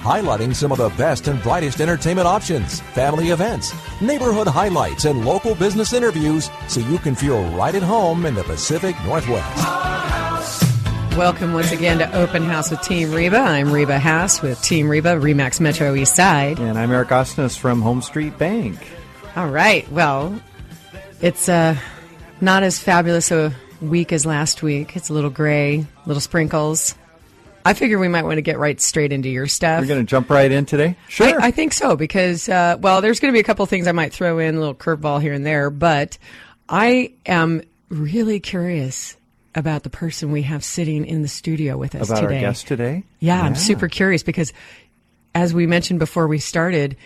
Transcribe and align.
highlighting 0.00 0.54
some 0.54 0.72
of 0.72 0.78
the 0.78 0.88
best 0.90 1.28
and 1.28 1.42
brightest 1.42 1.80
entertainment 1.80 2.26
options, 2.26 2.80
family 2.80 3.28
events, 3.28 3.74
neighborhood 4.00 4.48
highlights, 4.48 5.04
and 5.04 5.26
local 5.26 5.54
business 5.54 5.92
interviews 5.92 6.50
so 6.68 6.80
you 6.80 6.96
can 6.98 7.14
feel 7.14 7.44
right 7.50 7.74
at 7.74 7.82
home 7.82 8.24
in 8.24 8.34
the 8.34 8.42
Pacific 8.44 8.96
Northwest. 9.04 9.66
Welcome 11.18 11.52
once 11.52 11.70
again 11.70 11.98
to 11.98 12.10
Open 12.16 12.42
House 12.42 12.70
with 12.70 12.80
Team 12.80 13.12
Reba. 13.12 13.36
I'm 13.36 13.70
Reba 13.70 13.98
Haas 13.98 14.40
with 14.40 14.62
Team 14.62 14.88
Reba, 14.88 15.16
Remax 15.16 15.60
Metro 15.60 15.94
East 15.94 16.16
Side. 16.16 16.58
And 16.58 16.78
I'm 16.78 16.90
Eric 16.90 17.08
Osnes 17.08 17.58
from 17.58 17.82
Home 17.82 18.00
Street 18.00 18.38
Bank. 18.38 18.78
All 19.36 19.48
right. 19.48 19.90
Well, 19.92 20.40
it's 21.20 21.46
uh, 21.48 21.76
not 22.40 22.62
as 22.62 22.78
fabulous 22.78 23.30
a 23.30 23.52
week 23.82 24.14
as 24.14 24.24
last 24.24 24.62
week. 24.62 24.96
It's 24.96 25.10
a 25.10 25.12
little 25.12 25.28
gray, 25.28 25.84
little 26.06 26.22
sprinkles. 26.22 26.94
I 27.64 27.74
figure 27.74 27.98
we 27.98 28.08
might 28.08 28.24
want 28.24 28.36
to 28.36 28.42
get 28.42 28.58
right 28.58 28.80
straight 28.80 29.12
into 29.12 29.28
your 29.28 29.46
stuff. 29.46 29.80
We're 29.80 29.86
going 29.86 30.00
to 30.00 30.10
jump 30.10 30.30
right 30.30 30.50
in 30.50 30.66
today? 30.66 30.96
Sure. 31.08 31.40
I, 31.40 31.48
I 31.48 31.50
think 31.50 31.72
so 31.72 31.96
because, 31.96 32.48
uh, 32.48 32.76
well, 32.80 33.00
there's 33.00 33.20
going 33.20 33.32
to 33.32 33.36
be 33.36 33.40
a 33.40 33.44
couple 33.44 33.64
things 33.66 33.86
I 33.86 33.92
might 33.92 34.12
throw 34.12 34.38
in, 34.38 34.54
a 34.54 34.58
little 34.58 34.74
curveball 34.74 35.20
here 35.20 35.32
and 35.32 35.44
there, 35.44 35.70
but 35.70 36.18
I 36.68 37.12
am 37.26 37.62
really 37.88 38.40
curious 38.40 39.16
about 39.54 39.82
the 39.82 39.90
person 39.90 40.30
we 40.32 40.42
have 40.42 40.64
sitting 40.64 41.04
in 41.04 41.22
the 41.22 41.28
studio 41.28 41.76
with 41.76 41.94
us 41.94 42.08
about 42.08 42.22
today. 42.22 42.36
our 42.36 42.40
guest 42.40 42.66
today? 42.66 43.04
Yeah, 43.18 43.36
yeah, 43.36 43.42
I'm 43.42 43.56
super 43.56 43.88
curious 43.88 44.22
because, 44.22 44.52
as 45.34 45.52
we 45.52 45.66
mentioned 45.66 45.98
before 45.98 46.28
we 46.28 46.38
started, 46.38 46.96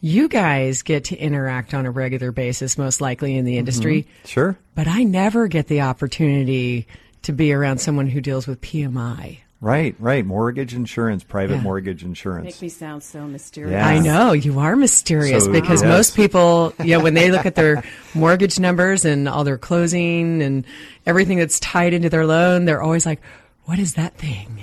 you 0.00 0.28
guys 0.28 0.82
get 0.82 1.04
to 1.04 1.16
interact 1.16 1.74
on 1.74 1.86
a 1.86 1.90
regular 1.90 2.32
basis, 2.32 2.76
most 2.76 3.00
likely 3.00 3.36
in 3.36 3.44
the 3.44 3.56
industry. 3.56 4.02
Mm-hmm. 4.02 4.26
Sure. 4.26 4.58
But 4.74 4.88
I 4.88 5.04
never 5.04 5.46
get 5.46 5.68
the 5.68 5.82
opportunity 5.82 6.88
to 7.22 7.32
be 7.32 7.52
around 7.52 7.78
someone 7.78 8.08
who 8.08 8.20
deals 8.20 8.48
with 8.48 8.60
PMI. 8.60 9.38
Right, 9.62 9.94
right. 10.00 10.26
Mortgage 10.26 10.74
insurance, 10.74 11.22
private 11.22 11.54
Yeah. 11.54 11.60
mortgage 11.62 12.02
insurance. 12.02 12.46
Make 12.46 12.62
me 12.62 12.68
sound 12.68 13.04
so 13.04 13.28
mysterious. 13.28 13.70
Yeah. 13.70 13.86
I 13.86 14.00
know 14.00 14.32
you 14.32 14.58
are 14.58 14.74
mysterious 14.74 15.44
So, 15.44 15.52
because 15.52 15.82
yes. 15.82 15.88
most 15.88 16.16
people, 16.16 16.74
you 16.80 16.98
know, 16.98 17.00
when 17.00 17.14
they 17.14 17.30
look 17.30 17.46
at 17.46 17.54
their 17.54 17.84
mortgage 18.14 18.58
numbers 18.58 19.04
and 19.04 19.28
all 19.28 19.44
their 19.44 19.58
closing 19.58 20.42
and 20.42 20.66
everything 21.06 21.38
that's 21.38 21.60
tied 21.60 21.94
into 21.94 22.10
their 22.10 22.26
loan, 22.26 22.64
they're 22.64 22.82
always 22.82 23.06
like, 23.06 23.20
"What 23.66 23.78
is 23.78 23.94
that 23.94 24.18
thing?" 24.18 24.58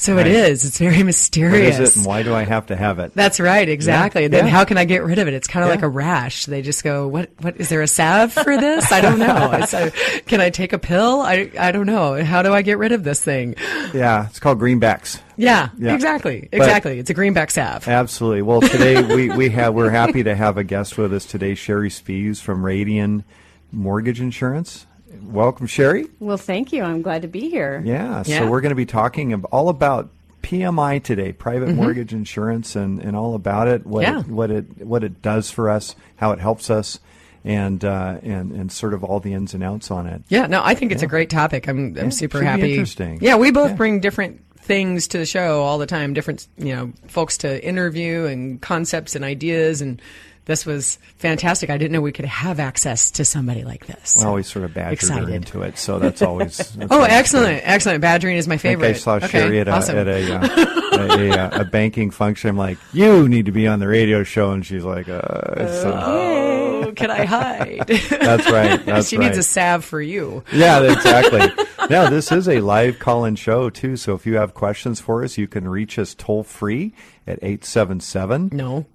So 0.00 0.14
Right. 0.14 0.28
it 0.28 0.32
is. 0.32 0.64
It's 0.64 0.78
very 0.78 1.02
mysterious. 1.02 1.78
is 1.80 1.90
it 1.90 1.96
and 1.98 2.06
why 2.06 2.22
do 2.22 2.32
I 2.32 2.44
have 2.44 2.66
to 2.66 2.76
have 2.76 3.00
it? 3.00 3.12
That's 3.14 3.40
right, 3.40 3.68
exactly. 3.68 4.24
And 4.24 4.32
then 4.32 4.44
yeah. 4.44 4.50
how 4.52 4.64
can 4.64 4.78
I 4.78 4.84
get 4.84 5.02
rid 5.02 5.18
of 5.18 5.26
it? 5.26 5.34
It's 5.34 5.48
kind 5.48 5.64
of 5.64 5.68
Yeah. 5.68 5.74
like 5.74 5.82
a 5.82 5.88
rash. 5.88 6.46
They 6.46 6.62
just 6.62 6.84
go, 6.84 7.08
"What? 7.08 7.30
What 7.40 7.56
is 7.58 7.68
there 7.68 7.82
a 7.82 7.88
salve 7.88 8.32
for 8.32 8.56
this? 8.56 8.92
I 8.92 9.00
don't 9.00 9.18
know. 9.18 9.26
A, 9.52 9.86
uh, 9.86 9.90
can 10.26 10.40
I 10.40 10.50
take 10.50 10.72
a 10.72 10.78
pill? 10.78 11.20
I 11.20 11.50
I 11.58 11.72
don't 11.72 11.86
know. 11.86 12.22
How 12.24 12.42
do 12.42 12.54
I 12.54 12.62
get 12.62 12.78
rid 12.78 12.92
of 12.92 13.02
this 13.02 13.20
thing?" 13.20 13.56
Yeah, 13.92 14.26
it's 14.28 14.38
called 14.38 14.60
greenbacks. 14.60 15.18
Yeah, 15.36 15.70
Yeah. 15.78 15.94
exactly, 15.94 16.48
But- 16.50 16.58
exactly. 16.58 16.98
it's 17.00 17.10
a 17.10 17.14
greenback 17.14 17.50
salve. 17.50 17.88
Absolutely. 17.88 18.42
Well, 18.42 18.60
today 18.60 19.02
we, 19.14 19.30
we 19.30 19.48
have 19.50 19.74
we're 19.74 19.90
happy 19.90 20.22
to 20.22 20.34
have 20.34 20.56
a 20.58 20.64
guest 20.64 20.96
with 20.96 21.12
us 21.12 21.24
today, 21.24 21.54
Sherry 21.56 21.90
Spees 21.90 22.40
from 22.40 22.62
Radian 22.62 23.24
Mortgage 23.72 24.20
Insurance. 24.20 24.86
Welcome, 25.22 25.66
Sherry. 25.66 26.06
Well, 26.20 26.36
thank 26.36 26.72
you. 26.72 26.82
I'm 26.82 27.02
glad 27.02 27.22
to 27.22 27.28
be 27.28 27.48
here. 27.50 27.82
Yeah, 27.84 28.22
Yeah. 28.26 28.40
so 28.40 28.50
we're 28.50 28.60
going 28.60 28.70
to 28.70 28.76
be 28.76 28.86
talking 28.86 29.34
all 29.34 29.68
about 29.68 30.10
PMI 30.42 31.02
today, 31.02 31.32
private 31.32 31.68
Mm-hmm. 31.70 31.76
mortgage 31.76 32.12
insurance, 32.12 32.76
and, 32.76 33.00
and 33.00 33.16
all 33.16 33.34
about 33.34 33.68
it, 33.68 33.86
what 33.86 34.02
Yeah. 34.02 34.20
it, 34.20 34.28
what 34.28 34.50
it 34.50 34.86
what 34.86 35.02
it 35.04 35.20
does 35.22 35.50
for 35.50 35.68
us, 35.68 35.94
how 36.16 36.32
it 36.32 36.38
helps 36.38 36.70
us, 36.70 37.00
and 37.44 37.84
uh, 37.84 38.18
and 38.22 38.52
and 38.52 38.70
sort 38.72 38.94
of 38.94 39.02
all 39.04 39.20
the 39.20 39.32
ins 39.32 39.54
and 39.54 39.62
outs 39.64 39.90
on 39.90 40.06
it. 40.06 40.22
Yeah, 40.28 40.46
no, 40.46 40.62
I 40.64 40.74
think 40.74 40.92
it's 40.92 41.02
a 41.02 41.06
great 41.06 41.30
topic. 41.30 41.68
I'm 41.68 41.88
I'm 41.98 42.04
Yeah, 42.04 42.08
super 42.10 42.42
happy. 42.42 42.72
interesting. 42.72 43.18
Yeah, 43.20 43.36
we 43.36 43.50
both 43.50 43.70
Yeah. 43.70 43.76
bring 43.76 44.00
different 44.00 44.40
things 44.58 45.08
to 45.08 45.18
the 45.18 45.26
show 45.26 45.62
all 45.62 45.78
the 45.78 45.86
time, 45.86 46.12
different 46.14 46.46
you 46.58 46.74
know 46.74 46.92
folks 47.08 47.36
to 47.38 47.64
interview 47.66 48.24
and 48.26 48.60
concepts 48.60 49.16
and 49.16 49.24
ideas, 49.24 49.80
and 49.82 50.00
this 50.48 50.64
was 50.64 50.98
fantastic. 51.18 51.68
I 51.68 51.76
didn't 51.76 51.92
know 51.92 52.00
we 52.00 52.10
could 52.10 52.24
have 52.24 52.58
access 52.58 53.10
to 53.12 53.24
somebody 53.24 53.64
like 53.64 53.86
this. 53.86 54.16
Well, 54.16 54.24
We 54.24 54.28
always 54.28 54.46
sort 54.46 54.64
of 54.64 54.72
badgered 54.72 54.94
Excited. 54.94 55.28
her 55.28 55.34
into 55.34 55.60
it, 55.60 55.76
so 55.76 55.98
that's 55.98 56.22
always. 56.22 56.56
That's 56.78 56.90
oh, 56.90 56.96
always 56.96 57.12
excellent, 57.12 57.60
excellent. 57.64 58.00
Badgering 58.00 58.36
is 58.36 58.48
my 58.48 58.54
I 58.54 58.58
think 58.58 58.80
favorite. 58.80 58.96
I 58.96 58.98
saw 58.98 59.16
okay, 59.16 59.26
Sherry 59.28 59.60
at 59.60 59.68
a, 59.68 59.72
at 59.72 60.08
a, 60.08 60.34
uh, 60.34 60.88
a, 60.92 61.58
a, 61.58 61.60
a 61.60 61.64
banking 61.64 62.10
function. 62.10 62.48
I'm 62.48 62.56
like, 62.56 62.78
you 62.94 63.28
need 63.28 63.44
to 63.46 63.52
be 63.52 63.66
on 63.66 63.78
the 63.78 63.88
radio 63.88 64.24
show, 64.24 64.52
and 64.52 64.64
she's 64.64 64.84
like, 64.84 65.08
uh, 65.08 65.20
uh, 65.20 66.82
oh, 66.86 66.92
can 66.96 67.10
I 67.10 67.24
hide? 67.26 67.86
that's 68.08 68.50
right. 68.50 68.84
That's 68.86 69.08
she 69.08 69.18
right. 69.18 69.26
needs 69.26 69.36
a 69.36 69.42
salve 69.42 69.84
for 69.84 70.00
you. 70.00 70.44
Yeah, 70.50 70.82
exactly. 70.82 71.64
now, 71.90 72.08
this 72.08 72.32
is 72.32 72.48
a 72.48 72.62
live 72.62 72.98
call 72.98 73.26
in 73.26 73.36
show, 73.36 73.68
too. 73.68 73.96
So 73.96 74.14
if 74.14 74.24
you 74.24 74.36
have 74.36 74.54
questions 74.54 74.98
for 74.98 75.22
us, 75.22 75.36
you 75.36 75.46
can 75.46 75.68
reach 75.68 75.98
us 75.98 76.14
toll 76.14 76.42
free 76.42 76.94
at 77.26 77.38
877 77.42 78.50
No. 78.52 78.86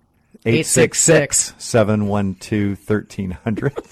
866 0.46 1.54
712 1.58 2.78
1300. 2.88 3.74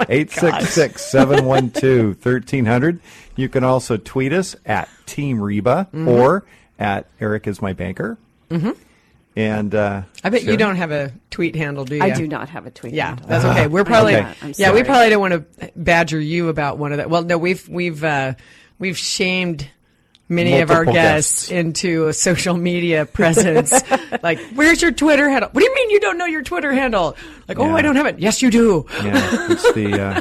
Oh 0.00 0.04
866 0.08 1.04
712 1.10 2.24
1300. 2.24 3.00
You 3.34 3.48
can 3.48 3.64
also 3.64 3.96
tweet 3.96 4.32
us 4.32 4.54
at 4.64 4.88
Team 5.06 5.40
Reba 5.40 5.88
Mm-hmm. 5.92 6.06
or 6.06 6.44
at 6.78 7.06
Eric 7.20 7.48
is 7.48 7.60
my 7.60 7.72
banker. 7.72 8.16
Mm-hmm. 8.48 8.70
And 9.34 9.74
uh, 9.74 10.02
I 10.22 10.30
bet 10.30 10.42
Sherry? 10.42 10.52
you 10.52 10.56
don't 10.58 10.76
have 10.76 10.92
a 10.92 11.12
tweet 11.30 11.56
handle, 11.56 11.84
do 11.84 11.96
you? 11.96 12.02
I 12.02 12.10
do 12.10 12.28
not 12.28 12.48
have 12.50 12.66
a 12.66 12.70
tweet. 12.70 12.92
Yeah, 12.94 13.08
handle. 13.08 13.26
that's 13.26 13.44
okay. 13.44 13.66
We're 13.66 13.84
probably 13.92 14.16
Okay. 14.16 14.52
Yeah. 14.56 14.72
We 14.72 14.84
probably 14.84 15.10
don't 15.10 15.20
want 15.20 15.34
to 15.58 15.72
badger 15.74 16.20
you 16.20 16.48
about 16.48 16.78
one 16.78 16.92
of 16.92 16.98
that. 16.98 17.10
Well, 17.10 17.22
no, 17.24 17.36
we've 17.36 17.68
we've 17.68 18.04
uh, 18.04 18.34
we've 18.78 18.98
shamed 18.98 19.68
many 20.28 20.60
of 20.60 20.70
our 20.70 20.84
guests, 20.84 21.48
guests. 21.48 21.50
into 21.50 22.08
a 22.08 22.12
social 22.12 22.56
media 22.56 23.06
presence. 23.06 23.72
like, 24.22 24.38
where's 24.54 24.80
your 24.82 24.92
Twitter 24.92 25.28
handle? 25.28 25.50
What 25.52 25.60
do 25.60 25.64
you 25.66 25.74
mean 25.74 25.90
you 25.90 26.00
don't 26.00 26.18
know 26.18 26.26
your 26.26 26.42
Twitter 26.42 26.72
handle? 26.72 27.16
Like, 27.48 27.58
oh, 27.58 27.74
I 27.74 27.82
don't 27.82 27.96
have 27.96 28.06
it. 28.06 28.18
Yes, 28.18 28.42
you 28.42 28.50
do. 28.50 28.86
Yeah, 29.02 29.46
it's 29.50 29.72
the 29.72 30.00
uh, 30.00 30.20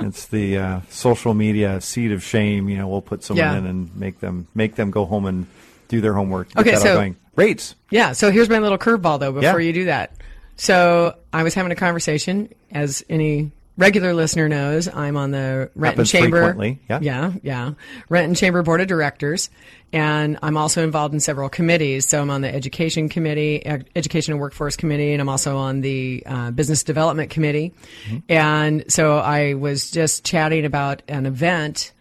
it's 0.00 0.26
the 0.26 0.58
uh, 0.58 0.80
social 0.88 1.34
media 1.34 1.80
seed 1.80 2.12
of 2.12 2.22
shame. 2.22 2.68
You 2.68 2.78
know, 2.78 2.88
we'll 2.88 3.02
put 3.02 3.22
someone 3.24 3.44
Yeah. 3.44 3.58
in 3.58 3.66
and 3.66 3.94
make 3.96 4.20
them 4.20 4.46
make 4.54 4.74
them 4.76 4.90
go 4.90 5.04
home 5.04 5.26
and 5.26 5.46
do 5.88 6.00
their 6.00 6.14
homework. 6.14 6.56
Okay, 6.56 6.76
so- 6.76 6.94
going. 6.94 7.16
rates. 7.36 7.74
Yeah. 7.90 8.12
So 8.12 8.30
here's 8.30 8.48
my 8.48 8.58
little 8.58 8.78
curveball 8.78 9.20
though. 9.20 9.32
Before 9.32 9.60
Yeah. 9.60 9.66
you 9.66 9.72
do 9.72 9.84
that, 9.86 10.12
so 10.56 11.16
I 11.32 11.42
was 11.42 11.54
having 11.54 11.72
a 11.72 11.76
conversation, 11.76 12.48
as 12.70 13.04
any 13.08 13.50
regular 13.76 14.14
listener 14.14 14.48
knows, 14.48 14.88
I'm 14.88 15.16
on 15.16 15.30
the 15.30 15.70
Rent 15.74 15.94
Happens 15.94 16.14
and 16.14 16.22
Chamber. 16.22 16.38
frequently, 16.38 16.80
yeah. 16.88 16.98
yeah, 17.02 17.32
yeah, 17.42 17.72
Renton 18.08 18.34
Chamber 18.34 18.62
Board 18.62 18.80
of 18.80 18.86
Directors, 18.86 19.50
and 19.92 20.38
I'm 20.42 20.56
also 20.56 20.82
involved 20.84 21.14
in 21.14 21.20
several 21.20 21.48
committees. 21.48 22.06
So 22.06 22.20
I'm 22.20 22.30
on 22.30 22.40
the 22.40 22.52
Education 22.52 23.08
Committee, 23.08 23.64
Education 23.94 24.32
and 24.32 24.40
Workforce 24.40 24.76
Committee, 24.76 25.12
and 25.12 25.20
I'm 25.20 25.28
also 25.28 25.56
on 25.56 25.80
the 25.80 26.22
uh, 26.26 26.50
Business 26.50 26.82
Development 26.82 27.30
Committee. 27.30 27.72
Mm-hmm. 28.06 28.18
And 28.28 28.92
so 28.92 29.18
I 29.18 29.54
was 29.54 29.90
just 29.90 30.24
chatting 30.24 30.64
about 30.64 31.02
an 31.08 31.26
event 31.26 31.92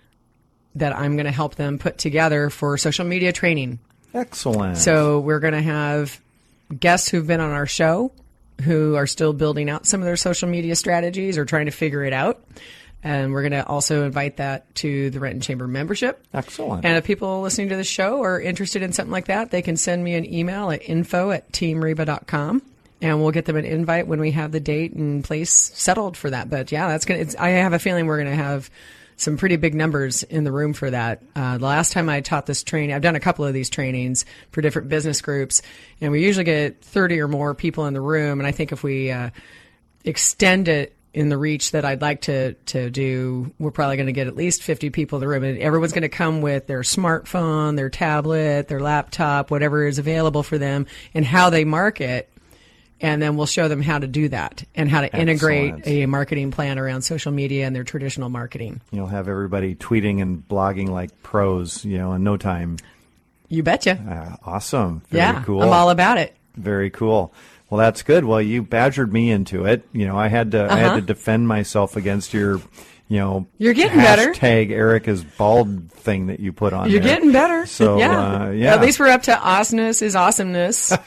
that 0.76 0.96
I'm 0.96 1.16
going 1.16 1.26
to 1.26 1.32
help 1.32 1.56
them 1.56 1.78
put 1.78 1.98
together 1.98 2.50
for 2.50 2.78
social 2.78 3.06
media 3.06 3.32
training. 3.32 3.80
Excellent. 4.14 4.78
So 4.78 5.20
we're 5.20 5.40
going 5.40 5.54
to 5.54 5.62
have 5.62 6.20
guests 6.80 7.10
who've 7.10 7.26
been 7.26 7.40
on 7.40 7.52
our 7.52 7.68
show 7.68 8.12
who 8.62 8.96
are 8.96 9.08
still 9.08 9.34
building 9.34 9.70
out 9.70 9.86
some 9.86 10.02
of 10.02 10.06
their 10.06 10.16
social 10.16 10.48
media 10.48 10.76
strategies 10.76 11.38
or 11.38 11.46
trying 11.46 11.66
to 11.66 11.72
figure 11.72 12.04
it 12.04 12.14
out. 12.14 12.44
And 13.04 13.34
we're 13.34 13.42
going 13.42 13.52
to 13.52 13.66
also 13.66 14.06
invite 14.06 14.38
that 14.38 14.74
to 14.76 15.10
the 15.10 15.20
Renton 15.20 15.42
Chamber 15.42 15.68
membership. 15.68 16.26
excellent. 16.34 16.86
And 16.86 16.98
if 16.98 17.04
people 17.04 17.42
listening 17.42 17.70
to 17.70 17.76
the 17.76 17.84
show 17.84 18.24
are 18.24 18.40
interested 18.40 18.82
in 18.82 18.94
something 18.94 19.12
like 19.12 19.26
that, 19.26 19.52
they 19.52 19.62
can 19.62 19.76
send 19.76 20.04
me 20.04 20.16
an 20.16 20.32
email 20.32 20.72
at 20.72 20.88
info 20.88 21.32
at 21.32 21.52
teamreba.com 21.52 22.62
and 23.02 23.22
we'll 23.22 23.32
get 23.32 23.44
them 23.44 23.58
an 23.58 23.66
invite 23.66 24.08
when 24.08 24.22
we 24.22 24.32
have 24.32 24.54
the 24.54 24.62
date 24.62 24.94
and 24.94 25.24
place 25.24 25.52
settled 25.52 26.16
for 26.16 26.30
that. 26.30 26.50
But 26.50 26.72
yeah, 26.72 26.88
that's 26.88 27.04
going 27.04 27.28
to, 27.28 27.44
I 27.44 27.50
have 27.50 27.74
a 27.74 27.80
feeling 27.80 28.06
we're 28.06 28.24
going 28.24 28.38
to 28.38 28.44
have 28.44 28.70
some 29.16 29.38
pretty 29.38 29.56
big 29.56 29.76
numbers 29.76 30.24
in 30.24 30.44
the 30.44 30.52
room 30.52 30.74
for 30.74 30.90
that. 30.90 31.22
Uh, 31.36 31.58
the 31.58 31.66
last 31.66 31.94
time 31.94 32.10
I 32.10 32.22
taught 32.22 32.46
this 32.46 32.64
training, 32.64 32.94
I've 32.94 33.02
done 33.02 33.16
a 33.16 33.20
couple 33.20 33.46
of 33.46 33.54
these 33.54 33.70
trainings 33.70 34.26
for 34.52 34.62
different 34.62 34.90
business 34.90 35.22
groups 35.22 35.62
and 36.02 36.12
we 36.12 36.24
usually 36.24 36.46
get 36.46 36.84
30 36.84 37.20
or 37.22 37.28
more 37.28 37.54
people 37.54 37.86
in 37.86 37.94
the 37.94 38.02
room. 38.02 38.40
And 38.40 38.48
I 38.48 38.52
think 38.52 38.72
if 38.72 38.84
we, 38.84 39.12
uh, 39.12 39.30
extend 40.06 40.68
it 40.68 40.96
in 41.14 41.30
the 41.30 41.38
reach 41.38 41.72
that 41.72 41.86
I'd 41.86 42.02
like 42.02 42.22
to 42.22 42.54
to 42.54 42.90
do, 42.90 43.54
we're 43.60 43.72
probably 43.72 43.98
going 43.98 44.08
to 44.08 44.14
get 44.14 44.28
at 44.28 44.36
least 44.36 44.64
50 44.64 44.90
people 44.90 45.18
in 45.18 45.22
the 45.22 45.28
room, 45.28 45.44
and 45.44 45.60
everyone's 45.60 45.94
going 45.94 46.04
to 46.04 46.10
come 46.10 46.42
with 46.42 46.66
their 46.66 46.82
smartphone, 46.82 47.76
their 47.76 47.90
tablet, 47.90 48.68
their 48.68 48.80
laptop, 48.80 49.52
whatever 49.52 49.86
is 49.86 50.00
available 50.00 50.42
for 50.42 50.58
them, 50.58 50.88
and 51.14 51.24
how 51.24 51.52
they 51.52 51.66
market 51.66 52.30
and 53.04 53.22
then 53.22 53.36
we'll 53.38 53.46
show 53.46 53.68
them 53.68 53.82
how 53.84 54.00
to 54.00 54.08
do 54.08 54.30
that 54.30 54.64
and 54.74 54.90
how 54.90 55.02
to 55.02 55.16
integrate 55.16 55.86
a 55.86 56.06
marketing 56.08 56.50
plan 56.50 56.80
around 56.80 57.02
social 57.04 57.32
media 57.32 57.68
and 57.68 57.76
their 57.76 57.84
traditional 57.84 58.30
marketing. 58.30 58.82
You'll 58.92 59.08
have 59.08 59.28
everybody 59.28 59.76
tweeting 59.76 60.22
and 60.22 60.42
blogging 60.48 60.88
like 60.90 61.22
pros, 61.22 61.84
you 61.86 61.98
know, 62.00 62.14
in 62.14 62.24
no 62.24 62.38
time. 62.38 62.78
You 63.50 63.62
betcha. 63.62 64.40
Uh, 64.44 64.50
awesome. 64.50 65.04
Very 65.10 65.22
yeah, 65.22 65.44
cool. 65.44 65.62
I'm 65.62 65.70
all 65.74 65.90
about 65.92 66.18
it. 66.18 66.36
Very 66.56 66.90
cool. 66.90 67.34
Well, 67.70 67.78
that's 67.80 68.04
good. 68.04 68.24
Well, 68.26 68.42
you 68.42 68.64
badgered 68.64 69.12
me 69.12 69.30
into 69.32 69.66
it. 69.66 69.88
You 69.92 70.08
know, 70.08 70.18
I 70.18 70.28
had 70.30 70.52
to 70.52 70.64
I 70.72 70.78
had 70.78 70.86
Uh-huh. 70.88 70.96
to 70.96 71.02
defend 71.02 71.48
myself 71.48 71.96
against 71.98 72.34
your, 72.34 72.58
you 73.10 73.20
know, 73.20 73.48
You're 73.58 73.74
getting 73.74 73.98
better. 73.98 74.34
Tag 74.34 74.72
Erica's 74.72 75.24
bald 75.24 75.92
thing 75.92 76.28
that 76.28 76.40
you 76.40 76.54
put 76.54 76.72
on. 76.74 76.90
You're 76.90 77.00
there. 77.02 77.16
getting 77.16 77.32
better. 77.32 77.66
So 77.66 77.98
yeah. 78.00 78.46
uh, 78.46 78.50
yeah, 78.52 78.74
At 78.76 78.82
least 78.82 79.00
we're 79.00 79.10
up 79.10 79.24
to 79.24 79.38
awesomeness 79.38 80.02
is 80.02 80.16
awesomeness. 80.16 80.94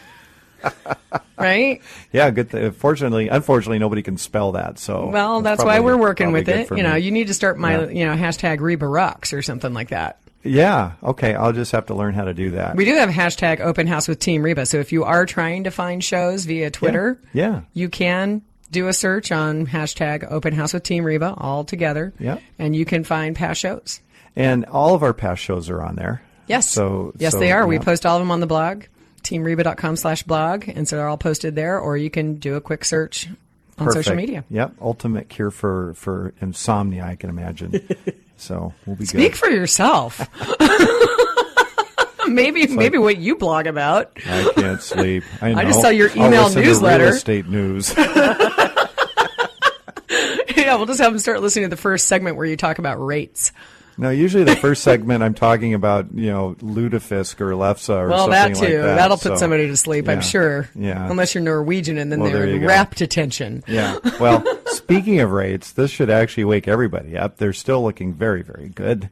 right? 1.39 1.81
yeah. 2.13 2.31
Good. 2.31 2.51
Th- 2.51 2.73
fortunately, 2.75 3.29
unfortunately, 3.29 3.79
nobody 3.79 4.03
can 4.03 4.17
spell 4.17 4.53
that. 4.53 4.79
So 4.79 5.09
Well, 5.09 5.43
that's 5.43 5.65
why 5.65 5.81
we're 5.81 5.97
working 5.97 6.33
with 6.33 6.49
it. 6.49 6.71
You 6.71 6.83
know, 6.83 6.95
me. 6.95 7.01
you 7.01 7.11
need 7.11 7.29
to 7.29 7.35
start 7.35 7.59
my, 7.59 7.85
Yeah. 7.85 7.89
you 7.89 8.05
know, 8.07 8.15
hashtag 8.15 8.61
Reba 8.61 8.87
Rocks 8.87 9.33
or 9.33 9.43
something 9.43 9.73
like 9.75 9.89
that. 9.91 10.19
Yeah. 10.43 10.93
Okay. 11.03 11.35
I'll 11.35 11.53
just 11.53 11.73
have 11.73 11.87
to 11.87 11.95
learn 11.95 12.15
how 12.15 12.25
to 12.25 12.35
do 12.35 12.53
that. 12.53 12.77
We 12.77 12.85
do 12.85 12.95
have 12.95 13.09
hashtag 13.11 13.61
open 13.61 13.87
house 13.89 14.07
with 14.07 14.21
Team 14.21 14.43
Reba. 14.43 14.65
So 14.67 14.79
if 14.79 14.93
you 14.93 15.05
are 15.05 15.27
trying 15.27 15.65
to 15.65 15.71
find 15.71 16.03
shows 16.05 16.45
via 16.45 16.71
Twitter, 16.71 17.21
Yeah. 17.33 17.62
you 17.73 17.89
can 17.89 18.43
do 18.71 18.87
a 18.89 18.93
search 18.93 19.33
on 19.33 19.67
hashtag 19.67 20.31
open 20.31 20.53
house 20.55 20.73
with 20.73 20.83
Team 20.85 21.05
Reba 21.05 21.35
all 21.37 21.65
together. 21.65 22.12
Yeah. 22.19 22.39
And 22.59 22.77
you 22.77 22.85
can 22.85 23.03
find 23.05 23.35
past 23.35 23.61
shows. 23.61 24.01
And 24.37 24.65
all 24.67 24.95
of 24.95 25.03
our 25.03 25.15
past 25.15 25.43
shows 25.43 25.69
are 25.71 25.83
on 25.83 25.97
there. 25.97 26.23
Yes. 26.47 26.69
So 26.69 27.12
yes, 27.17 27.33
so, 27.33 27.41
they 27.41 27.51
are. 27.51 27.67
We 27.67 27.79
post 27.81 28.07
all 28.07 28.17
of 28.17 28.21
them 28.21 28.31
on 28.31 28.39
the 28.41 28.47
blog, 28.47 28.85
teamreba.com 29.26 29.96
slash 29.96 30.23
blog. 30.23 30.69
And 30.69 30.88
so 30.88 30.96
they're 30.96 31.08
all 31.08 31.19
posted 31.19 31.55
there, 31.55 31.78
or 31.78 31.96
you 31.96 32.11
can 32.11 32.37
do 32.37 32.55
a 32.55 32.61
quick 32.61 32.84
search 32.84 33.28
on 33.78 33.90
social 33.93 34.14
media. 34.14 34.44
Yep. 34.50 34.75
Ultimate 34.81 35.28
cure 35.28 35.50
for 35.50 35.94
for 35.94 36.32
insomnia. 36.40 37.05
I 37.05 37.17
can 37.17 37.31
imagine. 37.31 37.87
so 38.37 38.73
we'll 38.87 38.96
be 38.96 39.05
good. 39.05 39.08
Speak 39.08 39.32
good. 39.32 39.38
for 39.38 39.49
yourself. 39.50 40.28
maybe 42.28 42.67
maybe 42.69 42.99
what 42.99 43.19
you 43.19 43.37
blog 43.37 43.67
about. 43.67 44.12
I 44.26 44.52
can't 44.55 44.82
sleep. 44.82 45.25
I, 45.40 45.52
know. 45.52 45.62
just 45.62 45.81
saw 45.81 45.88
your 45.88 46.11
email 46.11 46.49
newsletter. 46.50 47.05
real 47.05 47.14
estate 47.14 47.46
news. 47.49 47.94
yeah, 50.56 50.75
we'll 50.76 50.87
just 50.87 51.00
have 51.00 51.12
them 51.12 51.19
start 51.19 51.43
listening 51.43 51.64
to 51.64 51.70
the 51.70 51.81
first 51.81 52.08
segment 52.08 52.37
where 52.37 52.46
you 52.46 52.56
talk 52.56 52.78
about 52.78 53.05
rates. 53.05 53.52
No, 53.99 54.11
usually 54.11 54.45
the 54.45 54.57
first 54.57 54.83
segment 54.83 55.23
I'm 55.23 55.33
talking 55.35 55.73
about, 55.73 56.13
you 56.15 56.31
know, 56.31 56.55
lutefisk 56.61 57.41
or 57.41 57.53
lefse 57.53 57.89
or 57.89 58.09
Well, 58.09 58.31
something 58.31 58.31
that 58.33 58.55
too. 58.55 58.61
like 58.77 58.85
that. 58.85 58.95
That'll 58.97 59.17
put 59.17 59.33
So, 59.33 59.37
somebody 59.37 59.67
to 59.69 59.77
sleep, 59.77 60.09
I'm 60.09 60.21
sure. 60.21 60.69
Yeah. 60.75 61.09
Unless 61.11 61.35
you're 61.35 61.43
Norwegian 61.43 61.97
and 61.97 62.13
then 62.13 62.21
Well, 62.21 62.31
they're 62.31 62.47
in 62.47 62.65
rapt 62.67 63.01
attention. 63.01 63.65
Yeah. 63.67 63.99
Well, 64.21 64.45
speaking 64.67 65.21
of 65.21 65.31
rates, 65.33 65.73
this 65.73 65.91
should 65.91 66.11
actually 66.11 66.45
wake 66.45 66.69
everybody 66.69 67.17
up. 67.17 67.39
They're 67.39 67.53
still 67.55 67.83
looking 67.83 68.13
very, 68.13 68.43
very 68.43 68.69
good. 68.69 69.09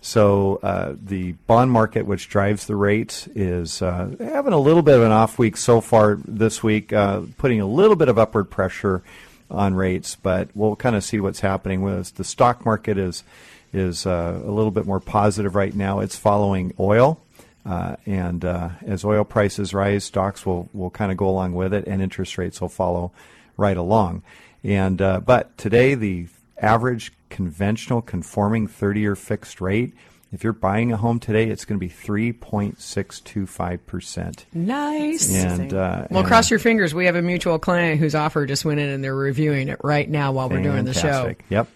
So 0.00 0.60
uh, 0.62 0.94
the 1.02 1.32
bond 1.48 1.72
market, 1.72 2.06
which 2.06 2.28
drives 2.28 2.66
the 2.66 2.76
rates, 2.76 3.26
is 3.34 3.82
uh, 3.82 4.14
having 4.20 4.52
a 4.52 4.58
little 4.58 4.82
bit 4.82 4.94
of 4.94 5.02
an 5.02 5.10
off 5.10 5.38
week 5.40 5.56
so 5.56 5.80
far 5.80 6.18
this 6.24 6.62
week, 6.62 6.92
uh, 6.92 7.22
putting 7.36 7.60
a 7.60 7.66
little 7.66 7.96
bit 7.96 8.08
of 8.08 8.16
upward 8.16 8.48
pressure 8.48 9.02
on 9.50 9.74
rates. 9.74 10.14
But 10.14 10.50
we'll 10.54 10.76
kind 10.76 10.94
of 10.94 11.02
see 11.02 11.18
what's 11.18 11.40
happening 11.40 11.82
with 11.82 11.94
us. 11.94 12.10
The 12.12 12.22
stock 12.22 12.64
market 12.64 12.96
is 12.96 13.24
is 13.72 14.06
uh, 14.06 14.40
a 14.44 14.50
little 14.50 14.70
bit 14.70 14.86
more 14.86 15.00
positive 15.00 15.54
right 15.54 15.74
now. 15.74 16.00
It's 16.00 16.16
following 16.16 16.72
oil. 16.78 17.20
Uh, 17.66 17.96
and 18.06 18.44
uh, 18.44 18.70
as 18.86 19.04
oil 19.04 19.24
prices 19.24 19.74
rise, 19.74 20.04
stocks 20.04 20.46
will, 20.46 20.70
will 20.72 20.90
kind 20.90 21.12
of 21.12 21.18
go 21.18 21.28
along 21.28 21.52
with 21.52 21.74
it, 21.74 21.86
and 21.86 22.00
interest 22.00 22.38
rates 22.38 22.60
will 22.62 22.68
follow 22.68 23.12
right 23.58 23.76
along. 23.76 24.22
And 24.64 25.02
uh, 25.02 25.20
but 25.20 25.56
today, 25.58 25.94
the 25.94 26.28
average 26.56 27.12
conventional 27.28 28.00
conforming 28.00 28.68
30-year 28.68 29.14
fixed 29.16 29.60
rate, 29.60 29.92
if 30.32 30.42
you're 30.42 30.54
buying 30.54 30.92
a 30.92 30.96
home 30.96 31.20
today, 31.20 31.48
it's 31.48 31.64
going 31.66 31.78
to 31.78 31.86
be 31.86 31.92
3.625 31.92 33.78
percent. 33.86 34.46
Nice. 34.54 35.34
And 35.34 35.72
uh, 35.72 36.06
well, 36.10 36.20
and 36.20 36.28
cross 36.28 36.50
your 36.50 36.58
fingers. 36.58 36.94
We 36.94 37.06
have 37.06 37.16
a 37.16 37.22
mutual 37.22 37.58
client 37.58 38.00
whose 38.00 38.14
offer 38.14 38.46
just 38.46 38.64
went 38.64 38.80
in 38.80 38.88
and 38.88 39.04
they're 39.04 39.14
reviewing 39.14 39.68
it 39.68 39.80
right 39.84 40.08
now 40.08 40.32
while 40.32 40.48
we're 40.48 40.62
doing 40.62 40.84
the 40.84 40.94
show. 40.94 41.00
fantastic. 41.02 41.44
Yep. 41.50 41.68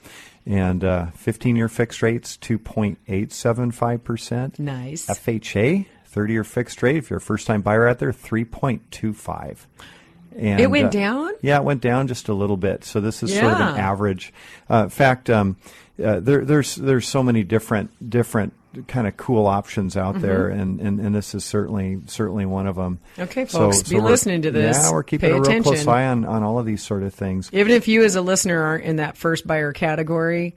And 0.45 0.83
uh, 0.83 1.07
15-year 1.17 1.69
fixed 1.69 2.03
rates 2.03 2.37
2.875 2.37 4.03
percent. 4.03 4.59
Nice. 4.59 5.07
FHA 5.07 5.87
30-year 6.13 6.45
fixed 6.45 6.83
rate. 6.83 6.97
If 6.97 7.11
you're 7.11 7.19
a 7.19 7.21
first-time 7.21 7.63
buyer 7.63 7.87
out 7.87 7.99
there, 7.99 8.13
3.25. 8.13 9.59
And, 10.37 10.61
It 10.61 10.71
went 10.71 10.87
uh, 10.87 10.91
down? 10.91 11.33
Yeah, 11.43 11.59
it 11.59 11.65
went 11.65 11.81
down 11.81 12.09
just 12.09 12.29
a 12.29 12.35
little 12.35 12.57
bit. 12.57 12.85
So 12.85 13.01
this 13.01 13.23
is 13.23 13.33
sort 13.33 13.53
of 13.53 13.61
an 13.61 13.77
average. 13.79 14.33
Uh, 14.69 14.85
in 14.85 14.91
fact, 14.91 15.29
um, 15.29 15.57
uh, 16.03 16.21
there, 16.21 16.45
there's 16.45 16.75
there's 16.77 17.07
so 17.07 17.23
many 17.23 17.45
different 17.45 18.09
different 18.09 18.55
kind 18.89 19.07
of 19.07 19.17
cool 19.17 19.47
options 19.47 19.97
out 19.97 20.15
Mm-hmm. 20.15 20.23
there, 20.23 20.49
and, 20.49 20.81
and, 20.81 21.01
and 21.01 21.15
this 21.15 21.35
is 21.35 21.45
certainly 21.45 22.01
certainly 22.07 22.47
one 22.47 22.67
of 22.67 22.77
them. 22.77 22.99
Okay, 23.19 23.45
folks, 23.45 23.83
be 23.83 23.97
we're- 23.97 24.09
listening 24.11 24.43
to 24.43 24.51
this. 24.51 24.79
Yeah, 24.79 24.93
we're 24.93 25.03
keeping 25.03 25.31
Pay 25.31 25.37
a 25.37 25.41
real 25.41 25.63
close 25.63 25.81
attention. 25.83 25.89
eye 25.89 26.07
on, 26.07 26.25
on 26.25 26.43
all 26.43 26.59
of 26.59 26.67
these 26.67 26.83
sort 26.83 27.03
of 27.03 27.13
things. 27.15 27.51
Even 27.53 27.73
if 27.73 27.89
you 27.89 28.03
as 28.05 28.15
a 28.17 28.23
listener 28.23 28.61
aren't 28.63 28.85
in 28.85 28.97
that 28.97 29.17
first 29.17 29.47
buyer 29.47 29.73
category, 29.73 30.55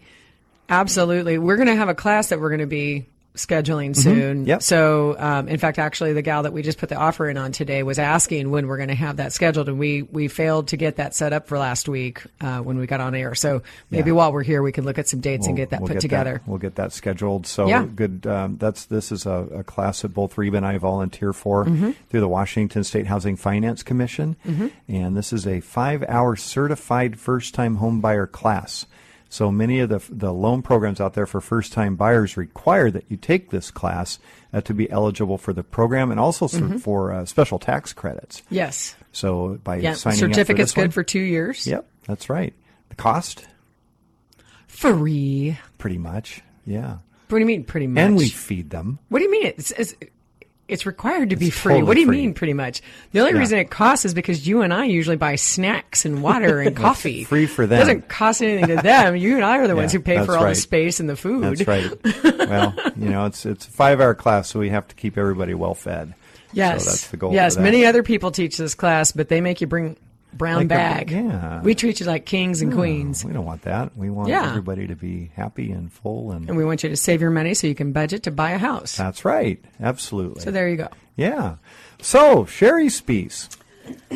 absolutely. 0.70 1.38
We're 1.38 1.58
going 1.58 1.68
to 1.68 1.76
have 1.76 1.90
a 1.90 1.96
class 1.96 2.30
that 2.30 2.40
we're 2.40 2.50
going 2.50 2.62
to 2.62 2.66
be 2.68 3.06
scheduling 3.36 3.96
soon. 3.96 4.40
Mm-hmm. 4.40 4.48
Yep. 4.48 4.62
So, 4.64 5.16
um, 5.20 5.48
in 5.48 5.58
fact, 5.58 5.80
actually, 5.80 6.14
the 6.14 6.22
gal 6.22 6.44
that 6.44 6.54
we 6.54 6.62
just 6.62 6.78
put 6.78 6.90
the 6.90 6.96
offer 6.96 7.30
in 7.30 7.38
on 7.38 7.52
today 7.52 7.84
was 7.84 8.00
asking 8.00 8.50
when 8.52 8.68
we're 8.68 8.78
going 8.78 8.90
to 8.90 8.96
have 8.96 9.18
that 9.18 9.34
scheduled, 9.34 9.70
and 9.70 9.78
we 9.80 10.02
we 10.04 10.28
failed 10.28 10.70
to 10.70 10.78
get 10.78 10.98
that 10.98 11.14
set 11.16 11.34
up 11.34 11.48
for 11.48 11.58
last 11.58 11.88
week 11.90 12.24
uh, 12.42 12.60
when 12.60 12.78
we 12.78 12.88
got 12.88 13.00
on 13.02 13.16
air. 13.16 13.36
So 13.36 13.62
maybe 13.92 14.10
Yeah. 14.10 14.16
while 14.16 14.34
we're 14.34 14.44
here, 14.44 14.62
we 14.62 14.72
can 14.72 14.84
look 14.86 14.98
at 14.98 15.08
some 15.08 15.20
dates 15.20 15.46
and 15.48 15.54
We'll- 15.56 15.64
get 15.66 15.70
that 15.72 15.82
we'll 15.82 15.88
put 15.88 15.94
get 15.96 16.02
together. 16.02 16.42
we'll 16.46 16.58
get 16.58 16.76
that 16.76 16.92
scheduled. 16.94 17.46
So 17.48 17.68
Yeah. 17.68 17.86
good. 17.86 18.26
Um, 18.28 18.58
that's 18.58 18.86
this 18.86 19.12
is 19.12 19.26
a, 19.26 19.48
a 19.54 19.64
class 19.64 20.02
that 20.02 20.10
both 20.14 20.38
Reba 20.38 20.58
and 20.58 20.66
I 20.66 20.78
volunteer 20.78 21.34
for 21.34 21.66
Mm-hmm. 21.66 21.92
through 22.10 22.20
the 22.22 22.28
Washington 22.28 22.84
State 22.84 23.08
Housing 23.08 23.36
Finance 23.36 23.84
Commission, 23.84 24.36
and 24.88 25.16
this 25.18 25.32
is 25.34 25.46
a 25.48 25.60
five-hour 25.62 26.36
certified 26.36 27.20
first-time 27.20 27.76
home 27.76 28.02
buyer 28.02 28.28
class. 28.28 28.86
So 29.36 29.52
many 29.52 29.82
of 29.82 29.90
the 29.90 30.02
the 30.10 30.32
loan 30.32 30.62
programs 30.62 31.02
out 31.02 31.14
there 31.14 31.26
for 31.26 31.42
first-time 31.42 31.98
buyers 31.98 32.38
require 32.38 32.90
that 32.92 33.04
you 33.10 33.18
take 33.18 33.50
this 33.50 33.70
class 33.70 34.18
uh, 34.54 34.62
to 34.62 34.74
be 34.74 34.90
eligible 34.90 35.38
for 35.38 35.52
the 35.52 35.62
program, 35.62 36.10
and 36.10 36.22
also 36.22 36.48
for- 36.48 36.80
for 36.80 37.12
uh, 37.12 37.26
special 37.26 37.60
tax 37.60 37.92
credits. 37.92 38.44
Yes. 38.50 38.96
So 39.12 39.60
by 39.62 39.76
Yeah. 39.76 39.96
signing 39.96 40.20
Certificate's 40.20 40.72
up 40.72 40.76
for 40.76 40.82
good 40.84 40.88
one- 40.88 40.92
for 40.92 41.04
two 41.04 41.20
years. 41.20 41.68
Yep, 41.68 41.86
that's 42.08 42.30
right. 42.30 42.54
The 42.88 42.96
cost, 42.96 43.46
Free. 44.68 45.58
pretty 45.80 45.98
much. 45.98 46.42
Yeah. 46.66 47.00
What 47.28 47.38
do 47.38 47.40
you 47.40 47.46
mean, 47.46 47.66
pretty 47.66 47.88
much? 47.88 48.02
And 48.04 48.16
we 48.16 48.30
feed 48.30 48.70
them. 48.70 49.00
What 49.10 49.20
do 49.20 49.26
you 49.26 49.32
mean? 49.32 49.48
It's, 49.58 49.72
it's, 49.72 49.96
it's 50.68 50.86
required 50.86 51.30
to 51.30 51.36
be 51.36 51.48
It's 51.48 51.58
free. 51.60 51.74
totally 51.74 51.88
what 51.88 51.94
do 51.96 52.00
you 52.02 52.08
free. 52.08 52.22
mean, 52.22 52.34
pretty 52.34 52.54
much? 52.54 52.82
The 53.12 53.20
only 53.20 53.34
Yeah. 53.34 53.40
reason 53.40 53.60
it 53.60 53.70
costs 53.70 54.06
is 54.06 54.14
because 54.14 54.48
you 54.48 54.62
and 54.62 54.74
I 54.74 54.86
usually 54.86 55.16
buy 55.16 55.36
snacks 55.36 56.06
and 56.06 56.22
water 56.24 56.60
and 56.60 56.76
coffee. 56.76 57.24
free 57.24 57.46
for 57.46 57.64
It 57.64 57.68
them. 57.68 57.80
doesn't 57.80 58.10
cost 58.10 58.42
anything 58.42 58.76
to 58.76 58.82
them. 58.82 59.16
You 59.16 59.36
and 59.36 59.46
I 59.46 59.58
are 59.60 59.68
the 59.68 59.76
ones 59.82 59.92
who 59.92 60.00
pay 60.00 60.24
for 60.26 60.36
all 60.38 60.44
right. 60.44 60.50
the 60.56 60.62
space 60.62 61.00
and 61.00 61.08
the 61.10 61.16
food. 61.16 61.44
That's 61.60 61.68
right. 61.68 61.92
well, 62.50 62.74
you 62.98 63.10
know, 63.10 63.26
it's 63.26 63.46
it's 63.46 63.68
a 63.68 63.72
five 63.72 64.02
hour 64.02 64.16
class, 64.16 64.50
so 64.50 64.60
we 64.60 64.70
have 64.70 64.88
to 64.88 64.96
keep 64.96 65.18
everybody 65.18 65.54
well 65.54 65.76
fed. 65.76 66.14
Yes. 66.54 66.84
So 66.86 66.90
that's 66.90 67.08
the 67.08 67.18
goal. 67.18 67.34
Yes. 67.34 67.58
Many 67.58 67.86
other 67.86 68.02
people 68.02 68.32
teach 68.32 68.58
this 68.58 68.76
class, 68.76 69.12
but 69.12 69.28
they 69.30 69.42
make 69.42 69.60
you 69.62 69.68
bring 69.68 69.98
brown 70.38 70.56
Like 70.58 70.66
a- 70.66 70.68
bag. 70.70 71.12
yeah. 71.12 71.62
We 71.62 71.76
treat 71.76 72.00
you 72.00 72.06
like 72.06 72.26
kings 72.26 72.62
and 72.62 72.74
queens. 72.74 73.24
We 73.24 73.34
don't 73.34 73.46
want 73.46 73.62
that. 73.64 73.96
We 73.98 74.10
want 74.10 74.30
Yeah. 74.30 74.48
everybody 74.50 74.88
to 74.88 74.96
be 74.96 75.32
happy 75.36 75.72
and 75.72 75.92
full 75.92 76.32
and, 76.32 76.48
And 76.50 76.58
we 76.58 76.66
want 76.66 76.84
you 76.84 76.90
to 76.90 76.96
save 76.98 77.22
your 77.22 77.32
money 77.32 77.54
so 77.54 77.68
you 77.68 77.76
can 77.76 77.92
budget 77.92 78.24
to 78.24 78.32
buy 78.32 78.52
a 78.52 78.58
house. 78.58 78.96
that's 78.98 79.24
right. 79.26 79.64
Absolutely. 79.82 80.42
So 80.42 80.52
there 80.52 80.68
you 80.70 80.76
go. 80.78 80.90
yeah. 81.16 81.56
So 82.02 82.46
Sherry 82.46 82.88
Spees. 82.88 83.50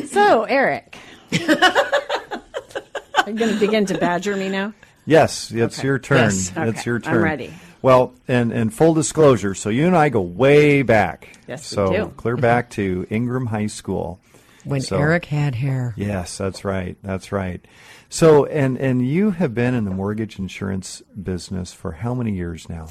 So, 0.08 0.44
Eric, 0.44 0.96
are 1.32 3.30
you 3.30 3.34
going 3.36 3.54
to 3.54 3.60
begin 3.60 3.86
to 3.86 3.98
badger 3.98 4.36
me 4.36 4.48
now? 4.48 4.72
Yes, 5.06 5.50
it's 5.50 5.78
Okay. 5.78 5.86
your 5.86 5.98
turn. 5.98 6.18
Yes. 6.18 6.48
It's 6.48 6.56
Okay, 6.58 6.82
your 6.86 6.96
I'm 6.96 7.02
turn. 7.02 7.22
ready. 7.22 7.54
Well, 7.82 8.12
and, 8.28 8.52
and 8.52 8.72
full 8.74 8.92
disclosure, 8.94 9.54
so 9.54 9.70
you 9.70 9.86
and 9.86 9.96
I 9.96 10.08
go 10.10 10.20
way 10.20 10.82
back. 10.82 11.38
Yes, 11.48 11.70
we 11.70 11.74
so 11.76 11.90
do. 11.92 12.12
clear 12.16 12.36
back 12.36 12.68
to 12.70 13.06
Ingraham 13.10 13.46
High 13.46 13.68
School. 13.68 14.20
When 14.64 14.80
So- 14.82 14.98
Eric 14.98 15.24
had 15.26 15.54
hair. 15.54 15.94
Yes, 15.96 16.36
that's 16.38 16.64
right. 16.64 16.96
That's 17.02 17.32
right. 17.32 17.64
So, 18.08 18.44
and 18.46 18.76
and 18.78 19.06
you 19.06 19.30
have 19.30 19.54
been 19.54 19.74
in 19.74 19.84
the 19.84 19.90
mortgage 19.90 20.38
insurance 20.38 21.02
business 21.22 21.72
for 21.72 21.92
how 21.92 22.14
many 22.14 22.32
years 22.32 22.68
now? 22.68 22.88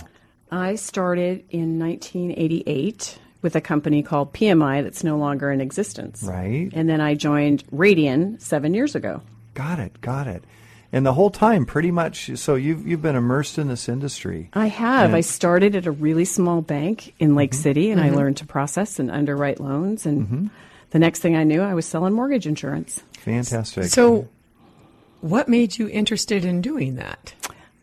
I 0.51 0.75
started 0.75 1.43
in 1.51 1.77
1988 1.77 3.19
with 3.41 3.55
a 3.55 3.61
company 3.61 4.01
called 4.03 4.33
PMI 4.33 4.83
that's 4.83 5.03
no 5.03 5.17
longer 5.17 5.51
in 5.51 5.61
existence. 5.61 6.23
Right. 6.23 6.69
And 6.73 6.89
then 6.89 7.01
I 7.01 7.15
joined 7.15 7.63
Radian 7.71 8.41
seven 8.41 8.73
years 8.73 8.95
ago. 8.95 9.21
Got 9.53 9.79
it. 9.79 10.01
Got 10.01 10.27
it. 10.27 10.43
And 10.91 11.05
the 11.05 11.13
whole 11.13 11.29
time, 11.29 11.65
pretty 11.67 11.91
much. 11.91 12.31
So 12.37 12.55
you've 12.55 12.87
you've 12.87 13.01
been 13.01 13.15
immersed 13.15 13.59
in 13.59 13.67
this 13.67 13.87
industry. 13.87 14.49
I 14.53 14.67
have. 14.67 15.05
And- 15.07 15.15
I 15.15 15.21
started 15.21 15.75
at 15.75 15.85
a 15.85 15.91
really 15.91 16.25
small 16.25 16.61
bank 16.61 17.13
in 17.19 17.35
Lake 17.35 17.51
Mm-hmm. 17.51 17.61
City 17.61 17.91
and 17.91 18.01
I 18.01 18.09
learned 18.09 18.37
to 18.37 18.45
process 18.47 18.97
and 18.99 19.11
underwrite 19.11 19.59
loans. 19.59 20.05
And 20.07 20.49
the 20.91 20.99
next 20.99 21.19
thing 21.19 21.35
I 21.35 21.43
knew, 21.43 21.61
I 21.61 21.73
was 21.73 21.85
selling 21.85 22.13
mortgage 22.13 22.47
insurance. 22.47 23.01
Fantastic. 23.19 23.85
So, 23.85 24.27
what 25.21 25.47
made 25.49 25.77
you 25.77 25.87
interested 25.89 26.45
in 26.45 26.61
doing 26.61 26.95
that? 26.95 27.33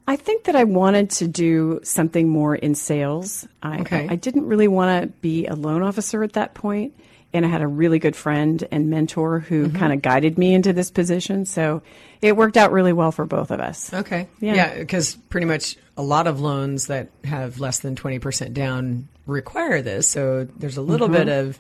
I 0.09 0.17
think 0.17 0.45
that 0.45 0.55
I 0.57 0.65
wanted 0.65 1.11
to 1.11 1.27
do 1.27 1.81
something 1.83 2.29
more 2.29 2.55
in 2.55 2.75
sales. 2.75 3.47
I, 3.63 3.81
Okay. 3.81 4.07
I 4.09 4.15
didn't 4.17 4.47
really 4.47 4.69
want 4.69 5.03
to 5.03 5.09
be 5.21 5.47
a 5.47 5.55
loan 5.55 5.83
officer 5.83 6.23
at 6.23 6.35
that 6.35 6.55
point, 6.55 6.95
and 7.33 7.45
I 7.45 7.49
had 7.49 7.61
a 7.61 7.67
really 7.67 7.99
good 7.99 8.15
friend 8.17 8.65
and 8.71 8.89
mentor 8.89 9.41
who 9.41 9.67
Mm-hmm. 9.67 9.77
kind 9.77 9.93
of 9.93 10.01
guided 10.03 10.39
me 10.39 10.55
into 10.55 10.73
this 10.73 10.91
position. 10.91 11.45
So 11.45 11.83
it 12.23 12.37
worked 12.37 12.57
out 12.57 12.71
really 12.73 12.93
well 12.93 13.11
for 13.13 13.27
both 13.27 13.51
of 13.51 13.61
us. 13.61 13.93
Okay. 13.93 14.29
Yeah. 14.41 14.55
Yeah, 14.55 14.79
because 14.79 15.17
pretty 15.29 15.47
much 15.47 15.77
a 15.97 16.03
lot 16.03 16.27
of 16.29 16.41
loans 16.41 16.87
that 16.87 17.09
have 17.25 17.59
less 17.61 17.81
than 17.81 17.97
20% 17.97 18.53
down 18.55 19.09
require 19.27 19.83
this. 19.83 20.09
So 20.09 20.45
there's 20.57 20.77
a 20.77 20.83
little 20.83 21.09
bit 21.09 21.29
of 21.29 21.59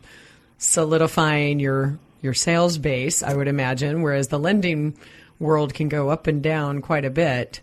solidifying 0.59 1.61
your 1.61 1.99
your 2.23 2.35
sales 2.35 2.79
base, 2.79 3.23
I 3.23 3.35
would 3.35 3.49
imagine, 3.49 4.03
whereas 4.03 4.29
the 4.29 4.39
lending 4.39 4.97
world 5.39 5.75
can 5.75 5.89
go 5.89 6.09
up 6.09 6.27
and 6.27 6.43
down 6.43 6.81
quite 6.81 7.05
a 7.05 7.11
bit. 7.11 7.61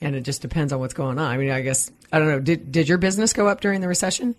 And 0.00 0.14
it 0.14 0.22
just 0.22 0.42
depends 0.42 0.72
on 0.72 0.80
what's 0.80 0.94
going 0.94 1.18
on. 1.18 1.26
I 1.26 1.36
mean, 1.36 1.50
I 1.50 1.60
guess 1.60 1.90
I 2.12 2.18
don't 2.18 2.28
know. 2.28 2.40
Did 2.40 2.72
did 2.72 2.88
your 2.88 2.98
business 2.98 3.32
go 3.32 3.48
up 3.48 3.60
during 3.60 3.80
the 3.80 3.88
recession? 3.88 4.34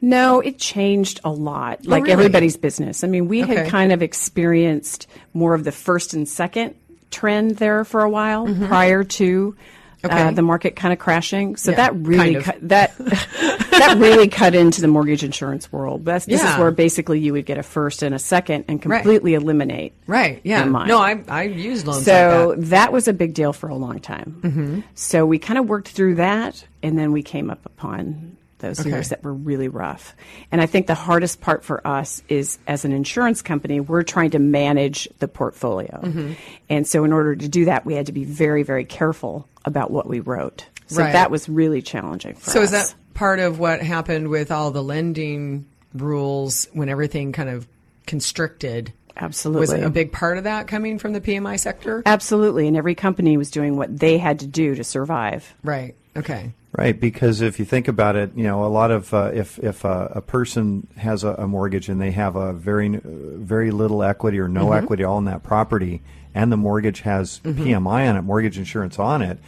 No, 0.00 0.40
it 0.40 0.58
changed 0.58 1.20
a 1.24 1.30
lot, 1.30 1.80
oh, 1.86 1.90
like 1.90 2.00
Oh, 2.00 2.04
really? 2.04 2.12
everybody's 2.12 2.56
business. 2.58 3.04
I 3.04 3.06
mean, 3.06 3.26
we 3.26 3.42
Okay. 3.42 3.54
had 3.54 3.68
kind 3.68 3.90
of 3.90 4.02
experienced 4.02 5.06
more 5.32 5.54
of 5.54 5.64
the 5.64 5.72
first 5.72 6.12
and 6.12 6.28
second 6.28 6.74
trend 7.10 7.52
there 7.56 7.84
for 7.84 8.02
a 8.02 8.10
while 8.10 8.46
mm-hmm. 8.46 8.66
prior 8.66 9.02
to 9.04 9.56
uh, 10.04 10.08
Mm-hmm. 10.08 10.34
The 10.34 10.42
market 10.42 10.76
kind 10.76 10.92
of 10.92 10.98
crashing. 10.98 11.56
So 11.56 11.70
Yeah, 11.72 11.76
that 11.78 11.94
really 11.96 12.34
kind 12.34 12.36
of. 12.36 12.44
cut, 12.44 12.68
that 12.68 12.96
that 12.98 13.96
really 13.98 14.28
cut 14.28 14.54
into 14.54 14.80
the 14.80 14.88
mortgage 14.88 15.24
insurance 15.24 15.70
world. 15.72 16.04
That's, 16.04 16.26
this 16.26 16.42
is 16.42 16.56
where 16.58 16.70
basically 16.70 17.20
you 17.20 17.32
would 17.32 17.46
get 17.46 17.58
a 17.58 17.62
first 17.62 18.02
and 18.02 18.14
a 18.14 18.18
second 18.18 18.64
and 18.68 18.80
completely 18.80 19.34
eliminate. 19.34 19.94
Right. 20.06 20.40
Yeah. 20.44 20.64
No, 20.64 20.98
I 20.98 21.22
I 21.28 21.42
used 21.44 21.86
loans 21.86 22.04
So 22.04 22.48
like 22.50 22.58
that. 22.60 22.66
that. 22.70 22.92
was 22.92 23.08
a 23.08 23.12
big 23.12 23.34
deal 23.34 23.52
for 23.52 23.68
a 23.68 23.74
long 23.76 23.98
time. 24.00 24.38
Mm-hmm. 24.42 24.80
So 24.94 25.26
we 25.26 25.38
kind 25.38 25.58
of 25.58 25.66
worked 25.68 25.88
through 25.88 26.16
that, 26.16 26.64
and 26.82 26.98
then 26.98 27.12
we 27.12 27.22
came 27.22 27.50
up 27.50 27.64
upon 27.66 28.36
those 28.64 28.80
Okay. 28.80 28.90
years 28.90 29.10
that 29.10 29.22
were 29.22 29.32
really 29.34 29.68
rough. 29.68 30.14
And 30.50 30.60
I 30.60 30.66
think 30.66 30.86
the 30.86 30.94
hardest 30.94 31.40
part 31.40 31.62
for 31.64 31.86
us 31.86 32.22
is, 32.28 32.58
as 32.66 32.84
an 32.84 32.92
insurance 32.92 33.42
company, 33.42 33.80
we're 33.80 34.02
trying 34.02 34.30
to 34.30 34.38
manage 34.38 35.08
the 35.18 35.28
portfolio, 35.28 36.00
Mm-hmm. 36.02 36.32
and 36.70 36.86
so 36.86 37.04
in 37.04 37.12
order 37.12 37.36
to 37.36 37.48
do 37.48 37.66
that, 37.66 37.84
we 37.86 37.94
had 37.94 38.06
to 38.06 38.12
be 38.12 38.24
very, 38.24 38.62
very 38.62 38.84
careful 38.84 39.46
about 39.64 39.90
what 39.90 40.06
we 40.08 40.20
wrote. 40.20 40.66
So 40.86 41.02
Right. 41.02 41.12
that 41.12 41.30
was 41.30 41.48
really 41.48 41.80
challenging 41.82 42.34
for 42.34 42.50
So 42.50 42.60
us. 42.60 42.66
is 42.66 42.70
that 42.72 42.94
part 43.14 43.38
of 43.38 43.58
what 43.58 43.80
happened 43.80 44.28
with 44.28 44.50
all 44.50 44.70
the 44.70 44.82
lending 44.82 45.64
rules 45.94 46.68
when 46.72 46.88
everything 46.88 47.32
kind 47.32 47.48
of 47.48 47.66
constricted? 48.06 48.92
absolutely 49.16 49.60
Was 49.60 49.72
a 49.86 49.90
big 49.90 50.10
part 50.12 50.38
of 50.38 50.44
that 50.44 50.66
coming 50.66 50.98
from 50.98 51.12
the 51.12 51.20
PMI 51.20 51.56
sector? 51.58 52.02
Absolutely, 52.04 52.66
and 52.66 52.76
every 52.76 52.94
company 52.96 53.36
was 53.36 53.50
doing 53.50 53.76
what 53.76 53.96
they 53.98 54.18
had 54.18 54.40
to 54.40 54.46
do 54.46 54.74
to 54.74 54.82
survive. 54.84 55.54
Right. 55.62 55.94
Okay. 56.16 56.52
Right, 56.76 56.98
because 56.98 57.40
if 57.40 57.60
you 57.60 57.64
think 57.64 57.86
about 57.86 58.16
it, 58.16 58.32
you 58.34 58.42
know, 58.42 58.64
a 58.64 58.66
lot 58.66 58.90
of 58.90 59.14
uh, 59.14 59.30
if 59.32 59.60
if 59.60 59.84
uh, 59.84 60.08
a 60.10 60.20
person 60.20 60.88
has 60.96 61.22
a, 61.22 61.28
a 61.34 61.46
mortgage 61.46 61.88
and 61.88 62.00
they 62.00 62.10
have 62.10 62.34
a 62.34 62.52
very 62.52 63.00
very 63.04 63.70
little 63.70 64.02
equity 64.02 64.40
or 64.40 64.48
no 64.48 64.66
mm-hmm. 64.66 64.84
equity 64.84 65.04
all 65.04 65.18
in 65.18 65.26
that 65.26 65.44
property, 65.44 66.02
and 66.34 66.50
the 66.50 66.56
mortgage 66.56 67.00
has 67.00 67.40
mm-hmm. 67.44 67.62
PMI 67.62 68.10
on 68.10 68.16
it, 68.16 68.22
mortgage 68.22 68.58
insurance 68.58 68.98
on 68.98 69.22
it, 69.22 69.38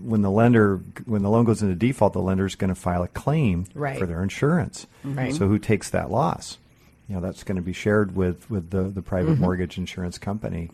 when 0.00 0.22
the 0.22 0.30
lender 0.30 0.78
when 1.04 1.22
the 1.22 1.28
loan 1.28 1.44
goes 1.44 1.62
into 1.62 1.74
default, 1.74 2.14
the 2.14 2.22
lender 2.22 2.46
is 2.46 2.54
going 2.54 2.68
to 2.68 2.74
file 2.74 3.02
a 3.02 3.08
claim 3.08 3.66
Right. 3.74 3.98
for 3.98 4.06
their 4.06 4.22
insurance. 4.22 4.86
Right. 5.04 5.34
So 5.34 5.48
who 5.48 5.58
takes 5.58 5.90
that 5.90 6.10
loss? 6.10 6.56
You 7.06 7.16
know, 7.16 7.20
that's 7.20 7.44
going 7.44 7.56
to 7.56 7.62
be 7.62 7.74
shared 7.74 8.16
with 8.16 8.48
with 8.50 8.70
the 8.70 8.84
the 8.84 9.02
private 9.02 9.38
mortgage 9.38 9.76
insurance 9.76 10.16
company. 10.16 10.70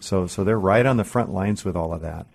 So 0.00 0.26
so 0.26 0.44
they're 0.44 0.58
right 0.58 0.86
on 0.86 0.96
the 0.96 1.04
front 1.04 1.32
lines 1.32 1.62
with 1.62 1.76
all 1.76 1.92
of 1.92 2.00
that. 2.00 2.26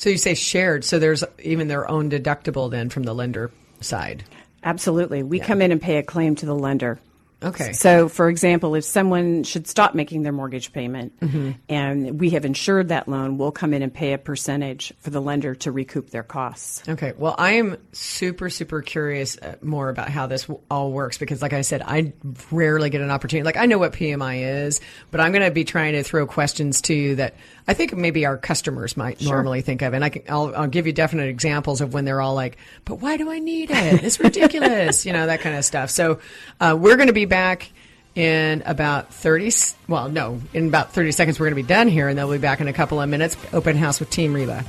So 0.00 0.08
you 0.08 0.16
say 0.16 0.32
shared. 0.32 0.82
So 0.82 0.98
there's 0.98 1.22
even 1.42 1.68
their 1.68 1.86
own 1.86 2.08
deductible 2.08 2.70
then 2.70 2.88
from 2.88 3.02
the 3.02 3.14
lender 3.14 3.50
side. 3.82 4.24
Absolutely, 4.64 5.22
we 5.22 5.40
come 5.40 5.60
in 5.60 5.72
and 5.72 5.80
pay 5.80 5.98
a 5.98 6.02
claim 6.02 6.34
to 6.36 6.46
the 6.46 6.54
lender. 6.54 6.98
Okay. 7.42 7.72
So, 7.72 8.08
for 8.08 8.28
example, 8.28 8.74
if 8.74 8.84
someone 8.84 9.44
should 9.44 9.66
stop 9.66 9.94
making 9.94 10.22
their 10.22 10.32
mortgage 10.32 10.72
payment 10.72 11.18
Mm-hmm. 11.20 11.50
and 11.68 12.20
we 12.20 12.30
have 12.30 12.44
insured 12.44 12.88
that 12.88 13.08
loan, 13.08 13.38
we'll 13.38 13.52
come 13.52 13.72
in 13.74 13.82
and 13.82 13.92
pay 13.92 14.12
a 14.12 14.18
percentage 14.18 14.92
for 15.00 15.10
the 15.10 15.20
lender 15.20 15.54
to 15.56 15.72
recoup 15.72 16.10
their 16.10 16.22
costs. 16.22 16.82
Okay. 16.88 17.12
Well, 17.16 17.34
I 17.38 17.52
am 17.52 17.76
super, 17.92 18.50
super 18.50 18.82
curious 18.82 19.38
uh, 19.38 19.56
more 19.62 19.88
about 19.88 20.08
how 20.08 20.26
this 20.26 20.46
all 20.70 20.92
works 20.92 21.18
because, 21.18 21.40
like 21.42 21.52
I 21.52 21.62
said, 21.62 21.82
I 21.82 22.12
rarely 22.50 22.90
get 22.90 23.00
an 23.00 23.10
opportunity. 23.10 23.44
Like, 23.44 23.56
I 23.56 23.66
know 23.66 23.78
what 23.78 23.92
PMI 23.92 24.64
is, 24.66 24.80
but 25.10 25.20
I'm 25.20 25.32
going 25.32 25.44
to 25.44 25.50
be 25.50 25.64
trying 25.64 25.92
to 25.94 26.02
throw 26.02 26.26
questions 26.26 26.80
to 26.82 26.94
you 26.94 27.16
that 27.16 27.34
I 27.66 27.74
think 27.74 27.94
maybe 27.96 28.26
our 28.26 28.36
customers 28.36 28.96
might 28.96 29.20
normally 29.22 29.62
think 29.62 29.82
of. 29.82 29.94
And 29.94 30.04
I 30.04 30.08
can, 30.10 30.22
I'll, 30.28 30.54
I'll 30.54 30.66
give 30.66 30.86
you 30.86 30.92
definite 30.92 31.28
examples 31.28 31.80
of 31.80 31.94
when 31.94 32.04
they're 32.04 32.20
all 32.20 32.34
like, 32.34 32.56
but 32.84 32.96
why 32.96 33.16
do 33.16 33.30
I 33.30 33.38
need 33.38 33.70
it? 33.70 34.04
It's 34.04 34.18
ridiculous, 34.20 35.06
you 35.10 35.12
know, 35.12 35.26
that 35.26 35.40
kind 35.40 35.56
of 35.56 35.64
stuff. 35.64 35.90
So, 35.90 36.20
uh, 36.60 36.76
we're 36.78 36.96
going 36.96 37.06
to 37.08 37.12
be 37.12 37.26
back 37.30 37.70
in 38.14 38.62
about 38.66 39.14
30 39.14 39.50
well 39.88 40.10
no 40.10 40.40
in 40.52 40.66
about 40.66 40.92
30 40.92 41.12
seconds 41.12 41.40
we're 41.40 41.46
going 41.46 41.56
to 41.56 41.62
be 41.62 41.74
done 41.74 41.88
here 41.88 42.08
and 42.08 42.18
they'll 42.18 42.30
be 42.30 42.36
back 42.38 42.60
in 42.60 42.68
a 42.68 42.72
couple 42.72 43.00
of 43.00 43.08
minutes. 43.08 43.36
Open 43.54 43.76
house 43.76 44.00
with 44.00 44.10
team 44.10 44.34
reba 44.34 44.66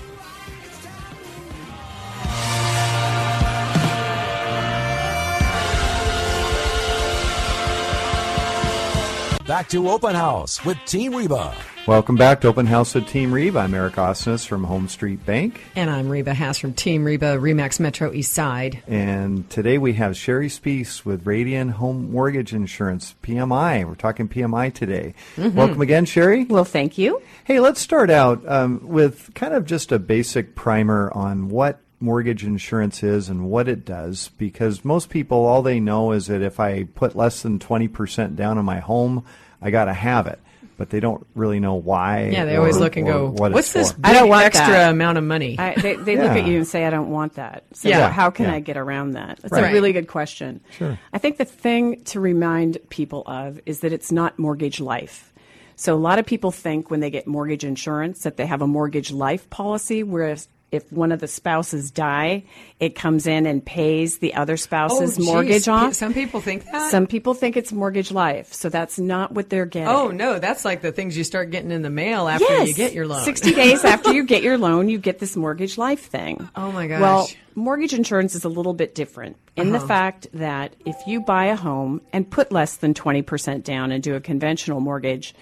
Back 9.52 9.68
to 9.72 9.90
Open 9.90 10.16
House 10.16 10.64
with 10.64 10.78
Team 10.86 11.14
Reba. 11.14 11.54
Welcome 11.86 12.16
back 12.16 12.40
to 12.40 12.48
Open 12.48 12.66
House 12.66 12.96
with 12.96 13.06
Team 13.10 13.34
Reba. 13.34 13.60
I'm 13.60 13.74
Eric 13.74 13.96
Osnes 13.96 14.48
from 14.48 14.64
Home 14.64 14.88
Street 14.88 15.26
Bank. 15.26 15.60
And 15.76 15.90
I'm 15.90 16.08
Reba 16.08 16.34
Haas 16.34 16.58
from 16.58 16.72
Team 16.72 17.04
Reba, 17.04 17.36
Remax 17.36 17.78
Metro 17.78 18.14
East 18.14 18.32
Side. 18.32 18.82
And 18.88 19.50
today 19.50 19.78
we 19.78 19.92
have 19.96 20.16
Sherry 20.16 20.48
Spees 20.48 21.04
with 21.04 21.26
Radian 21.26 21.72
Home 21.72 22.14
Mortgage 22.14 22.54
Insurance, 22.54 23.14
PMI. 23.24 23.86
We're 23.86 23.96
talking 23.96 24.30
PMI 24.30 24.74
today. 24.74 25.16
Welcome 25.38 25.82
again, 25.82 26.06
Sherry. 26.06 26.46
Well, 26.46 26.64
thank 26.64 26.98
you. 26.98 27.22
Hey, 27.44 27.60
let's 27.60 27.82
start 27.82 28.10
out 28.10 28.48
um, 28.48 28.88
with 28.88 29.34
kind 29.34 29.54
of 29.54 29.66
just 29.66 29.92
a 29.92 30.00
basic 30.00 30.56
primer 30.56 31.12
on 31.14 31.50
what 31.50 31.82
mortgage 32.02 32.44
insurance 32.44 33.04
is 33.04 33.30
and 33.30 33.50
what 33.50 33.68
it 33.68 33.86
does, 33.86 34.30
because 34.38 34.84
most 34.84 35.10
people, 35.10 35.46
all 35.46 35.62
they 35.62 35.80
know 35.80 36.12
is 36.12 36.28
that 36.28 36.42
if 36.42 36.60
I 36.60 36.84
put 36.84 37.16
less 37.16 37.42
than 37.42 37.60
20% 37.60 38.36
down 38.36 38.58
on 38.58 38.66
my 38.66 38.80
home, 38.80 39.24
I 39.62 39.72
got 39.72 39.86
to 39.86 39.94
have 39.94 40.28
it. 40.28 40.40
But 40.78 40.90
they 40.90 41.00
don't 41.00 41.28
really 41.36 41.60
know 41.60 41.76
why. 41.76 42.30
Yeah, 42.30 42.46
they 42.46 42.56
or- 42.56 42.62
always 42.62 42.78
look 42.78 42.96
and 42.98 43.06
go, 43.06 43.30
what 43.30 43.52
"What's 43.52 43.72
this 43.72 43.92
big 43.94 44.04
I 44.04 44.14
don't 44.14 44.30
want 44.30 44.46
extra 44.46 44.68
that. 44.74 44.90
amount 44.92 45.20
of 45.20 45.24
money?" 45.24 45.60
I, 45.60 45.76
they 45.76 45.96
they 45.96 46.16
look 46.18 46.32
at 46.32 46.48
you 46.48 46.58
and 46.58 46.68
say, 46.68 46.86
I 46.86 46.90
don't 46.90 47.12
want 47.12 47.36
that. 47.36 47.64
So 47.74 47.88
Yeah. 47.88 48.10
how 48.10 48.32
can 48.32 48.46
Yeah. 48.46 48.54
I 48.56 48.60
get 48.62 48.78
around 48.78 49.12
that? 49.12 49.38
That's 49.42 49.52
Right. 49.52 49.70
a 49.70 49.74
really 49.74 49.94
good 49.94 50.08
question. 50.08 50.60
Sure. 50.72 50.98
I 51.14 51.20
think 51.20 51.38
the 51.38 51.46
thing 51.46 52.04
to 52.06 52.20
remind 52.20 52.80
people 52.90 53.22
of 53.28 53.60
is 53.68 53.82
that 53.82 53.94
it's 53.94 54.12
not 54.12 54.40
mortgage 54.40 54.80
life. 54.80 55.32
So 55.76 55.94
a 55.94 56.00
lot 56.00 56.18
of 56.18 56.26
people 56.26 56.50
think 56.52 56.90
when 56.90 57.00
they 57.00 57.12
get 57.12 57.28
mortgage 57.28 57.64
insurance 57.64 58.24
that 58.24 58.38
they 58.38 58.48
have 58.48 58.64
a 58.64 58.68
mortgage 58.68 59.12
life 59.12 59.48
policy, 59.52 60.02
whereas 60.02 60.48
if 60.72 60.92
one 60.92 61.12
of 61.12 61.20
the 61.20 61.28
spouses 61.28 61.92
die, 61.92 62.44
it 62.80 62.96
comes 62.96 63.28
in 63.28 63.46
and 63.46 63.66
pays 63.66 64.20
the 64.20 64.34
other 64.36 64.56
spouse's 64.58 65.18
geez. 65.18 65.26
mortgage 65.26 65.68
off. 65.68 65.94
Some 65.94 66.14
people 66.14 66.42
think 66.42 66.66
that. 66.72 66.90
Some 66.92 67.08
people 67.08 67.34
think 67.34 67.58
it's 67.58 67.72
mortgage 67.72 68.12
life, 68.12 68.54
so 68.54 68.70
that's 68.70 68.98
not 68.98 69.34
what 69.34 69.50
they're 69.50 69.66
getting. 69.66 69.88
oh 69.90 70.10
no, 70.10 70.40
that's 70.40 70.64
like 70.66 70.82
the 70.82 70.92
things 70.92 71.18
you 71.18 71.24
start 71.24 71.52
getting 71.52 71.72
in 71.72 71.82
the 71.82 71.90
mail 71.90 72.28
after 72.28 72.64
you 72.64 72.74
get 72.74 72.94
your 72.94 73.06
loan. 73.08 73.24
60 73.24 73.54
days 73.56 73.84
after 73.84 74.14
you 74.14 74.24
get 74.26 74.44
your 74.44 74.58
loan, 74.58 74.88
you 74.90 74.98
get 74.98 75.20
this 75.20 75.36
mortgage 75.36 75.78
life 75.78 76.06
thing. 76.08 76.50
Oh, 76.56 76.72
my 76.72 76.88
gosh. 76.88 77.02
Well, 77.02 77.30
mortgage 77.56 77.94
insurance 77.94 78.34
is 78.36 78.46
a 78.46 78.50
little 78.50 78.74
bit 78.74 78.96
different 78.96 79.36
in 79.58 79.70
Uh-huh. 79.70 79.80
the 79.80 79.88
fact 79.88 80.28
that 80.34 80.76
if 80.86 80.96
you 81.06 81.20
buy 81.22 81.46
a 81.48 81.56
home 81.58 82.00
and 82.14 82.30
put 82.30 82.52
less 82.52 82.78
than 82.78 82.94
20% 82.94 83.64
down 83.64 83.92
and 83.92 84.02
do 84.02 84.16
a 84.16 84.22
conventional 84.22 84.80
mortgage, 84.80 85.36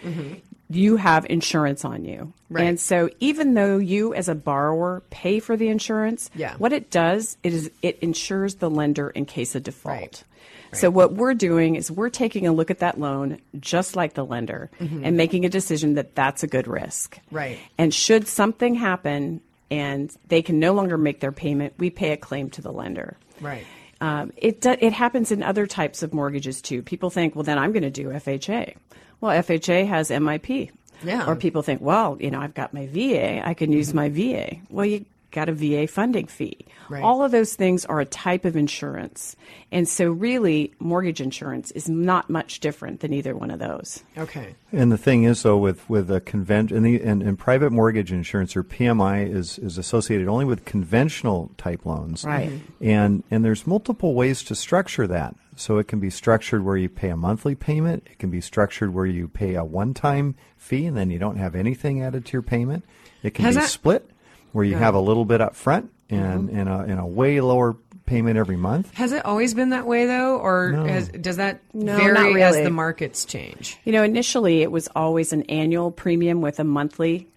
you 0.69 0.95
have 0.97 1.25
insurance 1.29 1.83
on 1.83 2.05
you. 2.05 2.17
Mm-hmm. 2.17 2.53
Right. 2.55 2.67
And 2.67 2.79
so 2.79 3.09
even 3.19 3.53
though 3.53 3.77
you 3.77 4.13
as 4.13 4.29
a 4.29 4.35
borrower 4.35 5.03
pay 5.09 5.39
for 5.39 5.57
the 5.57 5.67
insurance, 5.69 6.29
Yeah. 6.35 6.55
what 6.57 6.73
it 6.73 6.89
does 6.91 7.37
it 7.43 7.53
is 7.53 7.71
it 7.81 7.99
insures 7.99 8.55
the 8.55 8.69
lender 8.69 9.09
in 9.09 9.25
case 9.25 9.55
of 9.55 9.63
default. 9.63 9.95
Right. 9.95 10.23
So 10.71 10.91
what 10.91 11.13
we're 11.13 11.33
doing 11.33 11.75
is 11.75 11.89
we're 11.89 12.09
taking 12.11 12.45
a 12.45 12.51
look 12.51 12.69
at 12.69 12.79
that 12.79 12.99
loan 12.99 13.39
just 13.59 13.95
like 13.95 14.13
the 14.13 14.23
lender 14.23 14.69
and 14.79 15.17
making 15.17 15.43
a 15.43 15.49
decision 15.49 15.95
that 15.95 16.13
that's 16.13 16.43
a 16.43 16.47
good 16.47 16.67
risk. 16.67 17.15
Mm-hmm. 17.15 17.35
Right. 17.35 17.59
And 17.79 17.91
should 17.91 18.27
something 18.27 18.75
happen 18.75 19.41
and 19.71 20.15
they 20.27 20.43
can 20.43 20.59
no 20.59 20.73
longer 20.73 20.97
make 20.97 21.21
their 21.21 21.31
payment, 21.31 21.73
we 21.79 21.89
pay 21.89 22.11
a 22.11 22.17
claim 22.17 22.51
to 22.51 22.61
the 22.61 22.71
lender. 22.71 23.17
Right. 23.41 23.65
Um, 24.01 24.31
it 24.37 24.61
do, 24.61 24.75
it 24.79 24.93
happens 24.93 25.31
in 25.31 25.41
other 25.41 25.65
types 25.65 26.03
of 26.03 26.13
mortgages 26.13 26.61
too. 26.61 26.83
People 26.83 27.09
think, 27.09 27.35
well, 27.35 27.43
then 27.43 27.57
I'm 27.57 27.71
going 27.71 27.83
to 27.83 27.89
do 27.89 28.09
FHA. 28.09 28.75
Well, 29.21 29.41
FHA 29.41 29.87
has 29.87 30.09
MIP. 30.09 30.71
Yeah. 31.03 31.29
Or 31.29 31.35
people 31.35 31.61
think, 31.61 31.81
well, 31.81 32.17
you 32.19 32.29
know, 32.29 32.39
I've 32.39 32.53
got 32.53 32.73
my 32.73 32.87
VA, 32.87 33.47
I 33.47 33.53
can 33.53 33.71
use 33.71 33.93
my 33.93 34.09
VA. 34.09 34.57
Well, 34.69 34.85
you 34.85 35.05
got 35.31 35.49
a 35.49 35.53
VA 35.53 35.87
funding 35.87 36.27
fee. 36.27 36.65
Right. 36.89 37.03
All 37.03 37.23
of 37.23 37.31
those 37.31 37.53
things 37.55 37.85
are 37.85 37.99
a 37.99 38.05
type 38.05 38.45
of 38.45 38.55
insurance. 38.55 39.35
And 39.71 39.87
so, 39.87 40.11
really, 40.11 40.73
mortgage 40.79 41.21
insurance 41.21 41.71
is 41.71 41.87
not 41.87 42.29
much 42.29 42.59
different 42.59 43.01
than 43.01 43.13
either 43.13 43.35
one 43.35 43.51
of 43.51 43.59
those. 43.59 44.03
Okay. 44.17 44.55
And 44.71 44.91
the 44.91 44.97
thing 44.97 45.23
is, 45.23 45.43
though, 45.43 45.57
with 45.57 45.87
with 45.89 46.09
a 46.09 46.19
convent 46.21 46.71
and, 46.71 46.85
the, 46.85 47.01
and, 47.01 47.21
and 47.21 47.37
private 47.37 47.71
mortgage 47.71 48.11
insurance 48.11 48.55
or 48.55 48.63
PMI 48.63 49.31
is 49.31 49.59
is 49.59 49.77
associated 49.77 50.27
only 50.27 50.45
with 50.45 50.65
conventional 50.65 51.51
type 51.57 51.85
loans, 51.85 52.23
Right. 52.23 52.49
Mm-hmm. 52.49 52.83
And 52.89 53.23
and 53.29 53.45
there's 53.45 53.67
multiple 53.67 54.13
ways 54.13 54.43
to 54.43 54.55
structure 54.55 55.07
that. 55.07 55.35
So 55.55 55.77
it 55.77 55.89
can 55.89 55.99
be 55.99 56.09
structured 56.09 56.63
where 56.63 56.77
you 56.77 56.87
pay 56.87 57.09
a 57.09 57.17
monthly 57.17 57.53
payment. 57.53 58.07
It 58.09 58.17
can 58.17 58.29
be 58.29 58.39
structured 58.39 58.93
where 58.93 59.05
you 59.05 59.27
pay 59.27 59.55
a 59.55 59.63
one 59.63 59.93
time 59.93 60.35
fee 60.57 60.85
and 60.85 60.95
then 60.95 61.09
you 61.09 61.19
don't 61.19 61.35
have 61.35 61.53
anything 61.53 62.01
added 62.01 62.25
to 62.27 62.33
your 62.33 62.41
payment. 62.41 62.85
It 63.23 63.33
can 63.33 63.43
Has 63.45 63.55
be 63.55 63.61
that- 63.61 63.67
split 63.69 64.09
where 64.51 64.65
you 64.65 64.75
have 64.75 64.95
a 64.95 64.99
little 64.99 65.25
bit 65.25 65.41
up 65.41 65.55
front 65.55 65.91
and 66.09 66.49
Mm-hmm. 66.49 66.57
and, 66.59 66.69
a, 66.69 66.79
and 66.79 66.99
a 66.99 67.05
way 67.05 67.39
lower 67.41 67.75
payment 68.05 68.37
every 68.37 68.57
month. 68.57 68.91
Has 68.95 69.11
it 69.11 69.23
always 69.23 69.53
been 69.53 69.69
that 69.69 69.85
way 69.85 70.07
though, 70.07 70.37
or 70.39 70.71
No. 70.71 70.85
has, 70.85 71.09
does 71.09 71.37
that 71.37 71.61
No, 71.73 71.95
vary 71.97 72.13
not 72.41 72.41
as 72.41 72.55
the 72.63 72.71
markets 72.71 73.25
change? 73.25 73.77
You 73.85 73.91
know, 73.91 74.01
initially 74.03 74.61
it 74.63 74.71
was 74.71 74.87
always 74.95 75.31
an 75.33 75.43
annual 75.43 75.91
premium 75.91 76.41
with 76.41 76.59
a 76.59 76.63
monthly 76.63 77.27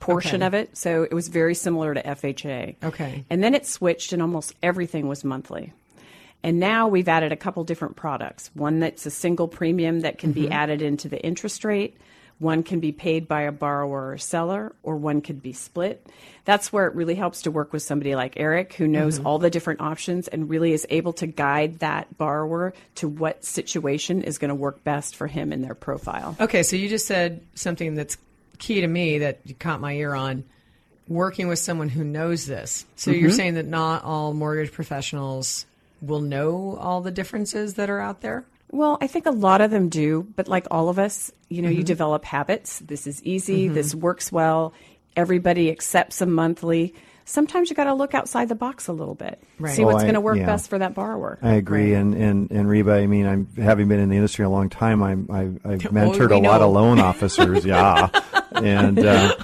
portion 0.00 0.42
Okay. 0.42 0.46
of 0.46 0.54
it. 0.54 0.76
So 0.76 1.04
it 1.04 1.12
was 1.12 1.28
very 1.28 1.54
similar 1.54 1.94
to 1.94 2.02
FHA. 2.02 2.76
Okay. 2.82 3.24
And 3.30 3.42
then 3.42 3.54
it 3.54 3.66
switched 3.66 4.12
and 4.12 4.20
almost 4.20 4.54
everything 4.62 5.06
was 5.06 5.22
monthly. 5.24 5.72
And 6.42 6.60
now 6.60 6.86
we've 6.88 7.08
added 7.08 7.32
a 7.32 7.36
couple 7.36 7.62
different 7.64 7.96
products. 7.96 8.50
One 8.54 8.78
that's 8.80 9.06
a 9.06 9.10
single 9.10 9.48
premium 9.48 10.00
that 10.00 10.18
can 10.18 10.32
be 10.32 10.50
added 10.50 10.82
into 10.82 11.08
the 11.08 11.20
interest 11.24 11.64
rate. 11.64 11.96
One 12.38 12.62
can 12.62 12.80
be 12.80 12.92
paid 12.92 13.26
by 13.26 13.42
a 13.42 13.52
borrower 13.52 14.12
or 14.12 14.18
seller, 14.18 14.74
or 14.82 14.96
one 14.96 15.22
could 15.22 15.42
be 15.42 15.54
split. 15.54 16.06
That's 16.44 16.72
where 16.72 16.86
it 16.86 16.94
really 16.94 17.14
helps 17.14 17.42
to 17.42 17.50
work 17.50 17.72
with 17.72 17.82
somebody 17.82 18.14
like 18.14 18.34
Eric, 18.36 18.74
who 18.74 18.86
knows 18.86 19.18
mm-hmm. 19.18 19.26
all 19.26 19.38
the 19.38 19.50
different 19.50 19.80
options 19.80 20.28
and 20.28 20.50
really 20.50 20.72
is 20.72 20.86
able 20.90 21.14
to 21.14 21.26
guide 21.26 21.78
that 21.78 22.18
borrower 22.18 22.74
to 22.96 23.08
what 23.08 23.44
situation 23.44 24.22
is 24.22 24.38
going 24.38 24.50
to 24.50 24.54
work 24.54 24.84
best 24.84 25.16
for 25.16 25.26
him 25.26 25.52
in 25.52 25.62
their 25.62 25.74
profile. 25.74 26.36
Okay, 26.38 26.62
so 26.62 26.76
you 26.76 26.88
just 26.88 27.06
said 27.06 27.40
something 27.54 27.94
that's 27.94 28.18
key 28.58 28.82
to 28.82 28.86
me 28.86 29.18
that 29.18 29.40
you 29.44 29.54
caught 29.54 29.80
my 29.80 29.94
ear 29.94 30.14
on. 30.14 30.44
Working 31.08 31.46
with 31.46 31.60
someone 31.60 31.88
who 31.88 32.02
knows 32.02 32.46
this. 32.46 32.84
So 32.96 33.12
you're 33.12 33.28
mm-hmm. 33.28 33.36
saying 33.36 33.54
that 33.54 33.66
not 33.66 34.02
all 34.02 34.34
mortgage 34.34 34.72
professionals 34.72 35.64
will 36.02 36.20
know 36.20 36.76
all 36.80 37.00
the 37.00 37.10
differences 37.10 37.74
that 37.74 37.88
are 37.90 38.00
out 38.00 38.20
there? 38.20 38.44
Well, 38.70 38.98
I 39.00 39.06
think 39.06 39.26
a 39.26 39.30
lot 39.30 39.60
of 39.60 39.70
them 39.70 39.88
do, 39.88 40.26
but 40.36 40.48
like 40.48 40.66
all 40.70 40.88
of 40.88 40.98
us, 40.98 41.30
you 41.48 41.62
know, 41.62 41.68
you 41.70 41.82
develop 41.82 42.24
habits. 42.24 42.80
This 42.80 43.06
is 43.06 43.22
easy, 43.22 43.68
this 43.68 43.94
works 43.94 44.30
well, 44.32 44.72
everybody 45.16 45.70
accepts 45.70 46.18
them 46.18 46.32
monthly. 46.32 46.94
Sometimes 47.28 47.70
you 47.70 47.74
got 47.76 47.84
to 47.84 47.94
look 47.94 48.14
outside 48.14 48.48
the 48.48 48.54
box 48.54 48.86
a 48.86 48.92
little 48.92 49.14
bit. 49.16 49.42
Right. 49.58 49.74
See 49.74 49.82
Oh, 49.82 49.86
what's 49.86 50.02
going 50.04 50.14
to 50.14 50.20
work 50.20 50.36
yeah. 50.36 50.46
best 50.46 50.68
for 50.70 50.78
that 50.78 50.94
borrower. 50.94 51.38
I 51.42 51.54
agree, 51.54 51.94
and, 51.94 52.14
and 52.14 52.50
and 52.52 52.68
Reba, 52.68 52.92
I 52.92 53.06
mean, 53.08 53.26
I'm 53.26 53.48
having 53.56 53.88
been 53.88 53.98
in 53.98 54.08
the 54.10 54.14
industry 54.16 54.44
a 54.44 54.48
long 54.48 54.68
time. 54.68 55.02
I'm, 55.02 55.28
I, 55.30 55.40
I've 55.68 55.80
mentored 55.90 56.30
we 56.30 56.36
a 56.36 56.38
lot 56.38 56.60
of 56.62 56.72
loan 56.72 57.00
officers, 57.00 57.64
yeah, 57.64 58.08
and 58.54 58.98
uh, 58.98 59.34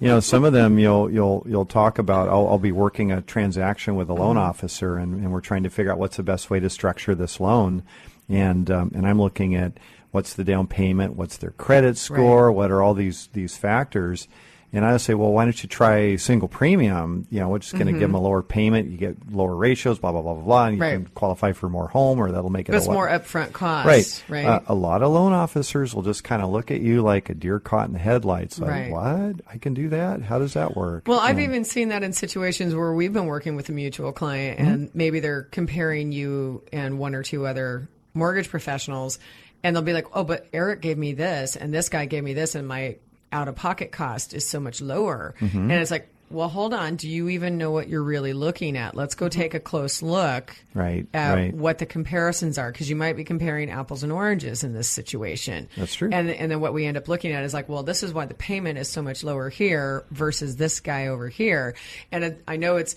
you 0.00 0.06
know, 0.06 0.20
some 0.20 0.44
of 0.44 0.52
them 0.52 0.78
you'll 0.78 1.10
you'll 1.10 1.44
you'll 1.48 1.66
talk 1.66 1.98
about. 1.98 2.28
I'll, 2.28 2.46
I'll 2.50 2.58
be 2.58 2.70
working 2.72 3.10
a 3.10 3.20
transaction 3.20 3.96
with 3.96 4.08
a 4.10 4.14
loan 4.14 4.36
Mm-hmm. 4.36 4.38
officer, 4.50 4.96
and, 4.96 5.14
and 5.16 5.32
we're 5.32 5.40
trying 5.40 5.64
to 5.64 5.70
figure 5.70 5.90
out 5.90 5.98
what's 5.98 6.18
the 6.18 6.22
best 6.22 6.50
way 6.50 6.60
to 6.60 6.70
structure 6.70 7.16
this 7.16 7.40
loan, 7.40 7.82
and 8.28 8.70
um, 8.70 8.92
and 8.94 9.06
I'm 9.06 9.20
looking 9.20 9.54
at 9.54 9.72
what's 10.10 10.34
the 10.34 10.44
down 10.44 10.66
payment, 10.66 11.16
what's 11.16 11.36
their 11.38 11.50
credit 11.52 11.96
score, 11.98 12.50
what 12.52 12.70
are 12.70 12.82
all 12.82 12.94
these 12.94 13.28
these 13.32 13.56
factors. 13.56 14.28
And 14.70 14.84
I 14.84 14.94
say, 14.98 15.14
well, 15.14 15.32
why 15.32 15.44
don't 15.46 15.62
you 15.62 15.66
try 15.66 16.16
single 16.16 16.46
premium? 16.46 17.26
You 17.30 17.40
know, 17.40 17.48
which 17.48 17.68
is 17.68 17.72
going 17.72 17.86
to 17.86 17.92
give 17.92 18.02
them 18.02 18.14
a 18.14 18.20
lower 18.20 18.42
payment. 18.42 18.90
You 18.90 18.98
get 18.98 19.32
lower 19.32 19.54
ratios, 19.56 19.98
blah 19.98 20.12
blah 20.12 20.20
blah 20.20 20.34
blah 20.34 20.42
blah, 20.42 20.64
and 20.66 20.76
you 20.76 20.82
Mm-hmm. 20.82 20.92
Right. 20.98 21.04
can 21.06 21.14
qualify 21.14 21.52
for 21.52 21.70
more 21.70 21.88
home, 21.88 22.18
or 22.20 22.30
that'll 22.30 22.50
make 22.50 22.68
it. 22.68 22.72
But 22.72 22.76
it's 22.76 22.84
a 22.84 22.90
lot- 22.90 22.94
more 22.94 23.08
upfront 23.08 23.54
cost. 23.54 23.86
Right. 23.86 24.24
Right. 24.28 24.44
Uh, 24.44 24.60
a 24.66 24.74
lot 24.74 25.02
of 25.02 25.10
loan 25.10 25.32
officers 25.32 25.94
will 25.94 26.02
just 26.02 26.22
kind 26.22 26.42
of 26.42 26.50
look 26.50 26.70
at 26.70 26.82
you 26.82 27.00
like 27.00 27.30
a 27.30 27.34
deer 27.34 27.60
caught 27.60 27.86
in 27.86 27.94
the 27.94 27.98
headlights. 27.98 28.58
Like, 28.58 28.70
Right. 28.70 28.90
what? 28.92 29.36
I 29.50 29.56
can 29.56 29.72
do 29.72 29.88
that? 29.88 30.20
How 30.20 30.38
does 30.38 30.52
that 30.52 30.76
work? 30.76 31.04
Well, 31.08 31.20
I've 31.20 31.40
even 31.40 31.64
seen 31.64 31.88
that 31.88 32.02
in 32.02 32.12
situations 32.12 32.74
where 32.74 32.92
we've 32.92 33.14
been 33.14 33.24
working 33.24 33.56
with 33.56 33.70
a 33.70 33.72
mutual 33.72 34.12
client 34.12 34.58
Mm-hmm. 34.58 34.68
and 34.70 34.90
maybe 34.92 35.20
they're 35.20 35.44
comparing 35.44 36.12
you 36.12 36.62
and 36.74 36.98
one 36.98 37.14
or 37.14 37.22
two 37.22 37.46
other 37.46 37.88
mortgage 38.18 38.50
professionals 38.50 39.18
and 39.62 39.74
they'll 39.74 39.82
be 39.82 39.92
like, 39.92 40.06
"Oh, 40.16 40.24
but 40.24 40.46
Eric 40.52 40.80
gave 40.82 40.98
me 40.98 41.12
this 41.14 41.56
and 41.56 41.72
this 41.72 41.88
guy 41.88 42.04
gave 42.06 42.22
me 42.22 42.34
this 42.34 42.54
and 42.54 42.66
my 42.66 42.96
out-of-pocket 43.32 43.92
cost 43.92 44.34
is 44.34 44.46
so 44.46 44.60
much 44.60 44.80
lower." 44.80 45.34
Mm-hmm. 45.40 45.58
And 45.70 45.72
it's 45.72 45.90
like, 45.90 46.08
"Well, 46.30 46.48
hold 46.48 46.74
on, 46.74 46.96
do 46.96 47.08
you 47.08 47.28
even 47.30 47.58
know 47.58 47.70
what 47.70 47.88
you're 47.88 48.02
really 48.02 48.32
looking 48.32 48.76
at? 48.76 48.94
Let's 48.94 49.14
go 49.14 49.28
take 49.28 49.54
a 49.54 49.60
close 49.60 50.02
look." 50.02 50.54
Right, 50.74 51.06
At 51.12 51.34
right. 51.34 51.54
what 51.54 51.78
the 51.78 51.86
comparisons 51.86 52.58
are 52.58 52.70
because 52.70 52.88
you 52.88 52.96
might 52.96 53.16
be 53.16 53.24
comparing 53.24 53.70
apples 53.70 54.02
and 54.02 54.12
oranges 54.12 54.62
in 54.62 54.74
this 54.74 54.88
situation. 54.88 55.68
That's 55.76 55.94
true. 55.94 56.10
And 56.12 56.30
and 56.30 56.50
then 56.50 56.60
what 56.60 56.72
we 56.72 56.86
end 56.86 56.96
up 56.96 57.08
looking 57.08 57.32
at 57.32 57.42
is 57.44 57.52
like, 57.54 57.68
well, 57.68 57.82
this 57.82 58.02
is 58.02 58.12
why 58.12 58.26
the 58.26 58.34
payment 58.34 58.78
is 58.78 58.88
so 58.88 59.02
much 59.02 59.24
lower 59.24 59.48
here 59.48 60.04
versus 60.10 60.56
this 60.56 60.80
guy 60.80 61.08
over 61.08 61.28
here. 61.28 61.74
And 62.12 62.24
it, 62.24 62.42
I 62.46 62.56
know 62.56 62.76
it's. 62.76 62.94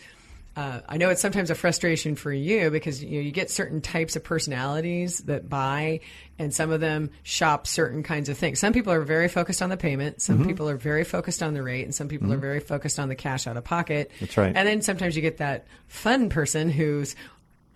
Uh, 0.54 0.82
I 0.90 0.98
know 0.98 1.10
it's 1.10 1.22
sometimes 1.22 1.50
a 1.50 1.56
frustration 1.56 2.16
for 2.18 2.32
you 2.32 2.70
because 2.72 3.02
you 3.02 3.18
know 3.20 3.22
you 3.22 3.32
get 3.32 3.50
certain 3.50 3.80
types 3.80 4.18
of 4.18 4.24
personalities 4.24 5.20
that 5.20 5.48
buy, 5.48 6.02
and 6.38 6.54
some 6.54 6.72
of 6.72 6.82
them 6.82 7.10
shop 7.24 7.68
certain 7.68 8.04
kinds 8.04 8.28
of 8.28 8.38
things. 8.38 8.60
Some 8.60 8.74
people 8.74 8.92
are 8.92 9.02
very 9.02 9.30
focused 9.30 9.62
on 9.62 9.70
the 9.70 9.78
payment. 9.78 10.22
Some 10.22 10.40
Mm-hmm. 10.40 10.48
people 10.48 10.70
are 10.70 10.76
very 10.76 11.06
focused 11.06 11.42
on 11.42 11.54
the 11.54 11.64
rate, 11.64 11.84
and 11.86 11.96
some 11.96 12.10
people 12.10 12.34
are 12.34 12.38
very 12.38 12.60
focused 12.60 13.00
on 13.00 13.08
the 13.08 13.16
cash 13.16 13.48
out 13.48 13.56
of 13.56 13.64
pocket. 13.64 14.12
That's 14.20 14.36
right. 14.36 14.52
And 14.54 14.68
then 14.68 14.82
sometimes 14.82 15.16
you 15.16 15.22
get 15.22 15.38
that 15.38 15.68
fun 15.88 16.28
person 16.30 16.70
who's 16.70 17.16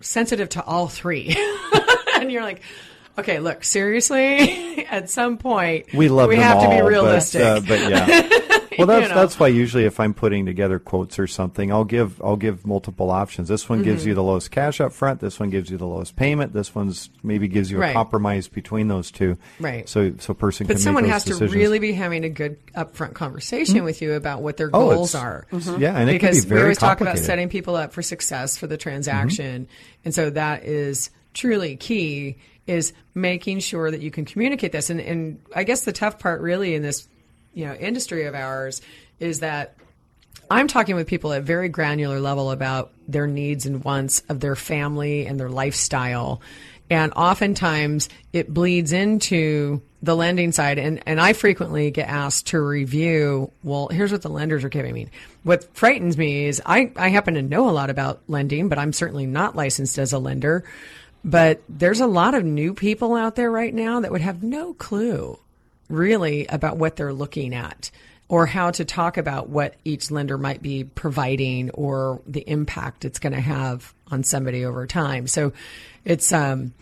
sensitive 0.00 0.50
to 0.50 0.62
all 0.64 0.88
three, 0.88 1.34
and 2.20 2.30
you're 2.30 2.42
like, 2.42 2.60
okay, 3.18 3.38
look, 3.40 3.64
seriously, 3.64 4.84
at 4.90 5.08
some 5.08 5.38
point 5.38 5.94
we 5.94 6.08
love 6.10 6.28
we 6.28 6.36
have 6.36 6.60
to 6.60 6.68
be 6.68 6.82
realistic. 6.82 7.40
But, 7.40 7.56
uh, 7.56 7.60
but 7.66 7.90
yeah. 7.90 8.58
Well, 8.78 8.86
that's 8.86 9.08
know. 9.08 9.14
that's 9.14 9.38
why 9.38 9.48
usually 9.48 9.84
if 9.84 9.98
I'm 10.00 10.14
putting 10.14 10.46
together 10.46 10.78
quotes 10.78 11.18
or 11.18 11.26
something, 11.26 11.70
I'll 11.72 11.84
give 11.84 12.20
I'll 12.22 12.36
give 12.36 12.66
multiple 12.66 13.10
options. 13.10 13.48
This 13.48 13.68
one 13.68 13.78
Mm-hmm. 13.80 13.84
gives 13.90 14.06
you 14.06 14.14
the 14.14 14.22
lowest 14.22 14.50
cash 14.50 14.80
up 14.80 14.92
front. 14.92 15.20
This 15.20 15.38
one 15.40 15.50
gives 15.50 15.70
you 15.70 15.76
the 15.78 15.86
lowest 15.86 16.16
payment. 16.16 16.52
This 16.52 16.74
one's 16.74 17.10
maybe 17.22 17.48
gives 17.48 17.70
you 17.70 17.76
a 17.78 17.80
Right. 17.80 17.94
compromise 17.94 18.48
between 18.48 18.88
those 18.88 19.10
two. 19.10 19.36
Right. 19.60 19.88
So 19.88 20.12
so 20.18 20.34
person 20.34 20.66
but 20.66 20.78
someone 20.80 21.04
has 21.04 21.24
those 21.24 21.38
to 21.38 21.48
really 21.48 21.78
be 21.78 21.92
having 21.92 22.24
a 22.24 22.28
good 22.30 22.56
upfront 22.74 23.14
conversation 23.14 23.84
with 23.84 24.00
you 24.02 24.14
about 24.14 24.42
what 24.42 24.56
their 24.56 24.70
Oh, 24.72 24.90
goals 24.90 25.14
are. 25.14 25.46
Yeah, 25.52 25.96
and 25.98 26.10
it 26.10 26.18
can 26.20 26.30
because 26.30 26.44
be 26.44 26.48
very 26.48 26.60
we 26.60 26.62
always 26.64 26.78
talk 26.78 27.00
about. 27.00 27.16
Mm-hmm. 27.16 27.24
setting 27.24 27.48
people 27.48 27.76
up 27.76 27.92
for 27.92 28.02
success 28.02 28.56
for 28.56 28.66
the 28.66 28.76
transaction, 28.76 29.68
and 30.04 30.14
so 30.14 30.30
that 30.30 30.64
is 30.64 31.10
truly 31.34 31.76
key. 31.76 32.36
Is 32.66 32.92
making 33.14 33.60
sure 33.60 33.92
that 33.92 34.00
you 34.00 34.10
can 34.10 34.24
communicate 34.24 34.72
this, 34.72 34.90
and 34.90 35.00
and 35.00 35.38
I 35.54 35.62
guess 35.62 35.82
the 35.84 35.92
tough 35.92 36.18
part 36.18 36.40
really 36.40 36.74
in 36.74 36.82
this 36.82 37.06
you 37.56 37.66
know 37.66 37.74
industry 37.74 38.26
of 38.26 38.34
ours 38.34 38.82
is 39.18 39.40
that 39.40 39.74
I'm 40.48 40.68
talking 40.68 40.94
with 40.94 41.08
people 41.08 41.32
at 41.32 41.42
very 41.42 41.68
granular 41.68 42.20
level 42.20 42.52
about 42.52 42.92
their 43.08 43.26
needs 43.26 43.66
and 43.66 43.82
wants 43.82 44.22
of 44.28 44.38
their 44.38 44.54
family 44.54 45.26
and 45.26 45.40
their 45.40 45.48
lifestyle. 45.48 46.40
And 46.88 47.12
oftentimes 47.14 48.08
it 48.32 48.52
bleeds 48.52 48.92
into 48.92 49.82
the 50.02 50.14
lending 50.14 50.52
side. 50.52 50.78
And, 50.78 51.02
and 51.04 51.20
I 51.20 51.32
frequently 51.32 51.90
get 51.90 52.08
asked 52.08 52.48
to 52.48 52.60
review, 52.60 53.50
well, 53.64 53.88
here's 53.88 54.12
what 54.12 54.22
the 54.22 54.28
lenders 54.28 54.62
are 54.62 54.68
giving 54.68 54.94
me. 54.94 55.08
What 55.42 55.74
frightens 55.74 56.16
me 56.16 56.44
is 56.44 56.62
I, 56.64 56.92
I 56.94 57.08
happen 57.08 57.34
to 57.34 57.42
know 57.42 57.68
a 57.68 57.72
lot 57.72 57.90
about 57.90 58.22
lending, 58.28 58.68
but 58.68 58.78
I'm 58.78 58.92
certainly 58.92 59.26
not 59.26 59.56
licensed 59.56 59.98
as 59.98 60.12
a 60.12 60.20
lender. 60.20 60.62
But 61.24 61.60
there's 61.68 62.00
a 62.00 62.06
lot 62.06 62.34
of 62.34 62.44
new 62.44 62.72
people 62.72 63.16
out 63.16 63.34
there 63.34 63.50
right 63.50 63.74
now 63.74 63.98
that 64.00 64.12
would 64.12 64.20
have 64.20 64.44
no 64.44 64.74
clue 64.74 65.40
really 65.88 66.46
about 66.46 66.76
what 66.76 66.96
they're 66.96 67.12
looking 67.12 67.54
at 67.54 67.90
or 68.28 68.46
how 68.46 68.70
to 68.72 68.84
talk 68.84 69.16
about 69.16 69.48
what 69.48 69.74
each 69.84 70.10
lender 70.10 70.36
might 70.36 70.60
be 70.60 70.84
providing 70.84 71.70
or 71.70 72.20
the 72.26 72.40
impact 72.40 73.04
it's 73.04 73.18
going 73.18 73.32
to 73.32 73.40
have 73.40 73.94
on 74.10 74.24
somebody 74.24 74.64
over 74.64 74.86
time. 74.86 75.26
So 75.26 75.52
it's, 76.04 76.32
um, 76.32 76.74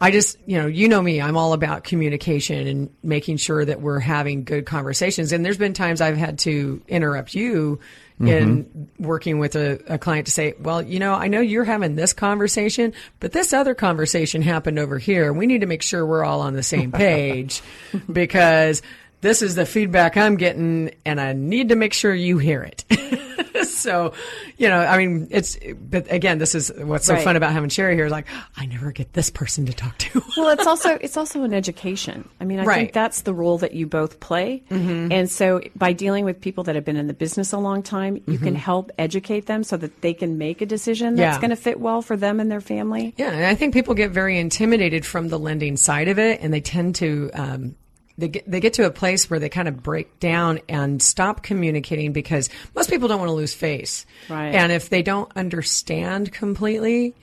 I 0.00 0.10
just, 0.10 0.38
you 0.46 0.58
know, 0.58 0.66
you 0.66 0.88
know 0.88 1.00
me, 1.00 1.20
I'm 1.20 1.36
all 1.36 1.52
about 1.52 1.84
communication 1.84 2.66
and 2.66 2.90
making 3.02 3.36
sure 3.36 3.64
that 3.64 3.80
we're 3.80 3.98
having 3.98 4.44
good 4.44 4.66
conversations. 4.66 5.32
And 5.32 5.44
there's 5.44 5.58
been 5.58 5.74
times 5.74 6.00
I've 6.00 6.16
had 6.16 6.38
to 6.40 6.82
interrupt 6.88 7.34
you 7.34 7.80
in 8.20 8.64
mm-hmm. 8.64 9.04
working 9.04 9.38
with 9.38 9.56
a, 9.56 9.80
a 9.86 9.98
client 9.98 10.26
to 10.26 10.32
say, 10.32 10.54
well, 10.60 10.82
you 10.82 10.98
know, 10.98 11.14
I 11.14 11.28
know 11.28 11.40
you're 11.40 11.64
having 11.64 11.96
this 11.96 12.12
conversation, 12.12 12.92
but 13.18 13.32
this 13.32 13.52
other 13.52 13.74
conversation 13.74 14.42
happened 14.42 14.78
over 14.78 14.98
here. 14.98 15.32
We 15.32 15.46
need 15.46 15.62
to 15.62 15.66
make 15.66 15.82
sure 15.82 16.04
we're 16.04 16.24
all 16.24 16.40
on 16.40 16.54
the 16.54 16.62
same 16.62 16.92
page 16.92 17.62
because 18.12 18.82
this 19.22 19.40
is 19.42 19.54
the 19.54 19.66
feedback 19.66 20.16
I'm 20.16 20.36
getting 20.36 20.92
and 21.04 21.20
I 21.20 21.32
need 21.32 21.70
to 21.70 21.76
make 21.76 21.94
sure 21.94 22.14
you 22.14 22.38
hear 22.38 22.62
it. 22.62 22.84
so, 23.80 24.12
you 24.58 24.68
know, 24.68 24.78
I 24.80 24.98
mean, 24.98 25.28
it's, 25.30 25.58
but 25.80 26.10
again, 26.12 26.38
this 26.38 26.54
is 26.54 26.70
what's 26.76 27.06
so 27.06 27.14
Right. 27.14 27.24
fun 27.24 27.36
about 27.36 27.52
having 27.52 27.68
Sherry 27.70 27.94
here 27.94 28.06
is 28.06 28.12
like, 28.12 28.26
I 28.56 28.66
never 28.66 28.92
get 28.92 29.12
this 29.12 29.30
person 29.30 29.66
to 29.66 29.72
talk 29.72 29.96
to. 29.98 30.22
well, 30.36 30.50
it's 30.50 30.66
also 30.72 30.90
it's 31.00 31.16
also 31.16 31.42
an 31.42 31.54
education. 31.54 32.28
I 32.40 32.44
mean, 32.44 32.60
I 32.60 32.64
Right. 32.64 32.76
think 32.78 32.92
that's 32.92 33.22
the 33.22 33.34
role 33.34 33.58
that 33.58 33.72
you 33.74 33.86
both 33.86 34.20
play. 34.20 34.62
Mm-hmm. 34.70 35.12
And 35.12 35.30
so, 35.30 35.60
by 35.76 35.92
dealing 35.92 36.24
with 36.24 36.40
people 36.40 36.64
that 36.64 36.74
have 36.74 36.84
been 36.84 36.96
in 36.96 37.06
the 37.06 37.14
business 37.14 37.52
a 37.52 37.58
long 37.58 37.82
time, 37.82 38.22
you 38.26 38.38
can 38.38 38.54
help 38.54 38.90
educate 38.98 39.46
them 39.46 39.64
so 39.64 39.76
that 39.76 40.00
they 40.02 40.14
can 40.14 40.38
make 40.38 40.60
a 40.60 40.66
decision 40.66 41.16
that's 41.16 41.20
Mm-hmm. 41.30 41.34
Yeah. 41.36 41.40
going 41.40 41.50
to 41.50 41.56
fit 41.56 41.80
well 41.80 42.02
for 42.02 42.16
them 42.16 42.40
and 42.40 42.50
their 42.50 42.60
family. 42.60 43.14
Yeah, 43.16 43.30
and 43.30 43.44
I 43.46 43.54
think 43.54 43.72
people 43.74 43.94
get 43.94 44.10
very 44.10 44.38
intimidated 44.38 45.04
from 45.06 45.28
the 45.28 45.38
lending 45.38 45.76
side 45.76 46.08
of 46.08 46.18
it, 46.18 46.40
and 46.42 46.52
they 46.52 46.60
tend 46.60 46.96
to 46.96 47.30
um, 47.34 47.74
they 48.20 48.28
get 48.28 48.50
they 48.50 48.60
get 48.60 48.74
to 48.74 48.86
a 48.86 48.90
place 48.90 49.28
where 49.28 49.40
they 49.40 49.48
kind 49.48 49.68
of 49.68 49.82
break 49.82 50.20
down 50.20 50.60
and 50.68 51.02
stop 51.02 51.42
communicating 51.42 52.12
because 52.12 52.48
most 52.74 52.90
people 52.90 53.08
don't 53.08 53.18
want 53.18 53.28
to 53.28 53.34
lose 53.34 53.54
face, 53.54 54.06
Right. 54.28 54.54
And 54.54 54.70
if 54.70 54.88
they 54.88 55.02
don't 55.02 55.30
understand 55.36 56.32
completely, 56.32 57.14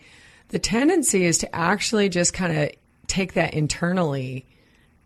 the 0.50 0.60
tendency 0.60 1.26
is 1.26 1.40
to 1.40 1.56
actually 1.56 2.10
just 2.10 2.34
kind 2.34 2.58
of 2.58 2.72
take 3.08 3.34
that 3.34 3.54
internally, 3.54 4.46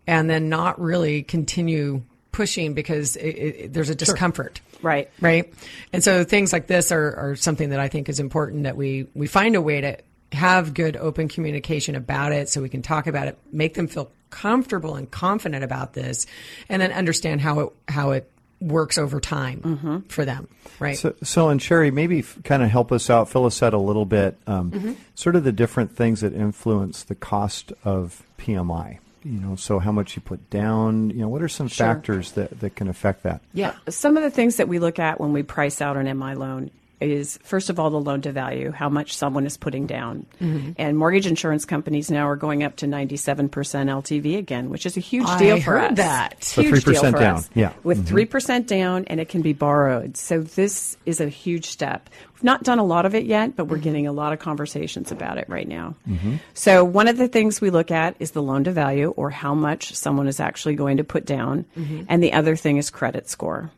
and 0.06 0.28
then 0.28 0.48
not 0.48 0.80
really 0.80 1.22
continue 1.22 2.02
pushing 2.32 2.74
because 2.74 3.16
it, 3.16 3.28
it, 3.28 3.72
there's 3.72 3.90
a 3.90 3.94
discomfort. 3.94 4.60
Right. 4.80 5.10
Right. 5.20 5.52
And 5.92 6.02
so 6.02 6.24
things 6.24 6.52
like 6.52 6.66
this 6.66 6.90
are, 6.90 7.14
are 7.14 7.36
something 7.36 7.70
that 7.70 7.78
I 7.78 7.88
think 7.88 8.08
is 8.08 8.18
important 8.18 8.64
that 8.64 8.76
we, 8.76 9.06
we 9.14 9.26
find 9.26 9.54
a 9.54 9.60
way 9.60 9.80
to 9.82 9.98
have 10.32 10.74
good 10.74 10.96
open 10.96 11.28
communication 11.28 11.94
about 11.94 12.32
it 12.32 12.48
so 12.48 12.62
we 12.62 12.68
can 12.68 12.82
talk 12.82 13.06
about 13.06 13.28
it, 13.28 13.38
make 13.52 13.74
them 13.74 13.86
feel 13.86 14.10
comfortable 14.32 14.96
and 14.96 15.08
confident 15.08 15.62
about 15.62 15.92
this, 15.92 16.26
and 16.68 16.82
then 16.82 16.90
understand 16.90 17.40
how 17.40 17.60
it, 17.60 17.72
how 17.86 18.10
it 18.10 18.28
works 18.60 18.96
over 18.98 19.20
time 19.20 20.04
for 20.08 20.24
them. 20.24 20.48
Right. 20.80 20.96
So, 20.96 21.14
so 21.22 21.48
and 21.50 21.60
Sherry, 21.62 21.90
maybe 21.92 22.20
f- 22.20 22.38
kind 22.44 22.62
of 22.62 22.70
help 22.70 22.90
us 22.92 23.10
out, 23.10 23.28
fill 23.28 23.44
us 23.44 23.62
out 23.62 23.74
a 23.74 23.78
little 23.78 24.04
bit, 24.06 24.36
um, 24.46 24.70
Mm-hmm. 24.70 24.92
sort 25.14 25.36
of 25.36 25.44
the 25.44 25.52
different 25.52 25.94
things 25.96 26.20
that 26.22 26.32
influence 26.32 27.04
the 27.04 27.14
cost 27.14 27.72
of 27.84 28.22
PMI. 28.38 28.98
You 29.24 29.38
know, 29.38 29.54
so 29.54 29.78
how 29.78 29.92
much 29.92 30.16
you 30.16 30.22
put 30.22 30.50
down. 30.50 31.10
You 31.10 31.18
know, 31.18 31.28
what 31.28 31.42
are 31.42 31.48
some 31.48 31.68
factors 31.68 32.32
that, 32.32 32.58
that 32.58 32.74
can 32.74 32.88
affect 32.88 33.22
that? 33.22 33.40
Yeah. 33.52 33.74
Some 33.88 34.16
of 34.16 34.24
the 34.24 34.30
things 34.30 34.56
that 34.56 34.66
we 34.66 34.80
look 34.80 34.98
at 34.98 35.20
when 35.20 35.32
we 35.32 35.44
price 35.44 35.80
out 35.80 35.96
an 35.96 36.06
MI 36.18 36.34
loan 36.34 36.70
is 37.02 37.38
first 37.42 37.70
of 37.70 37.78
all 37.80 37.90
the 37.90 38.00
loan 38.00 38.20
to 38.22 38.32
value, 38.32 38.70
how 38.70 38.88
much 38.88 39.16
someone 39.16 39.46
is 39.46 39.56
putting 39.56 39.86
down. 39.86 40.26
Mm-hmm. 40.40 40.72
And 40.76 40.96
mortgage 40.96 41.26
insurance 41.26 41.64
companies 41.64 42.10
now 42.10 42.28
are 42.28 42.36
going 42.36 42.62
up 42.62 42.76
to 42.76 42.86
97% 42.86 43.50
LTV 43.50 44.38
again, 44.38 44.70
which 44.70 44.86
is 44.86 44.96
a 44.96 45.00
huge 45.00 45.26
I 45.26 45.38
deal 45.38 45.56
for 45.60 45.78
heard 45.78 45.92
us. 45.92 45.96
that. 45.98 46.44
So 46.44 46.62
Huge 46.62 46.84
deal 46.84 47.02
3% 47.02 47.10
for 47.12 47.18
down, 47.18 47.36
us. 47.36 47.50
yeah. 47.54 47.70
Mm-hmm. 47.70 47.88
With 47.88 48.08
3% 48.08 48.66
down 48.66 49.04
and 49.06 49.20
it 49.20 49.28
can 49.28 49.42
be 49.42 49.52
borrowed. 49.52 50.16
So 50.16 50.40
this 50.40 50.96
is 51.06 51.20
a 51.20 51.28
huge 51.28 51.66
step. 51.66 52.08
We've 52.34 52.44
not 52.44 52.62
done 52.62 52.78
a 52.78 52.84
lot 52.84 53.06
of 53.06 53.14
it 53.14 53.24
yet, 53.24 53.56
but 53.56 53.66
we're 53.66 53.78
getting 53.78 54.06
a 54.06 54.12
lot 54.12 54.32
of 54.32 54.38
conversations 54.38 55.12
about 55.12 55.38
it 55.38 55.48
right 55.48 55.68
now. 55.68 55.94
Mm-hmm. 56.08 56.36
So 56.54 56.84
one 56.84 57.08
of 57.08 57.16
the 57.16 57.28
things 57.28 57.60
we 57.60 57.70
look 57.70 57.90
at 57.90 58.16
is 58.18 58.32
the 58.32 58.42
loan 58.42 58.64
to 58.64 58.72
value 58.72 59.10
or 59.16 59.30
how 59.30 59.54
much 59.54 59.94
someone 59.94 60.26
is 60.28 60.40
actually 60.40 60.74
going 60.74 60.96
to 60.96 61.04
put 61.04 61.24
down. 61.24 61.64
And 62.08 62.22
the 62.22 62.32
other 62.32 62.56
thing 62.56 62.76
is 62.78 62.90
credit 62.90 63.28
score. 63.28 63.70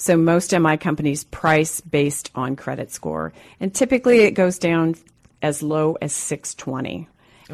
So 0.00 0.16
most 0.16 0.58
MI 0.58 0.78
companies 0.78 1.24
price 1.24 1.82
based 1.82 2.30
on 2.34 2.56
credit 2.56 2.90
score. 2.90 3.34
And 3.60 3.74
typically 3.74 4.20
it 4.20 4.30
goes 4.30 4.58
down 4.58 4.94
as 5.42 5.62
low 5.62 5.98
as 6.00 6.14
620 6.14 7.06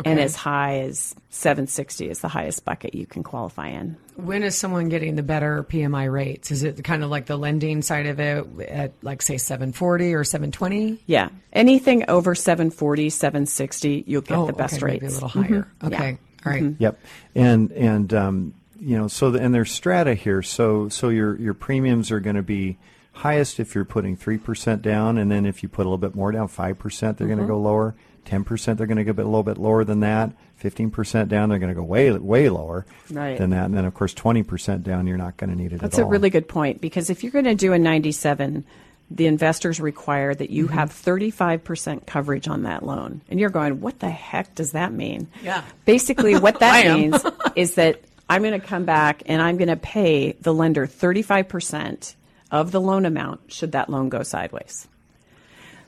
and 0.05 0.21
as 0.21 0.37
high 0.37 0.81
as 0.81 1.15
760 1.31 2.09
is 2.09 2.21
the 2.21 2.29
highest 2.29 2.65
bucket 2.65 2.95
you 2.95 3.05
can 3.07 3.23
qualify 3.25 3.69
in. 3.69 3.97
when 4.15 4.43
is 4.45 4.55
someone 4.57 4.89
getting 4.91 5.17
the 5.17 5.23
better 5.25 5.65
PMI 5.65 6.13
rates? 6.13 6.53
Is 6.53 6.63
it 6.63 6.85
kind 6.85 7.03
of 7.03 7.11
like 7.11 7.27
the 7.27 7.37
lending 7.37 7.83
side 7.83 8.07
of 8.07 8.21
it 8.21 8.47
at 8.69 8.93
like 9.03 9.23
say 9.23 9.39
740 9.39 10.15
or 10.15 10.23
720? 10.23 11.03
Yeah. 11.07 11.31
Anything 11.53 12.05
over 12.09 12.35
740, 12.37 13.11
760, 13.11 14.05
you'll 14.07 14.21
get 14.21 14.47
the 14.47 14.53
best 14.53 14.75
Oh, 14.75 14.77
okay, 14.77 14.85
rates. 14.87 15.03
Maybe 15.03 15.07
a 15.07 15.15
little 15.15 15.29
higher. 15.29 15.69
Mhm. 15.81 15.87
Okay. 15.95 16.11
Yeah. 16.11 16.17
All 16.47 16.53
right. 16.53 16.75
Yep, 16.79 16.99
and 17.35 17.73
and 17.73 18.15
um, 18.15 18.55
you 18.81 18.97
know, 18.97 19.09
so 19.09 19.31
the, 19.31 19.41
and 19.41 19.55
there's 19.55 19.71
strata 19.71 20.15
here. 20.15 20.43
So 20.43 20.89
so 20.89 21.09
your 21.09 21.39
your 21.41 21.55
premiums 21.55 22.11
are 22.11 22.21
going 22.21 22.37
to 22.37 22.43
be 22.43 22.79
highest 23.13 23.59
if 23.59 23.75
you're 23.75 23.85
putting 23.85 24.17
three 24.17 24.39
percent 24.39 24.83
down, 24.83 25.19
and 25.19 25.31
then 25.31 25.47
if 25.47 25.63
you 25.63 25.69
put 25.69 25.83
a 25.83 25.89
little 25.89 25.99
bit 25.99 26.15
more 26.15 26.33
down, 26.33 26.49
five 26.49 26.79
percent, 26.79 27.19
they're 27.19 27.27
going 27.27 27.39
to 27.39 27.45
mm-hmm. 27.45 27.53
go 27.53 27.61
lower. 27.61 27.95
Ten 28.25 28.43
percent, 28.43 28.79
they're 28.79 28.89
going 28.89 28.97
to 28.99 29.05
go 29.05 29.13
a, 29.13 29.25
little 29.25 29.43
bit 29.43 29.57
lower 29.57 29.85
than 29.85 30.01
that. 30.01 30.33
Fifteen 30.57 30.91
percent 30.91 31.29
down, 31.29 31.49
they're 31.49 31.59
going 31.59 31.73
to 31.73 31.77
go 31.77 31.85
way 31.85 32.11
way 32.11 32.49
lower 32.49 32.87
Right. 33.11 33.39
than 33.39 33.51
that. 33.51 33.67
And 33.67 33.75
then 33.75 33.85
of 33.85 33.95
course 33.95 34.15
twenty 34.15 34.43
percent 34.43 34.83
down, 34.83 35.07
you're 35.07 35.17
not 35.17 35.37
going 35.37 35.51
to 35.51 35.57
need 35.57 35.73
it 35.73 35.81
That's 35.81 35.99
at 35.99 36.03
a 36.03 36.05
all. 36.05 36.11
really 36.11 36.31
good 36.31 36.49
point 36.49 36.81
because 36.81 37.09
if 37.09 37.23
you're 37.23 37.33
going 37.33 37.45
to 37.45 37.55
do 37.55 37.73
a 37.73 37.79
97, 37.79 38.65
the 39.11 39.27
investors 39.27 39.79
require 39.81 40.35
that 40.35 40.51
you 40.51 40.67
mm-hmm. 40.67 40.75
have 40.75 40.91
35% 40.91 42.07
coverage 42.07 42.49
on 42.49 42.65
that 42.65 42.85
loan. 42.85 43.21
And 43.29 43.39
you're 43.39 43.51
going, 43.51 43.81
what 43.81 44.01
the 44.01 44.11
heck 44.11 44.55
does 44.55 44.73
that 44.73 44.93
mean? 44.93 45.29
Yeah. 45.43 45.63
Basically, 45.85 46.37
what 46.37 46.59
that 46.61 46.87
means 46.97 47.23
is 47.55 47.77
that 47.77 48.01
I'm 48.29 48.43
going 48.43 48.59
to 48.61 48.67
come 48.67 48.85
back 48.85 49.23
and 49.27 49.41
I'm 49.41 49.57
going 49.57 49.69
to 49.69 49.77
pay 49.77 50.33
the 50.33 50.53
lender 50.53 50.87
35% 50.87 52.15
of 52.51 52.73
the 52.73 52.81
loan 52.81 53.07
amount 53.07 53.53
should 53.53 53.73
that 53.73 53.89
loan 53.89 54.09
go 54.09 54.23
sideways. 54.23 54.89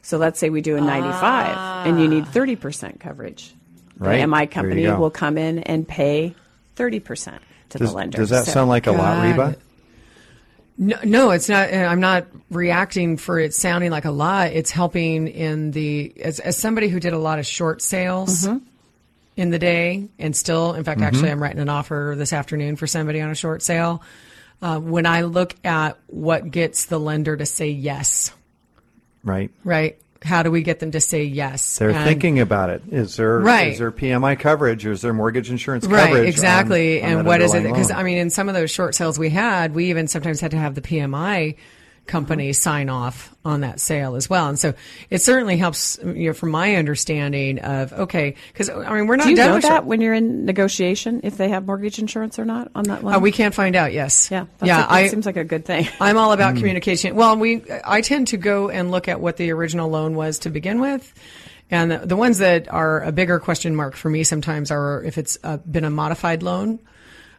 So 0.03 0.19
let's 0.19 0.39
say 0.39 0.49
we 0.49 0.61
do 0.61 0.77
a 0.77 0.81
95 0.81 1.87
and 1.87 2.01
you 2.01 2.09
need 2.09 2.25
30% 2.25 3.01
coverage. 3.01 3.55
Right. 3.99 4.21
The 4.21 4.27
MI 4.29 4.47
company 4.47 4.87
will 4.87 5.11
come 5.11 5.37
in 5.37 5.59
and 5.61 5.87
pay 5.87 6.35
30% 6.77 7.39
to 7.71 7.79
Does, 7.79 7.91
the 7.91 7.97
lender. 7.97 8.19
does 8.19 8.31
that 8.31 8.47
So- 8.47 8.53
sound 8.53 8.69
like 8.69 8.87
a 8.87 8.93
lot, 8.93 9.17
Got 9.17 9.23
Reba? 9.25 9.57
No, 10.81 10.97
no, 11.03 11.31
it's 11.33 11.49
not. 11.49 11.73
uh, 11.73 11.77
I'm 11.77 11.99
not 11.99 12.27
reacting 12.53 13.17
for 13.17 13.41
it 13.41 13.53
sounding 13.53 13.91
like 13.91 14.05
a 14.05 14.13
lot. 14.13 14.53
It's 14.53 14.71
helping 14.71 15.27
in 15.27 15.73
the 15.73 16.13
as, 16.23 16.39
as 16.39 16.57
somebody 16.57 16.87
who 16.89 17.01
did 17.01 17.13
a 17.13 17.19
lot 17.19 17.41
of 17.41 17.47
short 17.47 17.83
sales 17.83 18.47
Mm-hmm. 18.47 18.59
In 19.39 19.51
the 19.51 19.59
day, 19.59 20.09
and 20.19 20.35
still, 20.35 20.75
in 20.75 20.83
fact, 20.83 21.01
actually, 21.01 21.31
I'm 21.31 21.41
writing 21.41 21.61
an 21.61 21.69
offer 21.69 22.15
this 22.19 22.33
afternoon 22.33 22.75
for 22.75 22.89
somebody 22.89 23.21
on 23.21 23.31
a 23.31 23.37
short 23.37 23.63
sale. 23.63 24.03
Uh, 24.61 24.81
when 24.81 25.07
I 25.07 25.23
look 25.23 25.55
at 25.65 25.97
what 26.09 26.51
gets 26.51 26.87
the 26.87 26.99
lender 26.99 27.37
to 27.37 27.47
say 27.47 27.69
yes, 27.71 28.33
Right. 29.23 29.53
right? 29.63 29.97
How 30.25 30.43
do 30.43 30.51
we 30.51 30.63
get 30.63 30.81
them 30.81 30.91
to 30.91 31.01
say 31.01 31.23
yes? 31.23 31.79
They're 31.79 31.91
And- 31.91 32.05
thinking 32.05 32.41
about 32.41 32.71
it. 32.71 32.83
Is 32.91 33.15
there 33.17 33.39
Right. 33.39 33.69
is 33.73 33.79
there 33.79 33.93
PMI 33.93 34.35
coverage 34.35 34.85
or 34.85 34.91
is 34.91 35.03
there 35.03 35.13
mortgage 35.13 35.49
insurance 35.53 35.87
Right, 35.87 36.07
coverage? 36.07 36.23
on- 36.23 36.27
exactly. 36.27 37.01
on 37.01 37.09
and 37.19 37.25
what 37.27 37.41
is 37.41 37.55
it? 37.55 37.63
Because? 37.63 37.93
I 37.93 38.03
mean, 38.03 38.19
in 38.19 38.31
some 38.31 38.49
of 38.49 38.57
those 38.57 38.73
short 38.73 38.97
sales 38.97 39.17
we 39.21 39.31
had, 39.31 39.73
we 39.77 39.91
even 39.91 40.09
sometimes 40.09 40.41
had 40.41 40.51
to 40.51 40.57
have 40.59 40.75
the 40.75 40.81
PMI 40.81 41.55
company 42.09 42.53
sign 42.53 42.89
off 42.89 43.35
on 43.45 43.61
that 43.61 43.79
sale 43.79 44.17
as 44.17 44.29
well. 44.29 44.49
And 44.49 44.59
so 44.59 44.75
it 45.11 45.23
certainly 45.23 45.57
helps, 45.57 45.99
you 46.03 46.29
know, 46.29 46.33
from 46.33 46.51
my 46.51 46.75
understanding 46.75 47.61
of 47.61 47.93
okay, 47.93 48.35
because 48.53 48.69
I 48.69 48.93
mean, 48.95 49.07
we're 49.07 49.17
not 49.17 49.25
Do 49.25 49.31
you 49.31 49.37
know 49.37 49.61
that 49.61 49.85
when 49.85 50.01
you're 50.01 50.15
in 50.15 50.45
negotiation 50.45 51.21
if 51.23 51.37
they 51.37 51.51
have 51.51 51.67
mortgage 51.67 51.99
insurance 51.99 52.39
or 52.39 52.45
not 52.45 52.71
on 52.75 52.85
that 52.85 53.05
loan? 53.05 53.15
Uh, 53.15 53.21
we 53.21 53.31
can't 53.31 53.55
find 53.55 53.77
out. 53.77 53.93
Yes. 53.93 54.31
yeah, 54.31 54.47
yeah. 54.63 54.79
that 54.79 54.91
I 54.91 55.09
seems 55.09 55.27
like 55.27 55.37
a 55.37 55.45
good 55.45 55.65
thing. 55.65 55.87
I'm 56.01 56.17
all 56.17 56.33
about 56.33 56.57
communication. 56.59 57.15
Well, 57.15 57.37
we 57.37 57.63
I 57.85 58.01
tend 58.01 58.29
to 58.29 58.37
go 58.37 58.71
and 58.71 58.91
look 58.91 59.07
at 59.07 59.21
what 59.21 59.37
the 59.37 59.53
original 59.53 59.89
loan 59.89 60.17
was 60.17 60.41
to 60.41 60.51
begin 60.51 60.81
with. 60.81 61.13
And 61.71 61.91
the, 61.91 61.99
the 61.99 62.17
ones 62.17 62.39
that 62.39 62.73
are 62.73 63.03
a 63.03 63.13
bigger 63.13 63.39
question 63.39 63.77
mark 63.77 63.95
for 63.95 64.09
me 64.09 64.25
sometimes 64.25 64.71
are 64.71 65.03
if 65.05 65.19
it's 65.19 65.39
uh, 65.45 65.59
been 65.59 65.85
a 65.85 65.91
modified 65.91 66.43
loan 66.43 66.81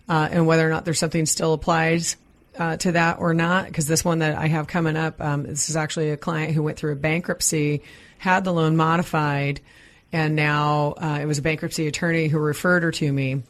uh, 0.08 0.30
and 0.32 0.46
whether 0.46 0.66
or 0.66 0.70
not 0.70 0.86
there's 0.86 1.00
something 1.00 1.26
still 1.26 1.54
applies 1.54 2.16
uh, 2.60 2.78
to 2.78 2.92
that 2.92 3.20
or 3.20 3.34
not. 3.34 3.66
Because 3.66 3.88
this 3.88 4.06
one 4.06 4.20
that 4.20 4.38
I 4.38 4.48
have 4.48 4.68
coming 4.68 4.98
up, 4.98 5.20
um, 5.22 5.44
this 5.44 5.70
is 5.70 5.78
actually 5.78 6.12
a 6.12 6.18
client 6.18 6.54
who 6.54 6.62
went 6.62 6.78
through 6.78 6.92
a 6.92 6.98
bankruptcy, 6.98 7.82
had 8.20 8.44
the 8.44 8.52
loan 8.52 8.76
modified, 8.76 9.62
and 10.12 10.36
now 10.36 10.94
uh, 10.98 11.20
it 11.22 11.26
was 11.26 11.38
a 11.38 11.42
bankruptcy 11.42 11.88
attorney 11.88 12.28
who 12.28 12.38
referred 12.38 12.84
her 12.84 12.92
to 12.92 13.12
me. 13.12 13.42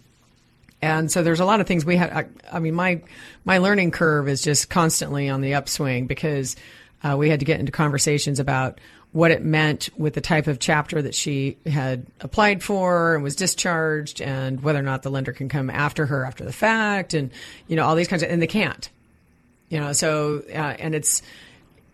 And 0.82 1.12
so 1.12 1.24
there's 1.24 1.42
a 1.42 1.46
lot 1.46 1.60
of 1.60 1.68
things 1.68 1.84
we 1.84 1.98
have. 1.98 2.12
I, 2.12 2.26
I 2.56 2.60
mean, 2.60 2.74
my 2.74 3.02
my 3.44 3.58
learning 3.58 3.92
curve 3.92 4.30
is 4.30 4.42
just 4.42 4.70
constantly 4.70 5.28
on 5.28 5.42
the 5.42 5.56
upswing 5.56 6.08
because 6.08 6.56
uh, 7.04 7.16
we 7.18 7.30
had 7.30 7.40
to 7.40 7.46
get 7.46 7.60
into 7.60 7.72
conversations 7.72 8.40
about 8.40 8.80
what 9.12 9.32
it 9.32 9.44
meant 9.44 9.90
with 9.98 10.14
the 10.14 10.22
type 10.22 10.48
of 10.48 10.60
chapter 10.60 11.02
that 11.02 11.16
she 11.16 11.58
had 11.66 12.06
applied 12.22 12.62
for 12.64 13.16
and 13.16 13.24
was 13.24 13.36
discharged, 13.36 14.22
and 14.22 14.62
whether 14.62 14.80
or 14.80 14.84
not 14.84 15.02
the 15.02 15.10
lender 15.10 15.34
can 15.34 15.50
come 15.50 15.70
after 15.70 16.06
her 16.06 16.26
after 16.26 16.46
the 16.46 16.54
fact, 16.54 17.14
and 17.14 17.32
you 17.68 17.76
know 17.76 17.86
all 17.86 17.96
these 17.96 18.08
kinds 18.08 18.24
of, 18.24 18.30
and 18.30 18.42
they 18.42 18.48
can't. 18.48 18.90
You 19.70 19.80
know, 19.80 19.94
so 19.94 20.44
uh, 20.50 20.76
and 20.80 20.96
it's 20.96 21.22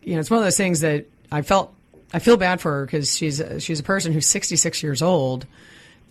you 0.02 0.16
know 0.16 0.20
it's 0.20 0.32
one 0.32 0.40
of 0.40 0.46
those 0.46 0.58
things 0.58 0.82
that 0.82 1.06
I 1.32 1.42
felt 1.42 1.74
I 2.14 2.20
feel 2.20 2.38
bad 2.38 2.62
for 2.62 2.72
her 2.72 2.86
because 2.86 3.16
she's 3.16 3.42
she's 3.60 3.80
a 3.80 3.84
person 3.84 4.14
who's 4.14 4.26
66 4.26 4.82
years 4.82 5.02
old 5.02 5.46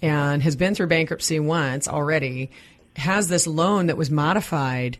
and 0.02 0.42
has 0.42 0.56
been 0.56 0.74
through 0.74 0.88
bankruptcy 0.88 1.40
once 1.40 1.88
already, 1.88 2.50
has 2.96 3.28
this 3.28 3.46
loan 3.46 3.86
that 3.86 3.96
was 3.96 4.10
modified 4.10 4.98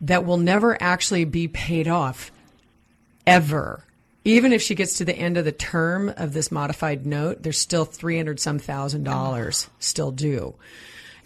that 0.00 0.24
will 0.24 0.38
never 0.38 0.80
actually 0.82 1.24
be 1.24 1.46
paid 1.46 1.86
off 1.86 2.32
ever. 3.26 3.84
Even 4.24 4.52
if 4.52 4.60
she 4.60 4.74
gets 4.74 4.98
to 4.98 5.04
the 5.04 5.14
end 5.14 5.36
of 5.36 5.44
the 5.44 5.52
term 5.52 6.12
of 6.16 6.32
this 6.32 6.50
modified 6.50 7.06
note, 7.06 7.42
there's 7.42 7.58
still 7.58 7.84
300 7.84 8.40
some 8.40 8.58
thousand 8.58 9.04
dollars 9.04 9.68
still 9.78 10.10
due. 10.10 10.54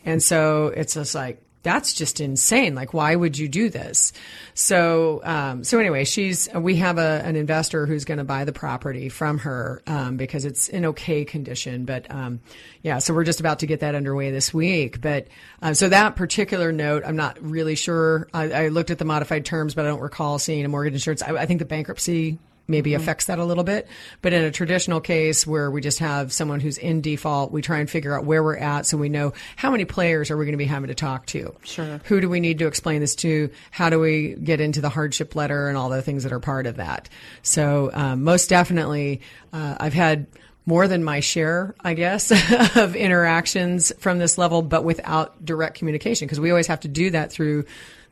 And 0.05 0.23
so 0.23 0.67
it's 0.67 0.95
just 0.95 1.15
like, 1.15 1.41
that's 1.63 1.93
just 1.93 2.21
insane. 2.21 2.75
Like, 2.75 2.95
why 2.95 3.15
would 3.15 3.37
you 3.37 3.49
do 3.49 3.69
this? 3.69 4.13
So, 4.55 5.21
um, 5.25 5.65
so 5.65 5.79
anyway, 5.79 6.05
she's, 6.05 6.49
we 6.55 6.77
have 6.77 6.99
a, 6.99 7.23
an 7.25 7.37
investor 7.37 7.87
who's 7.87 8.05
going 8.05 8.19
to 8.19 8.25
buy 8.25 8.45
the 8.45 8.53
property 8.53 9.09
from 9.09 9.39
her, 9.39 9.83
um, 9.87 10.17
because 10.17 10.45
it's 10.45 10.69
in 10.69 10.87
okay 10.87 11.25
condition. 11.25 11.85
But, 11.85 12.11
um, 12.11 12.41
yeah, 12.83 12.99
so 12.99 13.13
we're 13.13 13.25
just 13.25 13.41
about 13.41 13.59
to 13.61 13.67
get 13.67 13.81
that 13.81 13.95
underway 13.95 14.31
this 14.31 14.55
week. 14.55 15.01
But, 15.01 15.29
uh, 15.61 15.75
so 15.75 15.89
that 15.89 16.17
particular 16.17 16.73
note, 16.73 17.03
I'm 17.05 17.17
not 17.17 17.43
really 17.43 17.75
sure. 17.75 18.29
I, 18.33 18.51
I 18.51 18.69
looked 18.69 18.91
at 18.91 18.99
the 18.99 19.05
modified 19.05 19.45
terms, 19.45 19.75
but 19.75 19.85
I 19.85 19.89
don't 19.89 20.01
recall 20.01 20.39
seeing 20.39 20.65
a 20.65 20.69
mortgage 20.69 20.95
insurance. 20.95 21.23
I, 21.23 21.33
I 21.33 21.47
think 21.47 21.59
the 21.59 21.65
bankruptcy 21.67 22.39
maybe 22.69 22.91
Mm-hmm. 22.93 23.03
affects 23.03 23.25
that 23.27 23.39
a 23.39 23.45
little 23.45 23.65
bit. 23.65 23.89
But 24.23 24.33
in 24.33 24.45
a 24.45 24.51
traditional 24.51 25.01
case 25.01 25.47
where 25.47 25.71
we 25.71 25.81
just 25.81 25.99
have 25.99 26.33
someone 26.33 26.61
who's 26.61 26.79
in 26.79 27.01
default, 27.01 27.51
we 27.51 27.63
try 27.63 27.79
and 27.79 27.89
figure 27.91 28.17
out 28.17 28.25
where 28.25 28.43
we're 28.43 28.57
at 28.59 28.87
so 28.87 28.97
we 28.97 29.09
know 29.09 29.33
how 29.57 29.71
many 29.71 29.85
players 29.85 30.31
are 30.31 30.37
we 30.37 30.45
going 30.45 30.53
to 30.53 30.59
be 30.59 30.65
having 30.67 30.89
to 30.89 30.95
talk 30.95 31.27
to. 31.27 31.55
Sure. 31.65 32.01
Who 32.05 32.21
do 32.21 32.29
we 32.29 32.41
need 32.41 32.59
to 32.61 32.67
explain 32.67 33.01
this 33.01 33.15
to? 33.17 33.51
How 33.71 33.91
do 33.91 33.99
we 33.99 34.35
get 34.35 34.61
into 34.61 34.81
the 34.81 34.89
hardship 34.91 35.35
letter 35.35 35.69
and 35.69 35.77
all 35.77 35.89
the 35.89 36.03
things 36.03 36.23
that 36.25 36.33
are 36.33 36.41
part 36.41 36.67
of 36.67 36.77
that? 36.77 37.09
So 37.43 37.91
um, 37.95 38.23
most 38.23 38.49
definitely, 38.49 39.23
uh, 39.53 39.77
I've 39.81 39.95
had 39.95 40.27
more 40.67 40.87
than 40.87 41.03
my 41.03 41.21
share, 41.21 41.75
I 41.81 41.95
guess, 41.95 42.31
of 42.77 42.95
interactions 42.95 43.91
from 43.99 44.19
this 44.19 44.37
level, 44.37 44.61
but 44.61 44.85
without 44.85 45.43
direct 45.43 45.79
communication 45.79 46.27
because 46.27 46.39
we 46.41 46.51
always 46.51 46.67
have 46.67 46.81
to 46.81 46.89
do 46.89 47.09
that 47.11 47.33
through 47.33 47.65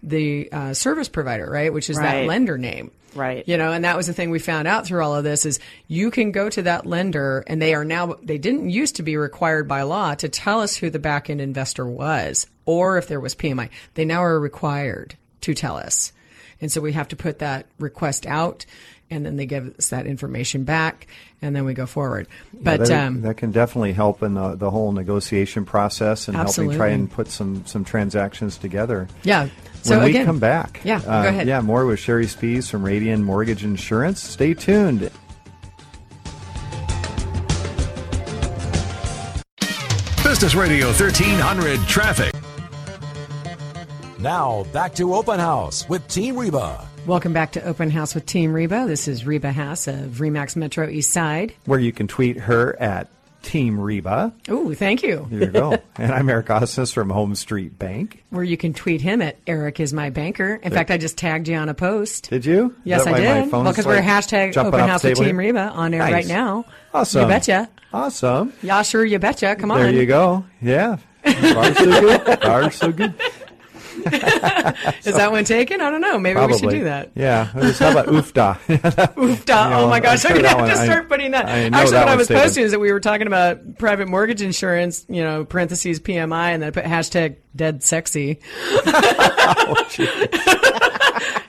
the 0.03 0.51
uh, 0.53 0.73
service 0.75 1.09
provider, 1.09 1.51
right? 1.51 1.73
Which 1.73 1.91
is 1.91 1.97
that 1.99 2.27
lender 2.27 2.57
name. 2.59 2.91
Right. 3.17 3.47
You 3.49 3.57
know, 3.57 3.73
and 3.73 3.85
that 3.85 3.97
was 3.97 4.07
the 4.07 4.13
thing 4.13 4.31
we 4.31 4.39
found 4.39 4.69
out 4.69 4.87
through 4.87 5.03
all 5.03 5.15
of 5.15 5.25
this 5.25 5.47
is 5.47 5.59
you 5.89 6.11
can 6.11 6.33
go 6.33 6.49
to 6.51 6.63
that 6.63 6.87
lender 6.87 7.43
and 7.47 7.61
they 7.61 7.75
are 7.75 7.85
now, 7.85 8.17
they 8.23 8.39
didn't 8.39 8.71
used 8.71 8.97
to 8.97 9.03
be 9.03 9.17
required 9.17 9.67
by 9.67 9.83
law 9.83 10.15
to 10.17 10.29
tell 10.29 10.61
us 10.61 10.77
who 10.77 10.91
the 10.91 10.99
back 10.99 11.31
end 11.31 11.41
investor 11.41 11.87
was 11.87 12.47
or 12.67 12.99
if 12.99 13.09
there 13.09 13.21
was 13.21 13.35
PMI. 13.35 13.71
They 13.95 14.05
now 14.05 14.23
are 14.23 14.39
required 14.39 15.17
to 15.43 15.55
tell 15.55 15.77
us. 15.77 16.13
And 16.61 16.71
so 16.71 16.81
we 16.81 16.93
have 16.93 17.09
to 17.09 17.17
put 17.17 17.41
that 17.41 17.67
request 17.79 18.27
out 18.27 18.67
and 19.11 19.25
then 19.25 19.37
they 19.37 19.47
give 19.47 19.77
us 19.79 19.91
that 19.91 20.07
information 20.07 20.65
back 20.65 21.07
and 21.41 21.55
then 21.55 21.65
we 21.65 21.75
go 21.75 21.87
forward. 21.87 22.27
But, 22.53 22.81
that, 22.81 23.07
um, 23.07 23.23
that 23.23 23.37
can 23.37 23.53
definitely 23.53 23.93
help 23.93 24.23
in 24.23 24.35
the, 24.35 24.57
the 24.57 24.71
whole 24.71 24.93
negotiation 24.93 25.65
process 25.65 26.29
and 26.29 26.37
helping 26.37 26.73
try 26.73 26.89
and 26.89 27.11
put 27.11 27.29
some, 27.29 27.65
some 27.67 27.85
transactions 27.85 28.59
together. 28.59 29.09
yeah. 29.23 29.49
So 29.87 29.99
when 30.01 30.13
we 30.13 30.25
come 30.25 30.41
back, 30.41 30.81
Yeah, 30.83 30.97
uh, 31.07 31.23
go 31.23 31.29
ahead. 31.29 31.47
Yeah, 31.47 31.61
more 31.61 31.87
with 31.87 32.01
Sherry 32.01 32.27
Spees 32.27 32.69
from 32.69 32.83
Radian 32.83 33.23
Mortgage 33.23 33.63
Insurance. 33.63 34.21
Stay 34.21 34.53
tuned. 34.53 35.11
Business 40.25 40.55
Radio 40.57 40.87
1300 40.89 41.81
Traffic. 41.87 42.35
Now, 44.19 44.65
back 44.73 44.95
to 44.97 45.15
Open 45.15 45.39
House 45.39 45.89
with 45.89 46.07
Team 46.09 46.37
Reba. 46.37 46.87
Welcome 47.07 47.33
back 47.33 47.53
to 47.53 47.63
Open 47.65 47.89
House 47.91 48.15
with 48.15 48.27
Team 48.27 48.53
Reba. 48.53 48.87
This 48.89 49.07
is 49.07 49.25
Reba 49.25 49.53
Haas 49.53 49.87
of 49.87 50.15
Remax 50.19 50.57
Metro 50.57 50.89
East 50.89 51.13
Side. 51.13 51.55
Where 51.67 51.79
you 51.79 51.93
can 51.93 52.09
tweet 52.09 52.37
her 52.39 52.77
at 52.83 53.09
Team 53.47 53.79
Reba. 53.79 54.33
Oh, 54.49 54.75
thank 54.75 55.05
you. 55.05 55.25
There 55.31 55.41
you 55.45 55.47
go. 55.47 55.79
and 55.97 56.11
I'm 56.13 56.29
Eric 56.29 56.47
Osnes 56.47 56.93
from 56.93 57.11
Home 57.11 57.37
Street 57.37 57.79
Bank. 57.79 58.25
where 58.31 58.43
you 58.43 58.57
can 58.57 58.75
tweet 58.75 59.01
him 59.01 59.23
at 59.23 59.39
Eric 59.47 59.79
is 59.79 59.93
my 59.93 60.11
banker. 60.11 60.57
In 60.57 60.73
fact, 60.73 60.91
I 60.91 60.99
just 60.99 61.17
tagged 61.17 61.47
you 61.47 61.55
on 61.57 61.69
a 61.69 61.75
post. 61.75 62.29
Did 62.29 62.45
you? 62.45 62.75
Yes, 62.83 63.07
I 63.07 63.13
did. 63.21 63.53
Well, 63.53 63.63
because 63.63 63.87
like 63.87 64.01
we're 64.01 64.03
hashtag 64.03 64.57
Open 64.57 64.81
House 64.81 65.05
with 65.05 65.15
Team 65.17 65.27
here? 65.27 65.35
Reba 65.37 65.61
on 65.61 65.95
air 65.95 66.01
Nice. 66.01 66.13
right 66.13 66.27
now. 66.27 66.65
Awesome. 66.93 67.23
You 67.23 67.29
betcha. 67.29 67.69
Awesome. 67.93 68.53
Yeah, 68.63 68.83
sure, 68.83 69.05
you 69.05 69.21
betcha. 69.21 69.55
Come 69.55 69.71
on. 69.71 69.79
There 69.79 69.93
you 69.93 70.07
go. 70.07 70.45
Yeah. 70.61 70.97
Far 71.25 71.75
so 71.75 72.01
good. 72.01 72.39
Far 72.43 72.71
so 72.73 72.93
good. 72.93 73.15
Is 74.13 75.15
that 75.17 75.29
one 75.31 75.45
taken? 75.45 75.81
I 75.81 75.91
don't 75.91 76.01
know. 76.01 76.19
Maybe 76.19 76.35
Probably. 76.35 76.55
we 76.57 76.59
should 76.61 76.71
do 76.71 76.85
that. 76.85 77.11
Yeah. 77.15 77.49
Was- 77.57 77.79
How 77.79 77.91
about 77.93 78.07
oofda? 78.07 78.59
Oofda. 79.15 79.71
know, 79.71 79.81
oh 79.85 79.89
my 79.89 80.01
gosh, 80.01 80.25
I'm 80.25 80.37
gonna 80.37 80.49
have 80.49 80.59
one- 80.61 80.69
to 80.71 80.77
start 80.77 81.09
putting 81.09 81.31
that. 81.33 81.47
I 81.47 81.69
know 81.69 81.79
Actually, 81.79 81.93
that 81.93 82.05
what 82.07 82.09
I 82.13 82.17
was 82.17 82.29
taken. 82.29 82.43
posting 82.43 82.65
is 82.65 82.71
that 82.73 82.81
we 82.81 82.93
were 82.93 83.01
talking 83.01 83.27
about 83.27 83.79
private 83.79 84.09
mortgage 84.09 84.43
insurance, 84.43 85.05
you 85.09 85.23
know, 85.23 85.45
parentheses 85.45 86.01
PMI, 86.01 86.51
and 86.55 86.63
then 86.63 86.69
I 86.69 86.71
put 86.71 86.85
hashtag 86.85 87.37
dead 87.55 87.83
sexy. 87.83 88.41
Oh, 89.59 89.75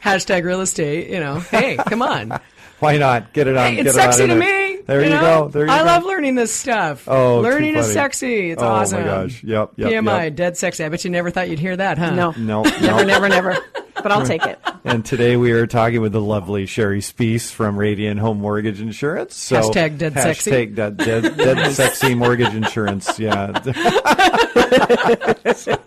hashtag 0.03 0.43
real 0.43 0.61
estate. 0.61 1.09
You 1.09 1.19
know, 1.19 1.39
hey, 1.39 1.77
come 1.77 2.01
on. 2.01 2.39
Why 2.79 2.97
not? 2.97 3.33
Get 3.33 3.47
it 3.47 3.57
on. 3.57 3.71
Hey, 3.71 3.75
get 3.77 3.87
it's 3.87 3.95
it 3.95 3.99
on 3.99 4.05
sexy 4.13 4.23
in 4.23 4.29
to 4.29 4.35
there. 4.35 4.67
me. 4.67 4.81
There 4.87 5.03
you, 5.03 5.09
know? 5.09 5.19
go. 5.19 5.47
There 5.49 5.65
you 5.65 5.71
I 5.71 5.79
go. 5.79 5.85
love 5.85 6.05
learning 6.05 6.35
this 6.35 6.53
stuff. 6.53 7.03
Oh, 7.07 7.37
too 7.37 7.49
learning 7.49 7.75
is 7.75 7.91
sexy. 7.91 8.51
It's 8.51 8.61
awesome. 8.63 8.99
Oh, 8.99 9.01
my 9.01 9.07
gosh. 9.07 9.43
Yep, 9.43 9.71
yep, 9.75 9.89
PMI, 9.91 10.23
yep. 10.25 10.35
dead 10.35 10.57
sexy. 10.57 10.85
I 10.85 10.89
bet 10.89 11.03
you 11.03 11.09
never 11.11 11.29
thought 11.29 11.49
you'd 11.49 11.59
hear 11.59 11.75
that, 11.75 11.97
huh? 11.97 12.11
No. 12.11 12.31
No. 12.31 12.61
Never, 12.63 13.03
never, 13.05 13.27
never. 13.27 13.57
But 13.95 14.11
I'll 14.11 14.25
take 14.25 14.45
it. 14.45 14.59
And 14.87 15.03
today 15.03 15.35
we 15.35 15.51
are 15.51 15.67
talking 15.67 15.99
with 15.99 16.13
the 16.13 16.21
lovely 16.21 16.65
Sherry 16.65 17.01
Spees 17.01 17.51
from 17.51 17.75
Radian 17.75 18.17
Home 18.19 18.39
Mortgage 18.39 18.79
Insurance. 18.79 19.35
So 19.35 19.59
Hashtag 19.59 19.97
dead 19.97 20.13
sexy. 20.13 20.49
Hashtag 20.51 20.75
dead, 20.75 20.95
dead, 20.95 21.35
dead 21.35 21.71
sexy 21.73 22.15
mortgage 22.15 22.53
insurance. 22.55 23.19
Yeah. 23.19 23.51
so, 25.53 25.77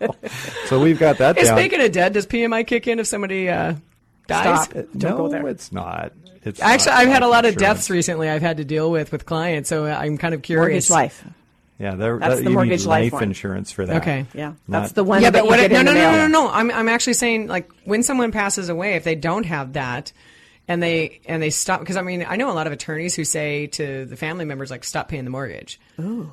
so 0.66 0.80
we've 0.82 0.98
got 0.98 1.16
that 1.16 1.38
Hey, 1.38 1.44
down. 1.44 1.56
speaking 1.56 1.80
of 1.80 1.92
dead, 1.92 2.12
does 2.12 2.26
PMI 2.26 2.66
kick 2.66 2.88
in 2.88 2.98
if 2.98 3.06
somebody 3.06 3.48
uh, 3.48 3.74
dies? 4.26 4.64
Stop. 4.64 4.74
no, 4.76 4.84
Don't 4.98 5.16
go 5.16 5.28
there. 5.28 5.48
it's 5.48 5.72
not. 5.72 6.12
It's 6.44 6.60
Actually, 6.60 6.92
I've 6.92 7.08
had 7.08 7.22
a 7.22 7.28
lot 7.28 7.44
of 7.44 7.52
insurance. 7.54 7.78
deaths 7.78 7.90
recently. 7.90 8.28
I've 8.28 8.40
had 8.42 8.56
to 8.58 8.64
deal 8.64 8.90
with 8.90 9.12
with 9.12 9.26
clients, 9.26 9.68
so 9.68 9.84
I'm 9.86 10.16
kind 10.18 10.34
of 10.34 10.42
curious. 10.42 10.88
Mortgage 10.88 10.90
life. 10.90 11.24
Yeah, 11.78 11.94
there, 11.94 12.18
That's 12.18 12.36
that, 12.36 12.44
the 12.44 12.50
you 12.50 12.54
mortgage 12.54 12.80
need 12.80 12.86
life 12.88 13.02
life 13.04 13.12
one. 13.14 13.22
insurance 13.24 13.72
for 13.72 13.86
that. 13.86 14.02
Okay. 14.02 14.26
Yeah. 14.34 14.52
Not- 14.68 14.80
That's 14.80 14.92
the 14.92 15.04
one 15.04 15.22
Yeah, 15.22 15.30
that 15.30 15.38
but 15.38 15.44
you 15.44 15.50
what? 15.50 15.56
get 15.60 15.70
no, 15.72 15.80
in 15.80 15.84
no, 15.86 15.92
no, 15.94 16.00
no, 16.12 16.16
no, 16.16 16.26
no. 16.26 16.50
I'm 16.50 16.70
I'm 16.70 16.88
actually 16.88 17.14
saying 17.14 17.46
like 17.48 17.70
when 17.84 18.02
someone 18.02 18.32
passes 18.32 18.68
away, 18.68 18.94
if 18.96 19.04
they 19.04 19.14
don't 19.14 19.44
have 19.46 19.72
that, 19.74 20.12
and 20.68 20.82
they 20.82 21.20
and 21.26 21.42
they 21.42 21.48
stop 21.50 21.80
because 21.80 21.96
I 21.96 22.02
mean 22.02 22.24
I 22.28 22.36
know 22.36 22.50
a 22.50 22.54
lot 22.54 22.66
of 22.66 22.72
attorneys 22.72 23.14
who 23.14 23.24
say 23.24 23.66
to 23.68 24.04
the 24.06 24.16
family 24.16 24.44
members 24.44 24.70
like 24.70 24.84
stop 24.84 25.08
paying 25.08 25.24
the 25.24 25.30
mortgage. 25.30 25.80
Ooh. 25.98 26.30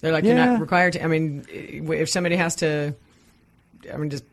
They're 0.00 0.12
like 0.12 0.24
you're 0.24 0.34
not 0.34 0.60
required 0.60 0.92
to. 0.94 1.02
I 1.02 1.06
mean, 1.06 1.44
if 1.48 2.10
somebody 2.10 2.36
has 2.36 2.56
to, 2.56 2.94
I 3.92 3.96
mean, 3.96 4.10
just 4.10 4.24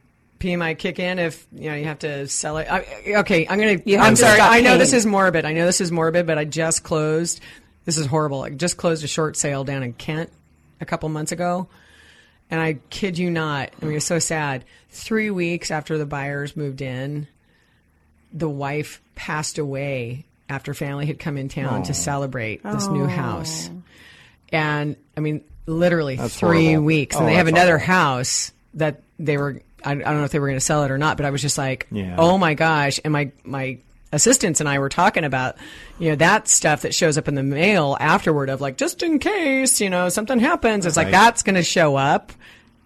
PMI 0.44 0.78
kick 0.78 1.00
in 1.00 1.20
if 1.20 1.48
you 1.54 1.70
know 1.70 1.76
you 1.76 1.86
have 1.86 2.00
to 2.00 2.28
sell 2.28 2.58
it. 2.58 2.68
I, 2.70 2.86
okay, 3.18 3.48
I'm 3.48 3.58
gonna. 3.60 3.80
You 3.86 3.98
I'm 4.00 4.16
sorry. 4.16 4.40
I 4.40 4.62
know 4.62 4.78
this 4.78 4.94
is 4.94 5.06
morbid. 5.06 5.46
I 5.46 5.54
know 5.54 5.66
this 5.66 5.82
is 5.82 5.92
morbid, 5.92 6.28
but 6.28 6.38
I 6.38 6.46
just 6.46 6.84
closed. 6.84 7.40
This 7.86 7.98
is 7.98 8.06
horrible. 8.06 8.44
I 8.44 8.50
just 8.50 8.78
closed 8.78 9.04
a 9.04 9.08
short 9.08 9.36
sale 9.38 9.64
down 9.64 9.84
in 9.84 9.94
Kent 9.94 10.30
a 10.82 10.86
couple 10.86 11.10
months 11.10 11.32
ago. 11.32 11.68
And 12.52 12.62
I 12.62 12.74
kid 12.90 13.18
you 13.18 13.32
not, 13.32 13.72
I 13.82 13.86
mean, 13.86 13.96
it's 13.98 14.06
so 14.06 14.20
sad. 14.20 14.64
Three 14.90 15.32
weeks 15.32 15.72
after 15.72 15.98
the 15.98 16.06
buyers 16.06 16.56
moved 16.56 16.82
in, 16.82 17.28
the 18.32 18.50
wife 18.50 19.02
passed 19.16 19.58
away 19.58 20.26
after 20.50 20.74
family 20.74 21.06
had 21.08 21.18
come 21.20 21.38
in 21.38 21.50
town 21.50 21.84
to 21.84 21.94
celebrate 21.94 22.62
this 22.64 22.88
new 22.88 23.08
house. 23.08 23.70
And 24.52 24.98
I 25.18 25.22
mean, 25.22 25.44
literally 25.66 26.16
That's 26.18 26.38
three 26.38 26.66
horrible. 26.68 26.86
weeks. 26.86 27.16
And 27.16 27.24
Oh, 27.26 27.28
they 27.28 27.36
have 27.36 27.48
another 27.48 27.76
awful. 27.78 27.88
house 27.88 28.52
that 28.76 29.02
they 29.18 29.38
were, 29.38 29.62
I, 29.84 29.92
I 29.92 29.96
don't 29.96 30.18
know 30.18 30.24
if 30.24 30.32
they 30.32 30.40
were 30.40 30.48
going 30.48 30.60
to 30.60 30.66
sell 30.66 30.84
it 30.84 30.92
or 30.92 30.98
not, 30.98 31.18
but 31.18 31.26
I 31.26 31.30
was 31.30 31.42
just 31.42 31.58
like, 31.58 31.88
Yeah. 31.92 32.16
oh 32.18 32.38
my 32.38 32.54
gosh. 32.54 33.00
And 33.04 33.14
my, 33.14 33.32
my, 33.44 33.80
assistants 34.12 34.60
and 34.60 34.70
I 34.70 34.78
were 34.78 34.90
talking 34.90 35.24
about, 35.24 35.58
you 35.98 36.10
know, 36.10 36.16
that 36.18 36.48
stuff 36.48 36.84
that 36.84 36.94
shows 36.94 37.18
up 37.18 37.28
in 37.28 37.34
the 37.34 37.42
mail 37.42 37.98
afterward 38.00 38.50
of 38.50 38.62
like, 38.62 38.78
just 38.78 39.02
in 39.02 39.18
case, 39.18 39.82
you 39.82 39.90
know, 39.90 40.08
something 40.10 40.40
happens. 40.40 40.86
It's 40.86 40.96
like, 40.96 41.10
that's 41.10 41.42
going 41.42 41.56
to 41.56 41.64
show 41.64 41.96
up 41.96 42.32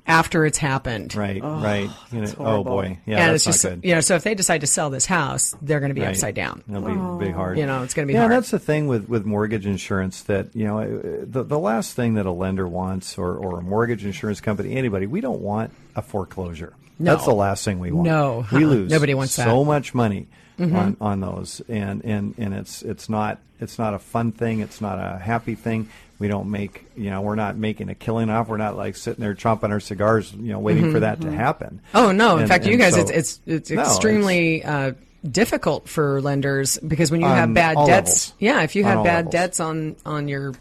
after 0.08 0.46
it's 0.46 0.58
happened. 0.58 1.14
Right, 1.14 1.42
right. 1.44 1.90
You 2.12 2.22
know, 2.22 2.34
oh 2.40 2.64
boy, 2.64 2.98
yeah, 3.06 3.18
and 3.18 3.34
that's 3.34 3.46
it's 3.46 3.58
just, 3.58 3.64
not 3.66 3.82
good. 3.82 3.88
you 3.88 3.94
know, 3.96 4.02
so 4.02 4.16
if 4.16 4.24
they 4.24 4.34
decide 4.36 4.62
to 4.62 4.68
sell 4.68 4.90
this 4.90 5.06
house, 5.06 5.54
they're 5.62 5.80
going 5.80 5.90
to 5.90 5.96
be 5.96 6.02
Right. 6.02 6.12
upside 6.12 6.34
down. 6.34 6.64
It'll 6.70 7.20
be 7.20 7.26
big 7.26 7.36
hard. 7.36 7.58
You 7.58 7.66
know, 7.66 7.84
it's 7.84 7.94
gonna 7.94 8.08
be 8.08 8.14
yeah, 8.14 8.22
hard. 8.22 8.32
that's 8.32 8.52
the 8.52 8.60
thing 8.60 8.88
with, 8.88 9.10
with 9.10 9.26
mortgage 9.26 9.66
insurance 9.66 10.24
that 10.24 10.56
you 10.56 10.66
know 10.66 10.80
uh, 10.80 10.88
the 11.24 11.44
the 11.44 11.60
last 11.60 11.94
thing 11.96 12.14
that 12.16 12.26
a 12.26 12.32
lender 12.32 12.68
wants 12.68 13.18
or, 13.18 13.36
or 13.36 13.60
a 13.60 13.62
mortgage 13.62 14.06
insurance 14.06 14.40
company 14.42 14.76
anybody 14.76 15.06
we 15.08 15.22
don't 15.22 15.42
want 15.42 15.72
a 15.96 16.02
foreclosure. 16.02 16.74
No. 17.00 17.12
That's 17.12 17.26
the 17.26 17.34
last 17.34 17.64
thing 17.64 17.80
we 17.80 17.92
want. 17.92 18.08
No, 18.08 18.46
we 18.52 18.66
lose 18.66 18.90
Nobody 18.98 19.14
wants 19.14 19.34
so 19.34 19.44
that. 19.44 19.50
Mm-hmm. 19.50 19.68
much 19.68 19.94
money 19.94 20.28
on, 20.60 20.98
on 21.00 21.20
those, 21.20 21.62
and, 21.68 22.04
and 22.04 22.34
and 22.38 22.54
it's 22.54 22.82
it's 22.82 23.10
not 23.10 23.40
it's 23.60 23.78
not 23.78 23.94
a 23.94 24.00
fun 24.00 24.32
thing. 24.32 24.62
It's 24.62 24.82
not 24.82 24.98
a 24.98 25.18
happy 25.20 25.56
thing. 25.56 25.90
We 26.20 26.28
don't 26.28 26.50
make 26.50 26.86
you 26.96 27.10
know 27.12 27.22
we're 27.22 27.36
not 27.36 27.58
making 27.58 27.90
a 27.90 27.96
killing 27.96 28.30
off. 28.30 28.48
We're 28.48 28.58
not 28.58 28.76
like 28.76 28.96
sitting 28.96 29.22
there 29.22 29.36
chomping 29.36 29.70
our 29.72 29.80
cigars, 29.80 30.34
you 30.34 30.52
know, 30.52 30.60
waiting 30.60 30.92
for 30.92 31.00
that 31.02 31.22
to 31.22 31.32
happen. 31.32 31.80
Oh 31.94 32.12
no! 32.12 32.36
In 32.36 32.42
And- 32.42 32.50
fact, 32.50 32.66
you 32.66 32.78
guys, 32.78 32.96
so- 32.96 33.02
it's 33.02 33.12
it's 33.12 33.40
it's 33.46 33.72
No, 33.72 33.82
extremely 33.84 34.64
uh, 34.64 34.94
difficult 35.30 35.88
for 35.88 36.20
lenders 36.22 36.78
because 36.80 37.12
when 37.12 37.22
you 37.22 37.28
have 37.28 37.54
bad 37.54 37.76
debts, 37.76 37.88
levels. 37.88 38.34
yeah, 38.40 38.62
if 38.64 38.76
you 38.76 38.84
have 38.84 39.04
bad 39.04 39.26
levels. 39.26 39.32
debts 39.32 39.60
on 39.60 39.96
on 40.06 40.28
your 40.28 40.54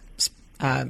uh, 0.60 0.84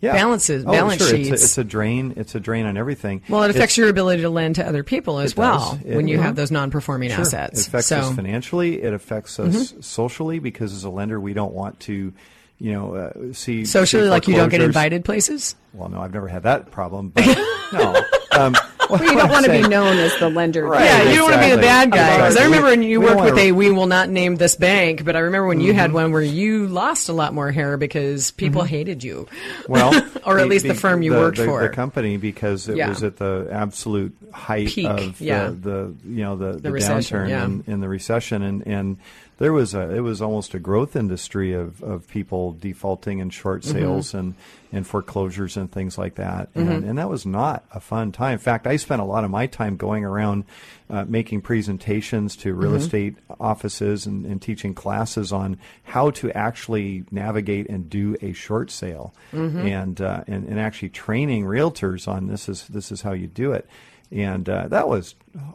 yeah. 0.00 0.12
balances- 0.12 0.64
oh, 0.66 0.72
balance 0.72 0.98
sure. 1.06 1.14
It's 1.16 1.28
a, 1.28 1.30
sheets. 1.32 1.44
it's 1.44 1.58
a 1.58 1.64
drain. 1.64 2.14
It's 2.16 2.34
a 2.34 2.40
drain 2.40 2.66
on 2.66 2.76
everything. 2.76 3.22
well, 3.28 3.42
it 3.42 3.46
It's- 3.50 3.56
affects 3.58 3.76
your 3.76 3.88
ability 3.88 4.22
to 4.22 4.30
lend 4.30 4.56
to 4.56 4.66
other 4.66 4.82
people 4.82 5.18
as 5.18 5.36
well. 5.36 5.78
It- 5.84 5.96
when 5.96 6.08
you 6.08 6.18
Mhm. 6.18 6.22
have 6.22 6.36
those 6.36 6.50
non-performing 6.50 7.10
Sure. 7.10 7.20
assets. 7.20 7.60
It 7.62 7.66
affects 7.68 7.86
so 7.88 7.98
us 7.98 8.14
financially. 8.14 8.82
It 8.82 8.92
affects 8.94 9.38
us 9.40 9.54
Mm-hmm. 9.72 9.80
socially 9.80 10.38
because 10.38 10.72
as 10.72 10.84
a 10.84 10.90
lender, 10.90 11.18
we 11.20 11.32
don't 11.34 11.52
want 11.52 11.80
to 11.80 12.12
you 12.58 12.72
know, 12.72 12.94
uh, 12.94 13.32
see 13.32 13.64
Socially, 13.64 14.04
see 14.04 14.08
like 14.10 14.28
you 14.28 14.34
don't 14.36 14.48
get 14.48 14.62
invited 14.62 15.04
places. 15.04 15.54
Well, 15.72 15.88
no, 15.90 16.00
I've 16.00 16.12
never 16.14 16.28
had 16.28 16.44
that 16.44 16.70
problem, 16.70 17.08
but 17.14 17.26
no. 17.72 18.02
Um, 18.32 18.54
Well, 18.88 19.02
you 19.02 19.16
don't 19.16 19.30
want 19.30 19.44
to 19.44 19.50
be 19.50 19.62
known 19.66 19.96
as 19.98 20.16
the 20.20 20.30
lender. 20.30 20.64
Right. 20.64 20.84
Yeah, 20.84 21.08
you 21.10 21.16
don't 21.16 21.28
want 21.32 21.42
to 21.42 21.48
be 21.48 21.56
the 21.56 21.60
bad 21.60 21.88
exactly. 21.88 21.98
guy. 22.22 22.28
'Cause 22.28 22.36
I 22.36 22.44
remember 22.44 22.68
when 22.68 22.84
you 22.84 23.00
We 23.00 23.06
worked 23.06 23.20
with 23.20 23.30
wanna- 23.34 23.40
a 23.48 23.50
"We 23.50 23.70
will 23.72 23.88
not 23.88 24.10
name 24.10 24.36
this 24.36 24.54
bank," 24.54 25.04
but 25.04 25.16
I 25.16 25.18
remember 25.18 25.48
when 25.48 25.58
you 25.60 25.74
had 25.74 25.92
one 25.92 26.12
where 26.12 26.22
you 26.22 26.68
lost 26.68 27.08
a 27.08 27.12
lot 27.12 27.34
more 27.34 27.50
hair 27.50 27.76
because 27.78 28.30
people 28.30 28.62
hated 28.62 29.02
you. 29.02 29.26
Well, 29.68 29.92
Or 30.24 30.38
at 30.38 30.46
least 30.48 30.68
the 30.68 30.74
firm 30.74 31.02
you 31.02 31.14
worked 31.14 31.38
the, 31.38 31.46
for. 31.46 31.62
the 31.62 31.68
company, 31.70 32.16
because 32.16 32.68
it 32.68 32.76
Yeah. 32.76 32.90
was 32.90 33.02
at 33.02 33.16
the 33.16 33.48
absolute 33.50 34.16
height 34.32 34.68
Peak, 34.68 34.86
of 34.86 35.20
yeah. 35.20 35.48
the, 35.48 35.52
the 35.54 35.94
you 36.08 36.22
know 36.22 36.36
the, 36.36 36.52
the, 36.52 36.70
recession, 36.70 37.18
downturn 37.18 37.28
yeah. 37.28 37.44
and, 37.44 37.64
and 37.66 37.82
the 37.82 37.88
recession, 37.88 38.42
and, 38.44 38.64
and 38.68 38.98
there 39.38 39.52
was 39.52 39.74
a 39.74 39.90
it 39.94 40.00
was 40.00 40.22
almost 40.22 40.54
a 40.54 40.58
growth 40.58 40.96
industry 40.96 41.52
of, 41.52 41.82
of 41.82 42.08
people 42.08 42.52
defaulting 42.52 43.20
and 43.20 43.32
short 43.32 43.62
Mm-hmm. 43.62 43.72
sales 43.78 44.14
and, 44.14 44.34
and 44.72 44.86
foreclosures 44.86 45.56
and 45.56 45.70
things 45.70 45.96
like 45.98 46.14
that, 46.16 46.48
and, 46.54 46.84
and 46.84 46.98
that 46.98 47.08
was 47.08 47.24
not 47.26 47.64
a 47.72 47.80
fun 47.80 48.12
time. 48.12 48.32
In 48.34 48.38
fact, 48.38 48.66
I 48.66 48.76
spent 48.76 49.00
a 49.00 49.04
lot 49.04 49.24
of 49.24 49.30
my 49.30 49.46
time 49.46 49.76
going 49.76 50.04
around 50.04 50.44
uh, 50.90 51.04
making 51.06 51.42
presentations 51.42 52.36
to 52.36 52.54
real 52.54 52.70
Mm-hmm. 52.70 52.76
estate 52.80 53.16
offices 53.40 54.06
and, 54.06 54.24
and 54.26 54.40
teaching 54.42 54.74
classes 54.74 55.32
on 55.32 55.58
how 55.84 56.10
to 56.12 56.30
actually 56.32 57.04
navigate 57.10 57.68
and 57.68 57.88
do 57.90 58.16
a 58.22 58.32
short 58.32 58.70
sale, 58.70 59.14
Mm-hmm. 59.32 59.66
and, 59.66 60.00
uh, 60.00 60.24
and 60.26 60.46
and 60.48 60.58
actually 60.60 60.88
training 60.90 61.44
realtors 61.44 62.08
on 62.08 62.26
this 62.26 62.48
is 62.48 62.66
this 62.68 62.90
is 62.92 63.02
how 63.02 63.12
you 63.12 63.26
do 63.26 63.52
it. 63.52 63.66
And 64.12 64.48
uh, 64.48 64.68
that 64.68 64.86
was 64.88 65.14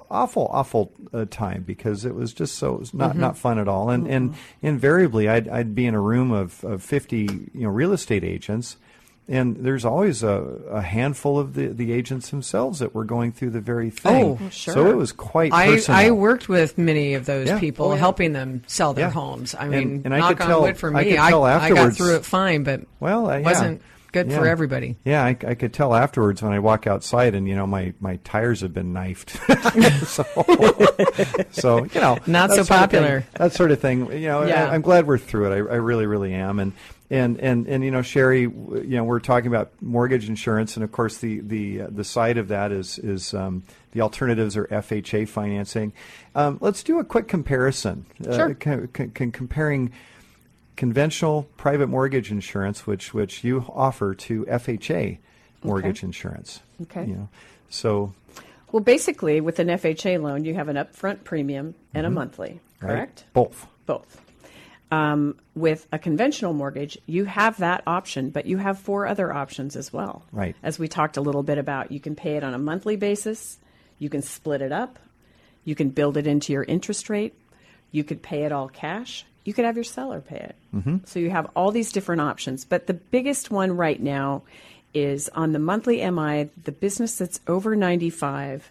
awful, 0.10 0.48
awful 0.52 0.92
uh, 1.14 1.26
time 1.30 1.64
because 1.64 2.06
it 2.06 2.16
was 2.16 2.34
just 2.34 2.56
so 2.56 2.74
it 2.76 2.80
was 2.80 2.94
not, 2.94 3.16
not 3.16 3.38
fun 3.38 3.60
at 3.60 3.68
all. 3.68 3.90
And 3.90 4.08
and 4.08 4.36
invariably, 4.62 5.28
I'd, 5.30 5.48
I'd 5.48 5.76
be 5.76 5.86
in 5.86 5.94
a 5.96 6.00
room 6.02 6.32
of, 6.32 6.64
of 6.64 6.84
fifty 6.84 7.24
you 7.54 7.62
know 7.64 7.70
real 7.70 7.92
estate 7.94 8.24
agents, 8.24 8.78
and 9.28 9.58
there's 9.58 9.86
always 9.86 10.24
a, 10.24 10.30
a 10.72 10.82
handful 10.82 11.40
of 11.40 11.54
the, 11.54 11.68
the 11.68 11.92
agents 11.94 12.30
themselves 12.30 12.80
that 12.80 12.94
were 12.94 13.06
going 13.06 13.32
through 13.32 13.52
the 13.52 13.62
very 13.62 13.90
thing. 13.90 14.40
Oh, 14.42 14.50
sure. 14.50 14.74
So 14.74 14.90
it 14.90 14.96
was 14.98 15.12
quite 15.12 15.54
I, 15.54 15.68
personal. 15.68 16.00
I 16.00 16.12
worked 16.12 16.50
with 16.50 16.78
many 16.78 17.14
of 17.14 17.26
those 17.26 17.48
Yeah. 17.48 17.60
people, 17.60 17.88
Oh, 17.88 17.94
yeah. 17.94 18.00
helping 18.00 18.34
them 18.34 18.64
sell 18.68 18.94
their 18.94 19.06
Yeah. 19.08 19.12
homes. 19.12 19.56
I 19.56 19.64
And- 19.66 19.72
mean, 19.72 20.02
and 20.06 20.14
I 20.14 20.20
knock 20.20 20.30
could 20.38 20.42
on 20.42 20.48
tell- 20.48 20.62
wood 20.64 20.78
for 20.78 20.90
I 20.96 21.04
me. 21.04 21.10
could 21.12 21.16
tell 21.18 21.44
I, 21.44 21.70
got 21.70 21.94
through 21.94 22.16
it 22.16 22.26
fine, 22.26 22.64
but 22.64 22.82
Well, 23.00 23.30
uh, 23.30 23.38
yeah. 23.38 23.44
wasn't 23.46 23.82
good 24.12 24.32
for 24.32 24.46
everybody. 24.48 24.98
Yeah, 25.04 25.24
I, 25.24 25.30
I 25.48 25.56
could 25.56 25.74
tell 25.74 25.94
afterwards 25.94 26.42
when 26.42 26.52
I 26.54 26.60
walk 26.60 26.88
outside, 26.88 27.36
and 27.36 27.48
you 27.48 27.56
know 27.56 27.66
my, 27.68 27.94
my 28.00 28.18
tires 28.24 28.62
have 28.62 28.74
been 28.74 28.94
knifed. 28.94 29.30
so, 30.08 30.24
so 31.52 31.84
you 31.86 32.02
know, 32.02 32.18
Not 32.28 32.50
so 32.50 32.58
sort 32.58 32.60
of 32.60 32.68
popular. 32.70 33.22
thing- 33.22 33.30
that 33.36 33.54
sort 33.54 33.72
of 33.72 33.80
thing. 33.80 34.12
You 34.12 34.28
know, 34.28 34.46
Yeah. 34.46 34.70
I, 34.70 34.76
am 34.76 34.82
glad 34.82 35.08
we're 35.08 35.18
through 35.18 35.52
it. 35.52 35.56
I, 35.56 35.58
I 35.58 35.78
really, 35.78 36.06
really 36.06 36.34
am. 36.34 36.60
And 36.60 36.74
and 37.10 37.40
and 37.40 37.68
and 37.68 37.84
you 37.84 37.92
know, 37.92 38.02
Sherry, 38.02 38.42
you 38.42 38.84
know, 38.88 39.04
we're 39.04 39.20
talking 39.20 39.48
about 39.48 39.72
mortgage 39.82 40.30
insurance, 40.30 40.76
and 40.78 40.84
of 40.84 40.92
course, 40.92 41.18
the 41.18 41.40
the 41.42 41.82
uh, 41.82 41.88
the 41.90 42.04
side 42.04 42.38
of 42.38 42.48
that 42.50 42.72
is 42.72 43.00
is 43.00 43.34
um, 43.34 43.64
the 43.92 44.02
alternatives 44.02 44.56
are 44.56 44.66
FHA 44.68 45.28
financing. 45.28 45.92
Um, 46.36 46.58
let's 46.62 46.84
do 46.84 47.00
a 47.00 47.04
quick 47.04 47.28
comparison. 47.28 48.06
Sure. 48.24 48.52
Uh, 48.52 48.54
co- 48.54 48.88
co- 48.94 49.10
comparing 49.32 49.92
conventional 50.82 51.44
private 51.58 51.86
mortgage 51.86 52.32
insurance, 52.32 52.88
which 52.88 53.14
which 53.14 53.44
you 53.44 53.64
offer 53.70 54.16
to 54.16 54.44
FHA 54.46 55.20
mortgage 55.62 56.02
insurance. 56.02 56.60
Okay. 56.82 57.06
You 57.06 57.14
know, 57.14 57.30
so 57.70 58.16
Well, 58.72 58.82
basically, 58.82 59.42
with 59.42 59.60
an 59.60 59.68
FHA 59.68 60.20
loan, 60.20 60.44
you 60.44 60.56
have 60.56 60.70
an 60.70 60.78
upfront 60.78 61.24
premium 61.24 61.76
and 61.94 62.08
a 62.08 62.10
monthly, 62.10 62.62
right? 62.82 62.90
correct? 62.90 63.26
both. 63.32 63.68
Both. 63.86 64.20
Um, 64.90 65.38
with 65.54 65.86
a 65.92 66.00
conventional 66.00 66.52
mortgage, 66.54 66.98
you 67.06 67.26
have 67.26 67.58
that 67.60 67.84
option, 67.86 68.32
but 68.32 68.48
you 68.48 68.58
have 68.58 68.80
four 68.80 69.06
other 69.06 69.32
options 69.32 69.76
as 69.76 69.94
well. 69.94 70.24
Right. 70.32 70.56
As 70.64 70.80
we 70.80 70.88
talked 70.88 71.16
a 71.16 71.22
little 71.22 71.44
bit 71.44 71.60
about, 71.60 71.92
you 71.92 72.00
can 72.00 72.16
pay 72.16 72.38
it 72.38 72.44
on 72.44 72.56
a 72.56 72.58
monthly 72.58 72.96
basis, 72.96 73.60
you 74.00 74.10
can 74.10 74.24
split 74.24 74.64
it 74.64 74.72
up, 74.72 74.98
you 75.64 75.76
can 75.76 75.90
build 75.90 76.18
it 76.18 76.26
into 76.26 76.54
your 76.54 76.64
interest 76.64 77.08
rate, 77.08 77.36
you 77.92 78.04
could 78.04 78.24
pay 78.24 78.46
it 78.46 78.52
all 78.52 78.68
cash, 78.68 79.26
you 79.44 79.54
could 79.54 79.66
have 79.66 79.76
your 79.76 79.84
seller 79.84 80.22
pay 80.22 80.38
it. 80.38 80.56
Mm-hmm. 80.76 80.98
So 81.06 81.20
you 81.20 81.30
have 81.30 81.50
all 81.56 81.72
these 81.72 81.92
different 81.92 82.22
options. 82.22 82.66
But 82.66 82.88
the 82.88 82.94
biggest 82.94 83.50
one 83.52 83.76
right 83.76 84.00
now 84.02 84.44
is 84.94 85.30
on 85.30 85.54
the 85.54 85.60
monthly 85.60 85.98
MI, 86.12 86.50
the 86.64 86.72
business 86.72 87.18
that's 87.18 87.40
over 87.48 87.76
95, 87.76 88.70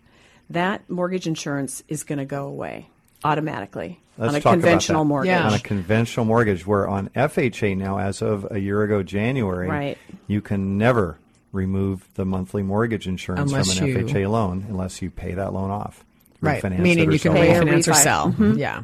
that 0.51 0.89
mortgage 0.91 1.27
insurance 1.27 1.83
is 1.89 2.03
going 2.05 2.19
to 2.19 2.25
go 2.25 2.47
away 2.47 2.89
automatically 3.25 3.99
Let's 4.19 4.31
on 4.31 4.35
a 4.37 4.41
talk 4.41 4.53
about 4.55 4.63
conventional 4.63 5.05
that. 5.05 5.09
mortgage. 5.09 5.29
Yeah. 5.31 5.47
On 5.47 5.55
a 5.55 5.59
conventional 5.59 6.27
mortgage, 6.27 6.67
where 6.67 6.89
on 6.89 7.09
FHA 7.11 7.77
now, 7.77 7.99
as 7.99 8.23
of 8.23 8.47
a 8.51 8.59
year 8.59 8.83
ago, 8.83 9.03
January, 9.03 9.69
Right. 9.69 9.99
you 10.27 10.41
can 10.41 10.77
never 10.79 11.19
remove 11.53 12.07
the 12.15 12.25
monthly 12.25 12.63
mortgage 12.63 13.07
insurance 13.09 13.51
Unless 13.51 13.79
from 13.79 13.89
an 13.89 13.91
you- 13.93 13.99
FHA 14.07 14.27
loan 14.31 14.67
unless 14.69 15.03
you 15.03 15.11
pay 15.11 15.35
that 15.35 15.53
loan 15.53 15.71
off. 15.71 16.05
Right. 16.41 16.63
Meaning 16.63 17.11
you 17.13 17.19
can 17.19 17.33
sell 17.33 17.37
it 17.37 17.41
Pay 17.41 17.55
a 17.55 17.59
off. 17.61 17.65
refinance 17.65 17.89
or 17.89 17.93
refi. 17.93 17.97
sell. 17.97 18.33
Mhm. 18.33 18.59
Yeah. 18.59 18.83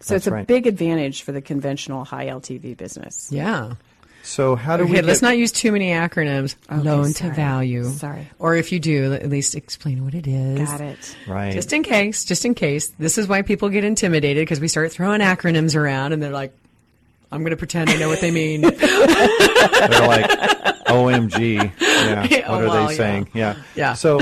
So 0.00 0.14
That's 0.14 0.26
it's 0.26 0.26
a 0.28 0.30
right. 0.32 0.46
big 0.46 0.66
advantage 0.66 1.22
for 1.22 1.32
the 1.32 1.40
conventional 1.42 2.04
high 2.04 2.26
LTV 2.26 2.76
business. 2.76 3.28
Yeah. 3.32 3.74
So 4.22 4.56
how 4.56 4.76
do 4.76 4.84
we? 4.84 4.90
Okay, 4.90 4.94
get, 4.98 5.04
let's 5.06 5.22
not 5.22 5.36
use 5.38 5.50
too 5.50 5.72
many 5.72 5.90
acronyms. 5.90 6.54
Loan 6.70 7.12
sorry. 7.12 7.30
to 7.30 7.34
value. 7.36 7.84
Sorry. 7.84 8.28
Or 8.38 8.54
if 8.54 8.70
you 8.72 8.78
do, 8.78 9.14
at 9.14 9.28
least 9.28 9.54
explain 9.56 10.04
what 10.04 10.14
it 10.14 10.26
is. 10.26 10.68
Got 10.68 10.80
it. 10.82 11.16
Right. 11.26 11.52
Just 11.52 11.72
in 11.72 11.82
case, 11.82 12.24
just 12.24 12.44
in 12.44 12.54
case. 12.54 12.88
This 12.98 13.16
is 13.18 13.26
why 13.26 13.42
people 13.42 13.70
get 13.70 13.84
intimidated 13.84 14.42
because 14.42 14.60
we 14.60 14.68
start 14.68 14.92
throwing 14.92 15.20
acronyms 15.20 15.74
around 15.74 16.12
and 16.12 16.22
they're 16.22 16.30
like, 16.30 16.52
I'm 17.32 17.40
going 17.40 17.50
to 17.50 17.56
pretend 17.56 17.90
I 17.90 17.96
know 17.96 18.08
what 18.08 18.20
they 18.20 18.30
mean. 18.30 18.60
They're 18.62 18.70
like, 18.78 20.30
OMG. 20.86 21.72
Yeah. 21.80 22.22
What 22.22 22.44
Oh, 22.46 22.54
are 22.54 22.68
well, 22.68 22.86
they 22.86 22.92
yeah. 22.92 22.96
saying? 22.96 23.28
Yeah. 23.34 23.56
Yeah. 23.74 23.92
So, 23.94 24.20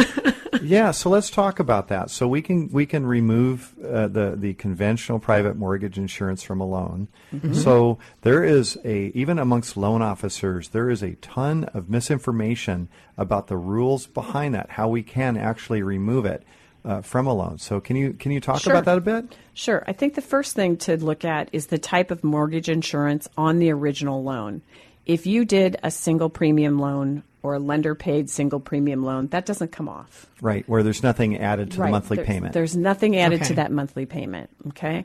yeah. 0.67 0.91
So 0.91 1.11
let's 1.11 1.31
talk 1.31 1.59
about 1.59 1.89
that. 1.89 2.11
So 2.11 2.27
we 2.29 2.43
can 2.43 2.69
we 2.73 2.87
can 2.87 3.07
remove 3.07 3.75
uh, 3.85 4.09
the 4.09 4.35
the 4.37 4.55
conventional 4.55 5.19
private 5.19 5.57
mortgage 5.57 5.99
insurance 5.99 6.43
from 6.43 6.61
a 6.61 6.67
loan. 6.67 7.09
Mm-hmm. 7.35 7.55
So 7.55 7.99
there 8.23 8.45
is 8.45 8.79
a 8.85 9.13
even 9.15 9.39
amongst 9.39 9.77
loan 9.77 10.03
officers 10.03 10.69
there 10.69 10.91
is 10.91 11.03
a 11.03 11.15
ton 11.17 11.65
of 11.75 11.89
misinformation 11.89 12.89
about 13.17 13.47
the 13.47 13.57
rules 13.57 14.07
behind 14.07 14.55
that, 14.55 14.71
how 14.71 14.89
we 14.89 15.03
can 15.03 15.37
actually 15.37 15.83
remove 15.83 16.27
it. 16.27 16.43
Uh, 16.85 17.03
from 17.03 17.27
a 17.27 17.35
loan. 17.35 17.59
So 17.59 17.81
can 17.81 17.97
you 17.97 18.13
can 18.13 18.31
you 18.31 18.39
talk 18.41 18.61
Sure. 18.61 18.73
about 18.73 18.85
that 18.85 18.99
a 18.99 19.01
bit? 19.01 19.37
Sure. 19.55 19.83
I 19.89 19.93
think 19.93 20.15
the 20.15 20.21
first 20.23 20.55
thing 20.55 20.77
to 20.77 20.97
look 20.97 21.25
at 21.25 21.49
is 21.53 21.67
the 21.67 21.79
type 21.79 22.13
of 22.13 22.23
mortgage 22.23 22.69
insurance 22.69 23.27
on 23.37 23.59
the 23.59 23.73
original 23.73 24.23
loan. 24.23 24.63
If 25.05 25.27
you 25.27 25.45
did 25.45 25.77
a 25.83 25.91
single 25.91 26.31
premium 26.31 26.79
loan 26.79 27.25
or 27.47 27.55
a 27.55 27.59
lender 27.61 27.95
paid 27.95 28.29
single 28.29 28.59
premium 28.59 29.05
loan, 29.05 29.29
that 29.29 29.47
doesn't 29.47 29.71
come 29.71 29.89
off. 29.89 30.27
Right, 30.41 30.69
where 30.69 30.83
there's 30.83 31.03
nothing 31.05 31.37
added 31.39 31.71
to 31.73 31.77
the 31.79 31.89
monthly 31.89 32.17
There's- 32.17 32.27
payment. 32.29 32.53
There's 32.53 32.77
nothing 32.77 33.17
added 33.17 33.41
Okay. 33.41 33.49
to 33.49 33.55
that 33.55 33.71
monthly 33.71 34.05
payment. 34.07 34.51
Okay. 34.69 35.05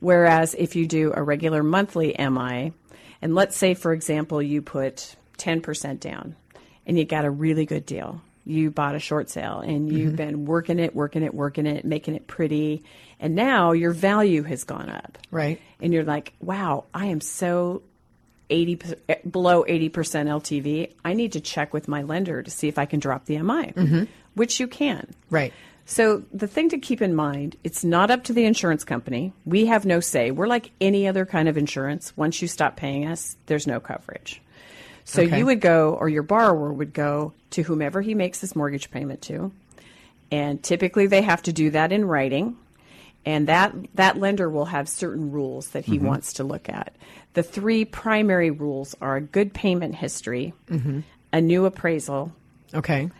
Whereas 0.00 0.54
if 0.58 0.76
you 0.76 0.86
do 0.86 1.12
a 1.14 1.22
regular 1.22 1.62
monthly 1.62 2.14
MI, 2.18 2.72
and 3.22 3.34
let's 3.34 3.56
say, 3.56 3.74
for 3.74 3.92
example, 3.92 4.42
you 4.42 4.62
put 4.62 5.16
10% 5.38 6.00
down 6.00 6.36
and 6.86 6.98
you 6.98 7.04
got 7.04 7.24
a 7.24 7.30
really 7.30 7.66
good 7.66 7.86
deal. 7.86 8.20
You 8.46 8.70
bought 8.70 8.94
a 8.94 8.98
short 8.98 9.30
sale 9.30 9.60
and 9.60 9.90
you've 9.90 10.08
Mm-hmm. 10.08 10.16
been 10.16 10.44
working 10.44 10.78
it, 10.78 10.94
working 10.94 11.22
it, 11.22 11.32
working 11.34 11.66
it, 11.66 11.84
making 11.84 12.14
it 12.14 12.26
pretty. 12.26 12.82
And 13.20 13.34
now 13.34 13.72
your 13.72 13.92
value 13.92 14.42
has 14.42 14.64
gone 14.64 14.90
up. 14.90 15.16
Right. 15.30 15.60
And 15.80 15.92
you're 15.94 16.04
like, 16.04 16.34
wow, 16.40 16.84
I 16.92 17.06
am 17.06 17.20
so 17.22 17.82
80 18.50 18.76
per- 18.76 18.94
eh, 19.08 19.14
below 19.30 19.64
80% 19.66 20.28
LTV. 20.28 20.92
I 21.04 21.14
need 21.14 21.32
to 21.32 21.40
check 21.40 21.72
with 21.72 21.88
my 21.88 22.02
lender 22.02 22.42
to 22.42 22.50
see 22.50 22.68
if 22.68 22.78
I 22.78 22.84
can 22.86 23.00
drop 23.00 23.24
the 23.26 23.36
MI, 23.42 24.06
which 24.34 24.60
you 24.60 24.66
can. 24.66 25.14
right. 25.30 25.52
So 25.86 26.22
the 26.32 26.46
thing 26.46 26.70
to 26.70 26.78
keep 26.78 27.02
in 27.02 27.14
mind, 27.14 27.56
it's 27.62 27.84
not 27.84 28.10
up 28.10 28.24
to 28.24 28.32
the 28.32 28.46
insurance 28.46 28.84
company. 28.84 29.34
We 29.44 29.66
have 29.66 29.84
no 29.84 30.00
say. 30.00 30.30
We're 30.30 30.46
like 30.46 30.70
any 30.80 31.06
other 31.06 31.26
kind 31.26 31.46
of 31.46 31.58
insurance. 31.58 32.16
Once 32.16 32.40
you 32.40 32.48
stop 32.48 32.74
paying 32.76 33.06
us, 33.06 33.36
there's 33.46 33.66
no 33.66 33.80
coverage. 33.80 34.40
So 35.04 35.20
Okay. 35.20 35.36
you 35.38 35.44
would 35.44 35.60
go, 35.60 35.92
or 35.92 36.08
your 36.08 36.22
borrower 36.22 36.72
would 36.72 36.94
go 36.94 37.34
to 37.50 37.62
whomever 37.64 38.00
he 38.00 38.14
makes 38.14 38.38
this 38.40 38.56
mortgage 38.56 38.90
payment 38.90 39.20
to, 39.22 39.52
and 40.30 40.62
typically 40.62 41.06
they 41.06 41.20
have 41.20 41.42
to 41.42 41.52
do 41.52 41.68
that 41.72 41.92
in 41.92 42.06
writing, 42.06 42.56
and 43.26 43.46
that 43.48 43.74
that 43.94 44.16
lender 44.18 44.48
will 44.48 44.64
have 44.64 44.88
certain 44.88 45.30
rules 45.32 45.68
that 45.68 45.84
he 45.84 45.98
wants 45.98 46.32
to 46.34 46.44
look 46.44 46.70
at. 46.70 46.94
The 47.34 47.42
three 47.42 47.84
primary 47.84 48.50
rules 48.50 48.94
are 49.00 49.16
a 49.16 49.20
good 49.20 49.52
payment 49.52 49.94
history, 49.96 50.54
a 51.32 51.40
new 51.40 51.64
appraisal, 51.66 52.32
Okay. 52.72 53.10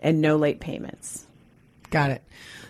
and 0.00 0.20
no 0.20 0.36
late 0.36 0.60
payments. 0.60 1.26
Got 1.90 2.10
it. 2.10 2.22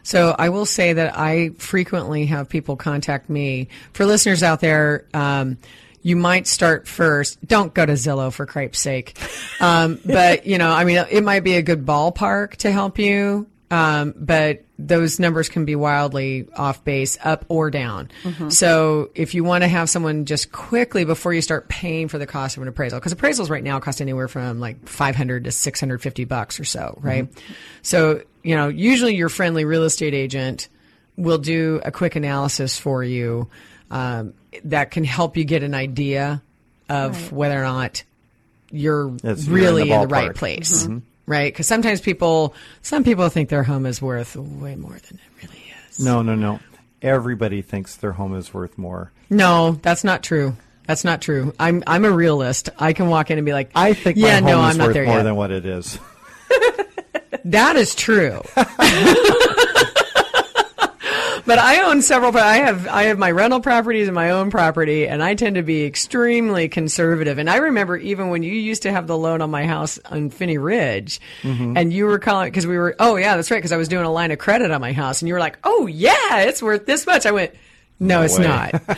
So 0.03 0.35
I 0.39 0.49
will 0.49 0.67
say 0.67 0.93
that 0.95 1.19
I 1.19 1.51
frequently 1.59 2.27
have 2.27 2.49
people 2.49 2.77
contact 2.77 3.29
me. 3.29 3.69
For 3.93 4.07
listeners 4.07 4.43
out 4.43 4.61
there, 4.61 5.07
um, 5.13 5.59
you 6.03 6.17
might 6.17 6.47
start 6.47 6.87
first. 6.89 7.45
Don't 7.47 7.75
go 7.75 7.85
to 7.85 7.93
Zillow 7.93 8.33
for 8.33 8.47
cripe's 8.47 8.79
sake. 8.79 9.19
Um, 9.61 10.01
but 10.05 10.47
you 10.47 10.57
know, 10.59 10.71
I 10.71 10.85
mean, 10.85 11.05
it 11.11 11.23
might 11.25 11.41
be 11.41 11.55
a 11.55 11.63
good 11.63 11.85
ballpark 11.85 12.57
to 12.59 12.71
help 12.73 12.99
you 12.99 13.47
Um, 13.71 14.15
but 14.17 14.65
those 14.79 15.19
numbers 15.19 15.51
can 15.51 15.67
be 15.67 15.77
wildly 15.77 16.49
off 16.57 16.85
base, 16.85 17.19
up 17.23 17.45
or 17.49 17.71
down. 17.71 18.11
So 18.49 19.11
if 19.15 19.35
you 19.35 19.45
want 19.45 19.63
to 19.63 19.69
have 19.69 19.91
someone 19.91 20.25
just 20.25 20.53
quickly 20.53 21.05
before 21.05 21.35
you 21.35 21.43
start 21.43 21.69
paying 21.69 22.09
for 22.09 22.17
the 22.19 22.27
cost 22.27 22.57
of 22.57 22.63
an 22.63 22.69
appraisal, 22.69 22.99
because 22.99 23.13
appraisals 23.13 23.51
right 23.51 23.63
now 23.63 23.79
cost 23.79 24.01
anywhere 24.01 24.27
from 24.29 24.59
like 24.59 24.89
500 24.89 25.45
to 25.45 25.51
650 25.53 26.25
bucks 26.25 26.59
or 26.59 26.65
so, 26.65 26.99
right? 27.03 27.29
So, 27.83 28.23
you 28.43 28.57
know, 28.57 28.69
usually 28.69 29.17
your 29.17 29.29
friendly 29.29 29.67
real 29.67 29.83
estate 29.85 30.15
agent 30.15 30.69
will 31.17 31.39
do 31.39 31.81
a 31.85 31.91
quick 31.93 32.17
analysis 32.17 32.79
for 32.79 33.05
you 33.05 33.51
um, 33.91 34.33
that 34.65 34.93
can 34.93 35.05
help 35.05 35.37
you 35.37 35.45
get 35.45 35.63
an 35.63 35.75
idea 35.75 36.43
of 36.89 37.33
whether 37.33 37.59
or 37.59 37.65
not 37.65 38.03
you're 38.71 39.15
It's- 39.17 39.47
you're 39.47 39.57
in 39.59 39.63
really 39.65 39.83
the 39.85 39.93
in 39.95 40.01
the 40.03 40.07
right 40.07 40.31
ballpark. 40.31 40.35
place, 40.37 40.89
right? 41.29 41.53
Because 41.53 41.67
sometimes 41.67 42.01
people, 42.01 42.55
some 42.83 43.05
people 43.05 43.29
think 43.29 43.49
their 43.49 43.63
home 43.63 43.87
is 43.87 44.03
worth 44.03 44.35
way 44.35 44.75
more 44.75 44.99
than 45.09 45.19
it 45.19 45.43
really 45.43 45.63
is. 45.89 46.01
No, 46.01 46.23
no, 46.23 46.35
no. 46.35 46.61
Everybody 47.03 47.63
thinks 47.63 47.97
their 47.97 48.13
home 48.13 48.35
is 48.35 48.53
worth 48.53 48.77
more. 48.77 49.13
No, 49.31 49.73
that's 49.83 50.03
not 50.03 50.23
true. 50.23 50.57
That's 50.87 51.05
not 51.05 51.21
true. 51.21 51.55
I'm 51.61 51.85
I'm 51.87 52.05
a 52.07 52.11
realist. 52.11 52.71
I 52.79 52.95
can 52.95 53.09
walk 53.09 53.31
in 53.31 53.39
and 53.39 53.45
be 53.45 53.53
like, 53.53 53.71
I 53.75 53.93
think 53.93 54.17
yeah, 54.17 54.37
home 54.37 54.45
no, 54.47 54.59
is 54.61 54.65
I'm 54.65 54.79
not 54.79 54.87
worth 54.87 54.95
there 54.95 55.05
more 55.05 55.17
yet. 55.19 55.23
than 55.25 55.37
what 55.37 55.51
it 55.51 55.67
is. 55.67 55.99
That 57.45 57.77
is 57.77 57.95
true. 57.95 58.43
but 61.49 61.59
I 61.59 61.83
own 61.91 62.01
several. 62.03 62.37
I 62.37 62.59
have 62.59 62.87
I 62.87 63.05
have 63.05 63.19
my 63.19 63.33
rental 63.33 63.59
properties 63.61 64.07
and 64.07 64.15
my 64.15 64.31
own 64.31 64.51
property, 64.53 65.09
and 65.09 65.21
I 65.21 65.35
tend 65.35 65.57
to 65.57 65.63
be 65.63 65.85
extremely 65.85 66.69
conservative. 66.69 67.39
And 67.39 67.51
I 67.51 67.57
remember 67.57 67.97
even 67.97 68.29
when 68.29 68.45
you 68.45 68.53
used 68.53 68.83
to 68.83 68.93
have 68.93 69.09
the 69.09 69.19
loan 69.19 69.43
on 69.43 69.51
my 69.51 69.67
house 69.67 69.99
on 70.05 70.31
Phinney 70.31 70.59
Ridge, 70.59 71.21
Mm-hmm. 71.43 71.77
and 71.77 71.93
you 71.93 72.05
were 72.07 72.21
calling 72.21 72.49
because 72.49 72.67
we 72.67 72.77
were. 72.79 72.95
Oh 73.01 73.17
yeah, 73.17 73.35
that's 73.35 73.51
right. 73.51 73.59
Because 73.59 73.73
I 73.73 73.77
was 73.77 73.89
doing 73.89 74.05
a 74.05 74.13
line 74.13 74.31
of 74.31 74.39
credit 74.39 74.71
on 74.71 74.81
my 74.81 74.93
house, 74.93 75.21
and 75.23 75.29
you 75.29 75.35
were 75.35 75.41
like, 75.41 75.59
"Oh 75.65 75.87
yeah, 75.89 76.39
it's 76.43 76.63
worth 76.63 76.87
this 76.87 77.05
much." 77.07 77.27
I 77.27 77.33
went. 77.33 77.53
No, 78.01 78.23
it's 78.23 78.39
way. 78.39 78.45
not. 78.47 78.75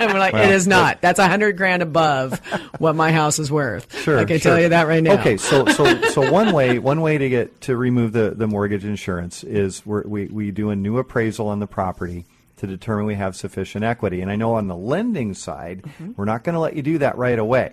I'm 0.00 0.16
like, 0.18 0.34
it 0.34 0.50
is 0.50 0.66
not. 0.66 1.00
That's 1.00 1.18
a 1.18 1.28
hundred 1.28 1.56
grand 1.56 1.82
above 1.82 2.38
what 2.78 2.94
my 2.94 3.10
house 3.12 3.38
is 3.38 3.50
worth. 3.50 3.92
Sure, 4.02 4.18
I 4.18 4.24
can 4.24 4.38
sure. 4.38 4.52
tell 4.52 4.60
you 4.60 4.68
that 4.70 4.86
right 4.86 5.02
now. 5.02 5.14
Okay, 5.20 5.36
so 5.36 5.66
so 5.66 6.00
so 6.10 6.30
one 6.30 6.52
way 6.52 6.78
one 6.78 7.00
way 7.00 7.18
to 7.18 7.28
get 7.28 7.60
to 7.62 7.76
remove 7.76 8.12
the, 8.12 8.30
the 8.30 8.46
mortgage 8.46 8.84
insurance 8.84 9.42
is 9.44 9.84
we're, 9.84 10.02
we 10.06 10.26
we 10.26 10.50
do 10.50 10.70
a 10.70 10.76
new 10.76 10.98
appraisal 10.98 11.48
on 11.48 11.58
the 11.58 11.66
property 11.66 12.26
to 12.58 12.66
determine 12.66 13.06
we 13.06 13.14
have 13.14 13.36
sufficient 13.36 13.84
equity. 13.84 14.20
And 14.20 14.30
I 14.30 14.36
know 14.36 14.54
on 14.54 14.66
the 14.68 14.76
lending 14.76 15.34
side, 15.34 15.82
Mm-hmm. 15.82 16.12
we're 16.16 16.24
not 16.24 16.42
going 16.44 16.54
to 16.54 16.60
let 16.60 16.74
you 16.74 16.82
do 16.82 16.98
that 16.98 17.16
right 17.16 17.38
away. 17.38 17.72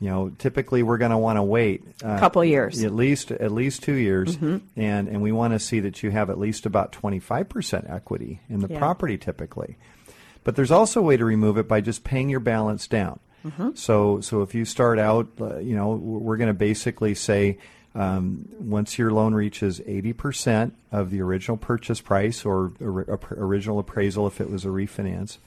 You 0.00 0.10
know, 0.10 0.28
typically 0.30 0.82
we're 0.82 0.98
going 0.98 1.12
to 1.12 1.18
want 1.18 1.36
to 1.38 1.42
wait 1.42 1.82
uh, 2.04 2.18
Couple 2.18 2.44
years. 2.44 2.82
at 2.84 2.92
least 2.94 3.30
at 3.30 3.52
least 3.52 3.82
two 3.82 3.94
years, 3.94 4.36
Mm-hmm. 4.36 4.58
and 4.78 5.08
and 5.08 5.22
we 5.22 5.32
want 5.32 5.52
to 5.54 5.58
see 5.58 5.80
that 5.80 6.02
you 6.02 6.10
have 6.10 6.30
at 6.30 6.38
least 6.38 6.66
about 6.66 6.92
twenty 6.92 7.20
five 7.20 7.48
percent 7.48 7.86
equity 7.88 8.40
in 8.48 8.60
the 8.60 8.68
Yeah. 8.68 8.78
property 8.78 9.16
typically. 9.16 9.76
But 10.42 10.56
there's 10.56 10.70
also 10.72 11.00
a 11.00 11.02
way 11.02 11.16
to 11.16 11.24
remove 11.24 11.56
it 11.58 11.66
by 11.68 11.80
just 11.80 12.04
paying 12.04 12.28
your 12.28 12.40
balance 12.40 12.86
down. 12.88 13.20
So 13.74 14.20
so 14.20 14.42
if 14.42 14.54
you 14.54 14.64
start 14.64 14.98
out, 14.98 15.28
uh, 15.40 15.58
you 15.58 15.76
know, 15.76 15.90
we're 15.94 16.36
going 16.38 16.48
to 16.48 16.54
basically 16.54 17.14
say. 17.14 17.58
Um, 17.96 18.48
once 18.58 18.98
your 18.98 19.12
loan 19.12 19.34
reaches 19.34 19.78
80% 19.78 20.72
of 20.90 21.10
the 21.10 21.20
original 21.20 21.56
purchase 21.56 22.00
price 22.00 22.44
or 22.44 22.72
or- 22.80 23.02
or- 23.06 23.20
original 23.36 23.78
appraisal 23.78 24.26
if 24.26 24.40
it 24.40 24.50
was 24.50 24.64
a 24.64 24.68
refinance, 24.68 25.38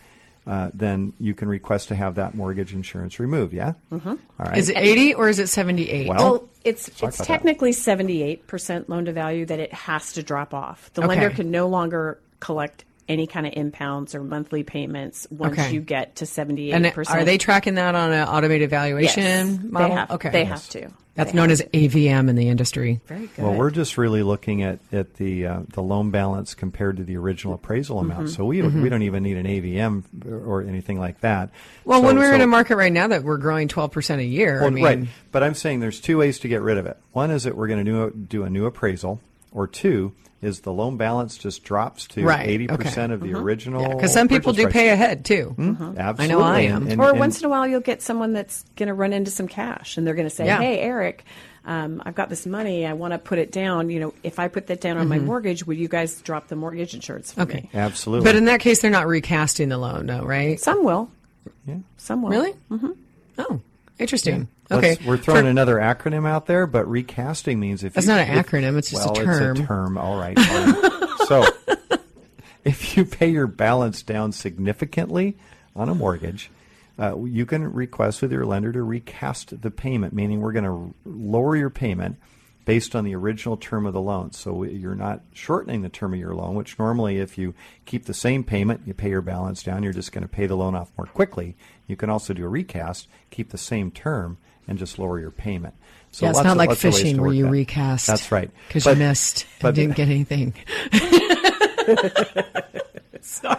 uh, 0.48 0.72
then 0.74 1.14
you 1.20 1.34
can 1.34 1.48
request 1.50 1.90
to 1.90 1.96
have 1.96 2.16
that 2.16 2.34
mortgage 2.34 2.74
insurance 2.74 3.20
removed. 3.20 3.54
Yeah? 3.54 3.74
Mm-hmm. 3.92 4.14
right. 4.40 4.58
Is 4.58 4.70
it 4.70 4.78
80 4.78 5.14
or 5.16 5.28
is 5.30 5.40
it 5.40 5.48
78? 5.48 6.08
Well, 6.08 6.18
Well, 6.18 6.50
it's 6.64 6.90
it's 7.02 7.18
technically 7.26 7.72
seventy 7.72 8.24
eight 8.24 8.46
percent 8.48 8.90
loan 8.90 9.06
to 9.06 9.14
value 9.14 9.46
that 9.46 9.60
it 9.60 9.74
has 9.74 10.14
to 10.14 10.24
drop 10.24 10.54
off. 10.54 10.92
The 10.96 11.02
lender 11.02 11.30
can 11.30 11.50
no 11.50 11.68
longer 11.70 12.20
collect 12.42 12.84
any 13.08 13.26
kind 13.26 13.48
of 13.48 13.54
impounds 13.56 14.14
or 14.14 14.22
monthly 14.22 14.64
payments 14.64 15.28
once 15.32 15.54
Okay. 15.58 15.72
you 15.74 15.80
get 15.80 16.18
to 16.18 16.26
seventy 16.26 16.74
and 16.74 16.86
eight 16.86 16.94
percent. 16.94 17.20
are 17.20 17.24
they 17.24 17.38
tracking 17.38 17.76
that 17.76 17.96
on 17.96 18.12
an 18.12 18.28
automated 18.28 18.70
valuation 18.70 19.24
Yes, 19.24 19.60
model? 19.64 19.88
They 19.90 19.96
have, 19.96 20.12
okay. 20.12 20.30
They 20.30 20.44
have 20.44 20.68
to. 20.70 20.90
That's 21.18 21.34
known 21.34 21.52
as 21.52 21.62
AVM 21.74 22.30
in 22.30 22.36
the 22.38 22.48
industry. 22.48 23.02
Very 23.08 23.28
good. 23.36 23.44
Well, 23.44 23.56
we're 23.56 23.72
just 23.72 23.98
really 23.98 24.24
looking 24.24 24.64
at, 24.64 24.80
at 24.94 25.16
the 25.16 25.46
uh, 25.48 25.60
the 25.74 25.82
loan 25.82 26.12
balance 26.12 26.54
compared 26.54 26.96
to 26.98 27.04
the 27.04 27.18
original 27.18 27.54
appraisal 27.56 27.98
Mm-hmm. 28.02 28.12
amount. 28.12 28.30
So 28.30 28.46
we 28.46 28.62
we 28.62 28.88
don't 28.88 29.02
even 29.02 29.24
need 29.24 29.36
an 29.38 29.46
AVM 29.46 30.04
or 30.48 30.62
anything 30.62 31.00
like 31.00 31.20
that. 31.22 31.50
Well, 31.84 32.00
So- 32.02 32.06
when 32.08 32.18
we're 32.18 32.34
in 32.34 32.42
a 32.42 32.48
market 32.48 32.76
right 32.78 32.92
now 32.94 33.08
that 33.08 33.24
we're 33.24 33.38
growing 33.38 33.68
12% 33.68 34.20
a 34.20 34.24
year, 34.24 34.64
I 34.64 34.70
mean, 34.70 34.84
right, 34.84 35.08
but 35.32 35.44
I'm 35.44 35.56
saying 35.56 35.80
there's 35.80 36.00
two 36.00 36.18
ways 36.20 36.40
to 36.40 36.48
get 36.48 36.62
rid 36.62 36.78
of 36.78 36.86
it. 36.86 36.98
One 37.12 37.32
is 37.32 37.44
that 37.44 37.58
we're 37.58 37.68
going 37.68 37.84
to 37.84 37.92
do, 37.92 38.12
do 38.16 38.44
a 38.44 38.50
new 38.50 38.66
appraisal, 38.66 39.20
or 39.58 39.68
two 39.68 40.14
is 40.42 40.60
the 40.62 40.72
loan 40.72 40.98
balance 40.98 41.36
just 41.38 41.64
drops 41.64 42.06
to 42.08 42.24
Right, 42.24 42.48
80% 42.48 42.72
okay. 42.72 43.14
of 43.14 43.22
the 43.22 43.34
original. 43.34 43.90
because 43.96 44.14
some 44.14 44.28
people 44.28 44.54
do 44.54 44.64
price. 44.64 44.74
pay 44.74 44.90
ahead 44.90 45.26
too. 45.26 45.56
Absolutely. 45.58 46.24
I 46.24 46.28
know 46.28 46.42
I 46.42 46.60
am. 46.62 46.84
And- 46.84 46.92
and- 46.94 47.02
or 47.02 47.10
and- 47.10 47.20
once 47.20 47.40
in 47.40 47.46
a 47.46 47.50
while, 47.50 47.68
you'll 47.68 47.80
get 47.82 48.04
someone 48.04 48.34
that's 48.34 48.64
going 48.76 48.88
to 48.88 48.94
run 48.94 49.14
into 49.14 49.32
some 49.32 49.48
cash, 49.48 49.98
and 49.98 50.06
they're 50.06 50.14
going 50.14 50.30
to 50.30 50.34
say, 50.36 50.46
Yeah. 50.46 50.60
"Hey, 50.60 50.80
Eric, 50.80 51.26
um, 51.66 52.04
I've 52.06 52.14
got 52.14 52.30
this 52.30 52.46
money. 52.46 52.86
I 52.86 52.94
want 52.94 53.14
to 53.14 53.18
put 53.18 53.40
it 53.40 53.52
down. 53.52 53.90
You 53.90 54.00
know, 54.00 54.14
if 54.22 54.38
I 54.38 54.48
put 54.48 54.68
that 54.68 54.80
down 54.80 54.98
on 54.98 55.08
my 55.08 55.18
mortgage, 55.18 55.66
would 55.66 55.78
you 55.78 55.88
guys 55.88 56.22
drop 56.22 56.50
the 56.50 56.56
mortgage 56.56 56.94
insurance 56.94 57.32
for 57.34 57.42
Mm-hmm. 57.42 57.50
Okay. 57.58 57.62
me?" 57.62 57.70
Absolutely. 57.74 58.24
But 58.26 58.36
in 58.36 58.46
that 58.46 58.60
case, 58.60 58.80
they're 58.82 58.92
not 58.92 59.08
recasting 59.08 59.70
the 59.70 59.80
loan, 59.80 60.06
though, 60.06 60.24
right? 60.24 60.60
Some 60.60 60.84
will. 60.84 61.10
Yeah. 61.66 61.78
Some 61.98 62.22
will. 62.22 62.30
Really? 62.30 62.54
Mm-hmm. 62.72 62.92
Oh, 63.40 63.60
interesting. 63.98 64.48
Let's- 64.70 64.98
Okay. 64.98 65.06
we're 65.08 65.18
throwing 65.18 65.44
For- 65.44 65.50
another 65.50 65.76
acronym 65.78 66.28
out 66.28 66.46
there, 66.46 66.68
but 66.68 66.90
recasting 66.90 67.60
means 67.60 67.84
if 67.84 67.94
That's 67.94 68.06
you, 68.08 68.14
not 68.14 68.28
an 68.28 68.38
if- 68.38 68.46
acronym, 68.48 68.78
it's 68.78 68.90
just 68.92 69.04
a 69.04 69.08
well, 69.14 69.16
term. 69.16 69.52
It's 69.58 69.60
a 69.62 69.68
term. 69.68 69.98
All 69.98 70.20
right. 70.20 70.38
so, 71.28 71.46
if 72.64 72.98
you 72.98 73.06
pay 73.06 73.30
your 73.30 73.48
balance 73.48 74.02
down 74.04 74.32
significantly 74.32 75.38
on 75.76 75.90
a 75.90 75.96
mortgage, 75.96 76.52
uh, 77.00 77.16
you 77.24 77.46
can 77.46 77.72
request 77.72 78.22
with 78.22 78.32
your 78.32 78.46
lender 78.46 78.72
to 78.74 78.82
recast 78.84 79.62
the 79.62 79.72
payment, 79.72 80.14
meaning 80.14 80.42
we're 80.42 80.52
going 80.52 80.66
to 80.66 80.94
lower 81.06 81.56
your 81.56 81.70
payment 81.70 82.18
based 82.66 82.96
on 82.96 83.06
the 83.06 83.16
original 83.16 83.56
term 83.56 83.86
of 83.86 83.94
the 83.94 84.02
loan. 84.02 84.32
So 84.34 84.64
you're 84.64 84.96
not 84.96 85.22
shortening 85.32 85.84
the 85.84 85.90
term 85.90 86.14
of 86.14 86.20
your 86.20 86.36
loan, 86.36 86.56
which 86.56 86.78
normally, 86.78 87.18
if 87.20 87.38
you 87.38 87.54
keep 87.86 88.06
the 88.06 88.14
same 88.14 88.44
payment, 88.44 88.82
you 88.86 88.94
pay 88.94 89.10
your 89.10 89.22
balance 89.22 89.64
down, 89.64 89.84
you're 89.84 89.94
just 89.94 90.12
going 90.12 90.24
to 90.24 90.28
pay 90.28 90.48
the 90.48 90.58
loan 90.58 90.76
off 90.76 90.92
more 90.98 91.08
quickly. 91.08 91.56
You 91.86 91.96
can 91.96 92.10
also 92.10 92.34
do 92.34 92.44
a 92.44 92.50
recast, 92.50 93.08
keep 93.30 93.52
the 93.52 93.58
same 93.58 93.90
term, 93.92 94.38
and 94.68 94.78
just 94.78 95.00
lower 95.00 95.20
your 95.20 95.32
payment. 95.32 95.74
So 96.12 96.26
yeah, 96.26 96.32
it's 96.32 96.44
not 96.44 96.52
of- 96.52 96.58
like 96.58 96.76
fishing 96.78 97.22
where 97.22 97.34
you 97.34 97.46
that. 97.46 97.52
recast. 97.52 98.08
That's 98.08 98.32
right. 98.32 98.52
Because 98.68 98.86
you 98.86 98.96
missed 98.96 99.46
but- 99.62 99.70
and 99.70 99.76
didn't 99.76 99.96
get 99.96 100.10
anything. 100.10 100.54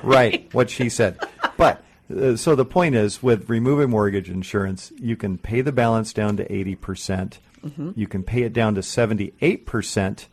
right 0.03 0.53
what 0.55 0.71
she 0.71 0.89
said 0.89 1.19
but 1.57 1.83
uh, 2.15 2.37
so 2.37 2.55
the 2.55 2.65
point 2.65 2.95
is 2.95 3.23
with 3.23 3.49
removing 3.51 3.91
mortgage 3.91 4.31
insurance 4.31 4.93
you 4.97 5.17
can 5.17 5.37
pay 5.39 5.61
the 5.61 5.73
balance 5.73 6.13
down 6.13 6.37
to 6.37 6.47
80% 6.49 7.39
Mm-hmm. 7.65 7.91
you 7.97 8.07
can 8.07 8.23
pay 8.23 8.43
it 8.43 8.53
down 8.53 8.77
to 8.77 8.83
78% 8.83 10.27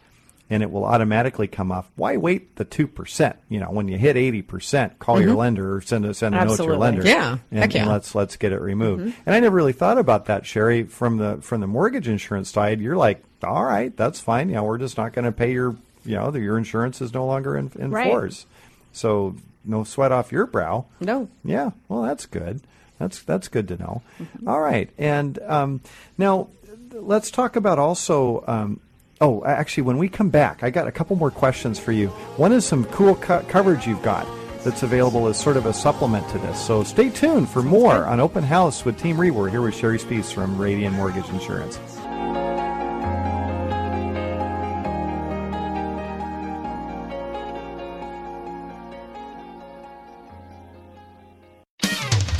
and 0.49 0.61
it 0.63 0.71
will 0.71 0.85
automatically 0.85 1.47
come 1.47 1.71
off 1.71 1.89
why 1.95 2.17
wait 2.17 2.55
the 2.57 2.65
2% 2.65 3.35
you 3.49 3.59
know 3.59 3.71
when 3.71 3.87
you 3.87 3.97
hit 3.97 4.15
80% 4.15 4.99
call 4.99 5.19
your 5.21 5.35
lender 5.35 5.75
or 5.75 5.81
send 5.81 6.05
a, 6.05 6.13
send 6.13 6.35
a 6.35 6.45
note 6.45 6.57
to 6.57 6.63
your 6.63 6.77
lender 6.77 7.01
Mm-hmm. 7.01 7.07
Yeah, 7.09 7.37
and, 7.63 7.73
yeah. 7.73 7.81
and 7.81 7.91
let's 7.91 8.13
let's 8.15 8.35
get 8.37 8.51
it 8.51 8.61
removed 8.61 9.13
and 9.25 9.35
i 9.35 9.39
never 9.39 9.55
really 9.55 9.73
thought 9.73 9.97
about 9.97 10.25
that 10.25 10.45
sherry 10.45 10.83
from 10.83 11.17
the 11.17 11.37
from 11.41 11.61
the 11.61 11.67
mortgage 11.67 12.07
insurance 12.07 12.49
side 12.51 12.79
you're 12.81 12.97
like 12.97 13.23
all 13.43 13.63
right 13.63 13.95
that's 13.97 14.19
fine 14.19 14.49
you 14.49 14.55
know 14.55 14.63
we're 14.63 14.77
just 14.77 14.97
not 14.97 15.13
going 15.13 15.25
to 15.25 15.31
pay 15.31 15.51
your 15.51 15.75
you 16.05 16.15
know 16.15 16.29
the, 16.31 16.39
your 16.39 16.57
insurance 16.57 17.01
is 17.01 17.13
no 17.13 17.25
longer 17.25 17.57
in, 17.57 17.71
in 17.79 17.91
Right. 17.91 18.07
force 18.07 18.45
so 18.93 19.35
no 19.67 19.83
sweat 19.83 20.11
off 20.11 20.31
your 20.31 20.45
brow. 20.45 20.85
No. 20.99 21.27
Yeah. 21.43 21.71
Well, 21.89 22.03
that's 22.03 22.27
good. 22.27 22.61
That's 22.99 23.23
that's 23.23 23.47
good 23.47 23.67
to 23.69 23.77
know. 23.77 24.03
All 24.45 24.61
right. 24.61 24.91
And 24.97 25.39
um, 25.39 25.81
now 26.19 26.49
let's 26.93 27.31
talk 27.31 27.55
about 27.55 27.79
also. 27.79 28.43
Um, 28.45 28.79
oh, 29.21 29.43
actually, 29.45 29.83
when 29.83 29.97
we 29.97 30.09
come 30.09 30.29
back, 30.29 30.63
I 30.63 30.69
got 30.69 30.87
a 30.87 30.91
couple 30.91 31.15
more 31.15 31.31
questions 31.31 31.79
for 31.79 31.91
you. 31.91 32.09
One 32.37 32.51
is 32.51 32.65
some 32.65 32.85
cool 32.85 33.15
co- 33.15 33.43
coverage 33.47 33.87
you've 33.87 34.03
got 34.03 34.27
that's 34.63 34.83
available 34.83 35.27
as 35.27 35.39
sort 35.39 35.57
of 35.57 35.65
a 35.67 35.73
supplement 35.73 36.27
to 36.29 36.39
this. 36.39 36.59
So 36.59 36.83
stay 36.83 37.09
tuned 37.09 37.49
for 37.49 37.61
more 37.61 38.05
on 38.05 38.19
Open 38.19 38.43
House 38.43 38.83
with 38.83 38.99
Team 38.99 39.19
Reba. 39.19 39.37
We're 39.37 39.49
here 39.49 39.61
with 39.61 39.75
Sherry 39.75 39.99
Spees 39.99 40.33
from 40.33 40.57
Radian 40.57 40.93
Mortgage 40.93 41.29
Insurance. 41.29 41.77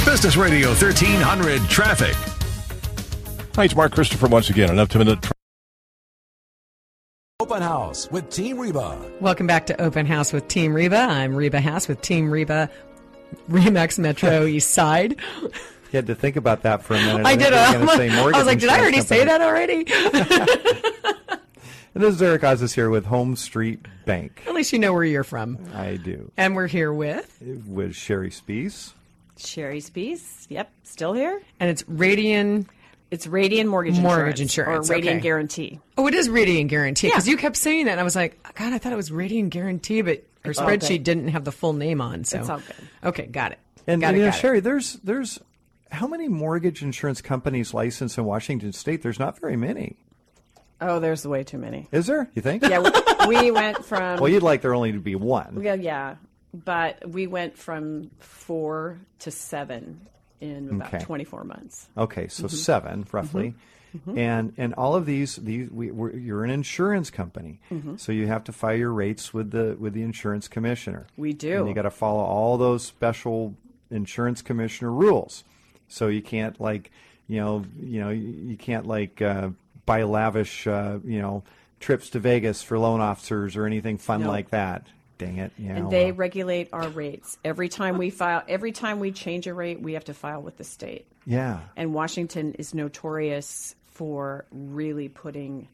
Business 0.05 0.38
Radio 0.38 0.69
1300 0.69 1.61
Traffic. 1.69 2.15
Hi, 3.55 3.65
it's 3.65 3.76
Mark 3.76 3.91
Christopher 3.91 4.28
once 4.28 4.49
again. 4.49 4.69
An 4.71 4.80
up 4.80 4.89
to 4.89 4.97
minute. 4.97 5.34
Open 7.41 7.61
House 7.61 8.09
with 8.11 8.29
Team 8.29 8.57
Reba. 8.57 8.97
Welcome 9.19 9.45
back 9.45 9.65
to 9.65 9.81
Open 9.81 10.05
House 10.05 10.31
with 10.31 10.47
Team 10.47 10.73
Reba. 10.73 10.95
I'm 10.95 11.36
Reba 11.36 11.59
House 11.59 11.86
with 11.86 11.99
Team 11.99 12.31
Reba, 12.31 12.69
Remax 13.49 13.99
Metro 13.99 14.45
East 14.45 14.71
Side. 14.71 15.17
You 15.41 15.51
had 15.91 16.07
to 16.07 16.15
think 16.15 16.38
about 16.38 16.61
that 16.61 16.81
for 16.81 16.93
a 16.93 16.97
minute. 16.97 17.25
I 17.25 17.36
think 17.36 17.41
did. 17.41 18.11
you 18.13 18.23
were 18.23 18.31
uh, 18.31 18.36
I 18.36 18.38
was 18.38 18.45
like, 18.47 18.59
did 18.59 18.69
I 18.69 18.79
already 18.79 18.99
insurance 18.99 19.07
say 19.07 19.25
that 19.25 19.41
already? 19.41 19.86
And 21.93 22.03
this 22.03 22.15
is 22.15 22.21
Eric 22.21 22.41
Osnes 22.41 22.73
here 22.75 22.89
with 22.89 23.05
Home 23.05 23.36
Street 23.38 23.86
Bank. 24.05 24.43
At 24.47 24.53
least 24.53 24.73
you 24.73 24.79
know 24.79 24.91
where 24.91 25.05
you're 25.05 25.23
from. 25.23 25.57
I 25.73 25.95
do. 25.95 26.29
And 26.36 26.53
we're 26.53 26.67
here 26.67 26.91
with, 26.93 27.38
With 27.65 27.95
Sherry 27.95 28.31
Spees. 28.31 28.91
Sherry 29.38 29.79
Spees. 29.79 30.45
Yep, 30.49 30.69
still 30.83 31.13
here. 31.13 31.41
and 31.61 31.69
it's 31.69 31.83
Radian. 31.83 32.67
It's 33.16 33.28
Radian 33.28 33.68
Mortgage 33.68 33.97
Mortgage 33.97 34.41
Insurance, 34.41 34.89
Insurance, 34.89 34.89
or 34.89 34.93
Radian 34.93 35.16
okay. 35.16 35.20
Guarantee. 35.22 35.80
Oh, 35.97 36.05
it 36.05 36.13
is 36.13 36.28
Radian 36.28 36.68
Guarantee 36.68 37.07
because 37.07 37.26
Yeah. 37.26 37.32
you 37.32 37.38
kept 37.38 37.55
saying 37.55 37.86
that, 37.86 37.91
and 37.91 37.99
I 38.01 38.03
was 38.03 38.13
like, 38.13 38.43
God, 38.55 38.74
I 38.74 38.78
thought 38.78 38.91
it 38.91 38.97
was 38.97 39.09
Radian 39.09 39.49
Guarantee, 39.49 40.01
but 40.01 40.26
our 40.43 40.53
all 40.57 40.68
spreadsheet 40.68 41.03
didn't 41.03 41.30
have 41.30 41.45
the 41.45 41.53
full 41.53 41.72
name 41.72 42.01
on. 42.01 42.26
So 42.26 42.39
It's 42.39 42.49
all 42.49 42.59
good. 42.59 42.76
Okay, 43.05 43.26
got 43.28 43.53
it. 43.53 43.59
And, 43.88 44.01
got 44.01 44.07
and, 44.09 44.18
it, 44.18 44.20
you 44.20 44.26
know, 44.26 44.32
got 44.32 44.38
it. 44.38 44.41
Sherry, 44.41 44.59
there's 44.59 44.95
there's 44.95 45.39
how 45.91 46.07
many 46.07 46.28
mortgage 46.28 46.82
insurance 46.82 47.22
companies 47.22 47.74
licensed 47.74 48.18
in 48.18 48.26
Washington 48.26 48.74
State? 48.74 49.01
There's 49.01 49.20
not 49.20 49.39
very 49.39 49.55
many. 49.55 49.95
Oh, 50.82 50.99
there's 50.99 51.26
way 51.26 51.45
too 51.45 51.57
many. 51.57 51.88
Is 51.93 52.07
there? 52.07 52.30
You 52.34 52.41
think? 52.41 52.63
Yeah, 52.63 52.80
we, 52.80 53.28
we 53.28 53.51
went 53.51 53.86
from 53.86 54.20
Well, 54.20 54.30
you'd 54.30 54.43
like 54.43 54.61
there 54.61 54.76
only 54.76 54.91
to 54.91 54.99
be 54.99 55.16
one. 55.16 55.61
yeah, 55.63 55.76
yeah, 55.76 56.16
but 56.53 57.09
we 57.09 57.28
went 57.28 57.57
from 57.57 58.11
four 58.20 58.99
to 59.20 59.32
seven 59.32 60.01
in 60.51 60.69
about 60.69 60.93
Okay. 60.93 61.03
24 61.03 61.43
months. 61.43 61.87
Okay, 61.97 62.27
so 62.27 62.47
seven 62.47 63.05
roughly, 63.11 63.53
Mm-hmm. 63.95 64.17
and 64.17 64.53
and 64.57 64.73
all 64.73 64.93
of 64.95 65.05
these 65.05 65.37
these 65.37 65.69
we, 65.71 65.89
we're, 65.89 66.11
you're 66.17 66.43
an 66.43 66.49
insurance 66.49 67.09
company, 67.09 67.61
Mm-hmm. 67.71 67.95
so 67.95 68.11
you 68.11 68.27
have 68.27 68.43
to 68.45 68.51
file 68.51 68.75
your 68.75 68.91
rates 68.91 69.33
with 69.33 69.51
the 69.51 69.77
with 69.79 69.93
the 69.93 70.01
insurance 70.01 70.49
commissioner. 70.49 71.07
We 71.15 71.31
do. 71.31 71.59
And 71.59 71.69
you 71.69 71.73
got 71.73 71.83
to 71.83 71.91
follow 71.91 72.19
all 72.23 72.57
those 72.57 72.83
special 72.83 73.55
insurance 73.89 74.41
commissioner 74.41 74.91
rules. 74.91 75.45
So 75.87 76.07
you 76.09 76.21
can't 76.21 76.59
like 76.59 76.91
you 77.27 77.39
know 77.39 77.63
you 77.79 78.01
know 78.01 78.09
you, 78.09 78.27
you 78.49 78.57
can't 78.57 78.85
like 78.85 79.21
uh, 79.21 79.51
buy 79.85 80.03
lavish 80.03 80.67
uh, 80.67 80.97
you 81.05 81.21
know 81.21 81.43
trips 81.79 82.09
to 82.09 82.19
Vegas 82.19 82.61
for 82.63 82.77
loan 82.77 82.99
officers 82.99 83.55
or 83.55 83.65
anything 83.65 83.97
fun 83.97 84.23
No. 84.23 84.27
like 84.29 84.49
that. 84.49 84.87
Dang 85.18 85.38
it! 85.38 85.51
Yeah, 85.57 85.78
And 85.78 85.89
they 85.91 86.05
well. 86.11 86.16
regulate 86.16 86.70
our 86.74 86.89
rates. 86.89 87.38
Every 87.43 87.70
time 87.70 87.97
we 87.97 88.09
file, 88.09 88.43
every 88.47 88.72
time 88.74 88.99
we 88.99 89.11
change 89.11 89.47
a 89.47 89.53
rate, 89.53 89.82
we 89.82 89.93
have 89.93 90.05
to 90.05 90.13
file 90.13 90.41
with 90.41 90.57
the 90.57 90.63
state. 90.66 91.07
yeah. 91.26 91.59
And 91.78 91.93
Washington 91.93 92.53
is 92.55 92.74
notorious 92.74 93.76
for 93.88 94.45
really 94.51 95.07
putting 95.07 95.70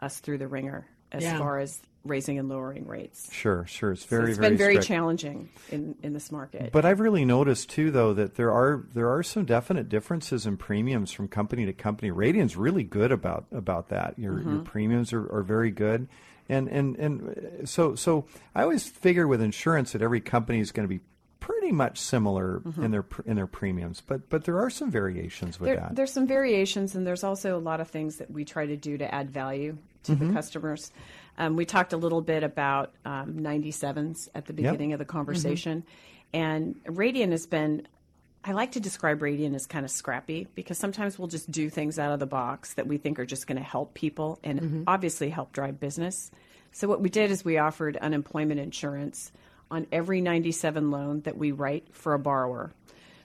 us 0.00 0.20
through 0.20 0.38
the 0.38 0.46
ringer 0.46 0.86
as 1.12 1.22
Yeah. 1.22 1.38
far 1.38 1.58
as 1.58 1.80
raising 2.04 2.38
and 2.38 2.48
lowering 2.48 2.86
rates. 2.86 3.30
Sure, 3.32 3.66
sure. 3.66 3.92
It's 3.92 4.02
So 4.02 4.08
very, 4.16 4.30
it's 4.30 4.38
very 4.38 4.50
been 4.50 4.58
very 4.58 4.72
strict. 4.74 4.86
challenging 4.88 5.48
in, 5.70 5.94
in 6.02 6.12
this 6.14 6.30
market. 6.32 6.72
But 6.72 6.84
I've 6.84 7.00
really 7.00 7.24
noticed 7.24 7.68
too, 7.70 7.90
though, 7.90 8.14
that 8.14 8.36
there 8.36 8.50
are 8.52 8.84
there 8.94 9.10
are 9.10 9.22
some 9.22 9.44
definite 9.44 9.88
differences 9.88 10.46
in 10.46 10.56
premiums 10.56 11.10
from 11.12 11.28
company 11.28 11.66
to 11.66 11.72
company. 11.72 12.10
Radian's 12.10 12.56
really 12.56 12.84
good 12.84 13.12
about 13.12 13.46
about 13.52 13.88
that. 13.90 14.18
Your 14.18 14.34
Mm-hmm. 14.34 14.50
your 14.54 14.60
premiums 14.60 15.12
are, 15.12 15.26
are 15.30 15.42
very 15.42 15.70
good, 15.70 16.08
and 16.48 16.68
and 16.68 16.96
and 16.96 17.28
uh, 17.62 17.66
so 17.66 17.94
so 17.94 18.24
I 18.54 18.62
always 18.62 18.88
figure 18.88 19.26
with 19.26 19.42
insurance 19.42 19.92
that 19.92 20.00
every 20.00 20.20
company 20.20 20.60
is 20.60 20.72
going 20.72 20.88
to 20.88 20.94
be 20.94 21.00
pretty 21.40 21.72
much 21.72 21.98
similar 22.00 22.62
in 22.82 22.90
their 22.90 23.04
in 23.26 23.36
their 23.36 23.46
premiums. 23.46 24.02
But 24.06 24.28
but 24.28 24.44
there 24.44 24.58
are 24.58 24.70
some 24.70 24.90
variations 24.90 25.58
with 25.60 25.68
there, 25.68 25.76
that. 25.76 25.96
there's 25.96 26.12
some 26.12 26.26
variations, 26.26 26.94
and 26.94 27.06
there's 27.06 27.24
also 27.24 27.56
a 27.56 27.60
lot 27.60 27.80
of 27.80 27.88
things 27.88 28.16
that 28.16 28.30
we 28.30 28.44
try 28.44 28.66
to 28.66 28.76
do 28.76 28.98
to 28.98 29.14
add 29.14 29.30
value 29.30 29.76
to 30.04 30.12
Mm-hmm. 30.12 30.28
the 30.28 30.32
customers. 30.32 30.92
Um, 31.36 31.54
we 31.56 31.64
talked 31.64 31.92
a 31.92 31.96
little 31.96 32.20
bit 32.22 32.42
about 32.42 32.92
um, 33.04 33.34
97s 33.40 34.28
at 34.34 34.46
the 34.46 34.52
beginning 34.52 34.92
of 34.92 34.98
the 34.98 35.04
conversation, 35.04 35.84
and 36.32 36.74
Radian 36.84 37.30
has 37.32 37.46
been. 37.46 37.86
I 38.44 38.52
like 38.52 38.72
to 38.72 38.80
describe 38.80 39.18
Radian 39.20 39.54
as 39.54 39.66
kind 39.66 39.84
of 39.84 39.90
scrappy 39.90 40.46
because 40.54 40.78
sometimes 40.78 41.18
we'll 41.18 41.28
just 41.28 41.50
do 41.50 41.68
things 41.68 41.98
out 41.98 42.12
of 42.12 42.20
the 42.20 42.26
box 42.26 42.74
that 42.74 42.86
we 42.86 42.96
think 42.96 43.18
are 43.18 43.26
just 43.26 43.46
going 43.48 43.58
to 43.58 43.64
help 43.64 43.94
people 43.94 44.38
and 44.44 44.84
obviously 44.86 45.28
help 45.28 45.52
drive 45.52 45.80
business. 45.80 46.30
So 46.70 46.86
what 46.86 47.00
we 47.00 47.10
did 47.10 47.30
is 47.32 47.44
we 47.44 47.58
offered 47.58 47.96
unemployment 47.96 48.60
insurance 48.60 49.32
on 49.70 49.86
every 49.92 50.20
97 50.20 50.90
loan 50.90 51.20
that 51.22 51.36
we 51.36 51.52
write 51.52 51.88
for 51.92 52.14
a 52.14 52.18
borrower. 52.18 52.72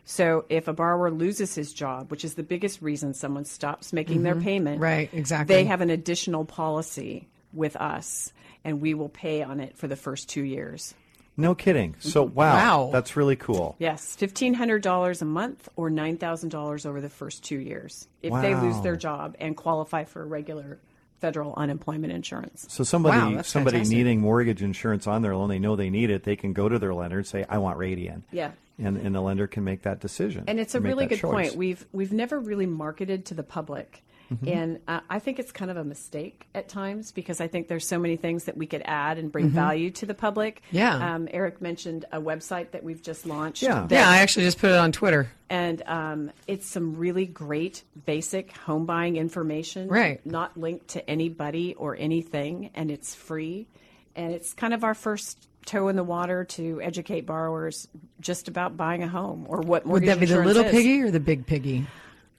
So 0.05 0.45
if 0.49 0.67
a 0.67 0.73
borrower 0.73 1.09
loses 1.11 1.55
his 1.55 1.71
job, 1.71 2.11
which 2.11 2.25
is 2.25 2.33
the 2.35 2.43
biggest 2.43 2.81
reason 2.81 3.13
someone 3.13 3.45
stops 3.45 3.93
making 3.93 4.23
their 4.23 4.35
payment, 4.35 4.81
Right, 4.81 5.09
exactly. 5.13 5.55
They 5.55 5.63
have 5.65 5.79
an 5.81 5.89
additional 5.89 6.43
policy 6.43 7.27
with 7.53 7.75
us, 7.77 8.33
and 8.65 8.81
we 8.81 8.93
will 8.93 9.07
pay 9.09 9.43
on 9.43 9.59
it 9.61 9.77
for 9.77 9.87
the 9.87 9.95
first 9.95 10.27
two 10.27 10.43
years. 10.43 10.93
no 11.37 11.55
kidding. 11.55 11.95
So 11.99 12.25
Mm-hmm. 12.25 12.35
wow, 12.35 12.53
Wow. 12.85 12.89
that's 12.91 13.15
really 13.15 13.35
cool. 13.37 13.75
Yes, 13.79 14.15
fifteen 14.15 14.53
hundred 14.53 14.81
dollars 14.83 15.21
a 15.21 15.25
month 15.25 15.69
or 15.77 15.89
nine 15.89 16.17
thousand 16.17 16.49
dollars 16.49 16.85
over 16.85 16.99
the 17.01 17.09
first 17.09 17.43
two 17.43 17.57
years 17.59 18.07
if 18.21 18.33
they 18.41 18.53
lose 18.55 18.79
their 18.81 18.95
job 18.97 19.35
and 19.39 19.55
qualify 19.55 20.03
for 20.03 20.21
a 20.21 20.25
regular 20.25 20.79
federal 21.23 21.53
unemployment 21.55 22.11
insurance. 22.11 22.65
So 22.67 22.83
somebody 22.83 23.17
Wow, 23.35 23.41
somebody 23.43 23.77
fantastic. 23.77 23.97
needing 23.97 24.19
mortgage 24.19 24.61
insurance 24.61 25.07
on 25.07 25.21
their 25.21 25.37
loan, 25.37 25.47
they 25.47 25.57
know 25.57 25.77
they 25.77 25.89
need 25.89 26.09
it. 26.09 26.23
They 26.25 26.35
can 26.35 26.51
go 26.51 26.67
to 26.67 26.77
their 26.77 26.93
lender 26.93 27.19
and 27.19 27.25
say, 27.25 27.45
"I 27.47 27.59
want 27.59 27.79
Radian." 27.79 28.23
Yeah. 28.29 28.51
and 28.77 28.97
and 28.97 29.15
the 29.15 29.21
lender 29.21 29.47
can 29.47 29.63
make 29.63 29.83
that 29.83 30.01
decision. 30.01 30.43
And 30.47 30.59
it's 30.59 30.75
a 30.75 30.81
really 30.81 31.05
good 31.05 31.19
choice. 31.19 31.31
point. 31.31 31.55
We've 31.55 31.85
we've 31.93 32.11
never 32.11 32.37
really 32.41 32.65
marketed 32.65 33.23
to 33.27 33.33
the 33.35 33.43
public, 33.43 34.03
Mm-hmm. 34.31 34.47
and 34.47 34.79
uh, 34.87 35.01
I 35.09 35.19
think 35.19 35.37
it's 35.37 35.51
kind 35.51 35.69
of 35.69 35.77
a 35.77 35.83
mistake 35.83 36.47
at 36.55 36.69
times 36.69 37.11
because 37.11 37.41
I 37.41 37.47
think 37.47 37.67
there's 37.67 37.85
so 37.87 37.99
many 37.99 38.15
things 38.15 38.45
that 38.45 38.55
we 38.57 38.65
could 38.65 38.81
add 38.85 39.17
and 39.17 39.31
bring 39.31 39.49
value 39.49 39.91
to 39.91 40.05
the 40.05 40.13
public. 40.13 40.61
Mm-hmm. 40.67 40.77
Yeah. 40.77 41.15
Um, 41.15 41.27
Eric 41.31 41.61
mentioned 41.61 42.05
a 42.11 42.19
website 42.21 42.71
that 42.71 42.83
we've 42.83 43.01
just 43.01 43.25
launched. 43.25 43.61
Yeah. 43.63 43.85
that- 43.87 43.91
Yeah, 43.91 44.09
I 44.09 44.17
actually 44.19 44.45
just 44.45 44.59
put 44.59 44.71
it 44.71 44.77
on 44.77 44.91
Twitter. 44.91 45.29
and 45.49 45.81
um, 45.85 46.31
it's 46.47 46.65
some 46.67 46.95
really 46.95 47.25
great 47.25 47.83
basic 48.05 48.51
home 48.57 48.85
buying 48.85 49.17
information. 49.17 49.87
Right. 49.89 50.25
Not 50.25 50.57
linked 50.57 50.87
to 50.89 51.07
anybody 51.09 51.75
or 51.75 51.95
anything, 51.95 52.69
and 52.73 52.89
it's 52.89 53.13
free. 53.13 53.67
And 54.15 54.31
it's 54.33 54.53
kind 54.53 54.73
of 54.73 54.83
our 54.83 54.93
first 54.95 55.47
toe 55.65 55.87
in 55.87 55.95
the 55.95 56.03
water 56.03 56.43
to 56.43 56.81
educate 56.81 57.25
borrowers 57.25 57.87
just 58.19 58.47
about 58.47 58.75
buying 58.77 59.01
a 59.03 59.07
home 59.07 59.45
or 59.47 59.61
what 59.61 59.85
Would 59.85 60.03
that 60.05 60.19
be 60.19 60.25
the 60.25 60.43
little 60.43 60.63
is. 60.65 60.71
piggy 60.71 61.01
or 61.01 61.09
the 61.11 61.19
big 61.19 61.45
piggy? 61.45 61.85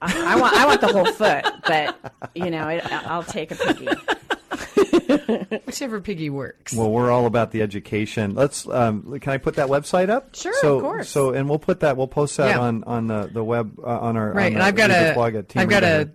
I, 0.01 0.33
I 0.33 0.39
want 0.39 0.55
I 0.55 0.65
want 0.65 0.81
the 0.81 0.87
whole 0.87 1.05
foot, 1.05 1.45
but 1.65 2.29
you 2.35 2.49
know 2.51 2.67
it, 2.67 2.85
I'll 2.91 3.23
take 3.23 3.51
a 3.51 3.55
piggy. 3.55 3.87
Whichever 5.65 6.01
piggy 6.01 6.29
works. 6.29 6.73
Well, 6.73 6.91
we're 6.91 7.11
all 7.11 7.25
about 7.25 7.51
the 7.51 7.61
education. 7.61 8.35
Let's. 8.35 8.67
Um, 8.67 9.19
can 9.19 9.33
I 9.33 9.37
put 9.37 9.55
that 9.55 9.67
website 9.67 10.09
up? 10.09 10.35
Sure, 10.35 10.53
so, 10.61 10.77
of 10.77 10.81
course. 10.81 11.09
So, 11.09 11.31
and 11.33 11.49
we'll 11.49 11.59
put 11.59 11.81
that. 11.81 11.97
We'll 11.97 12.07
post 12.07 12.37
that 12.37 12.49
Yeah. 12.49 12.59
on 12.59 12.83
on 12.83 13.07
the, 13.07 13.29
the 13.31 13.43
web 13.43 13.79
uh, 13.79 13.85
on 13.87 14.17
our 14.17 14.31
right, 14.31 14.47
on 14.47 14.53
and 14.53 14.63
I've 14.63 14.75
got 14.75 14.89
Reader's 14.89 15.11
a 15.11 15.13
blog 15.13 15.35
at 15.35 15.49
Team 15.49 15.59
have 15.61 15.69
got 15.69 15.83
a, 15.83 16.09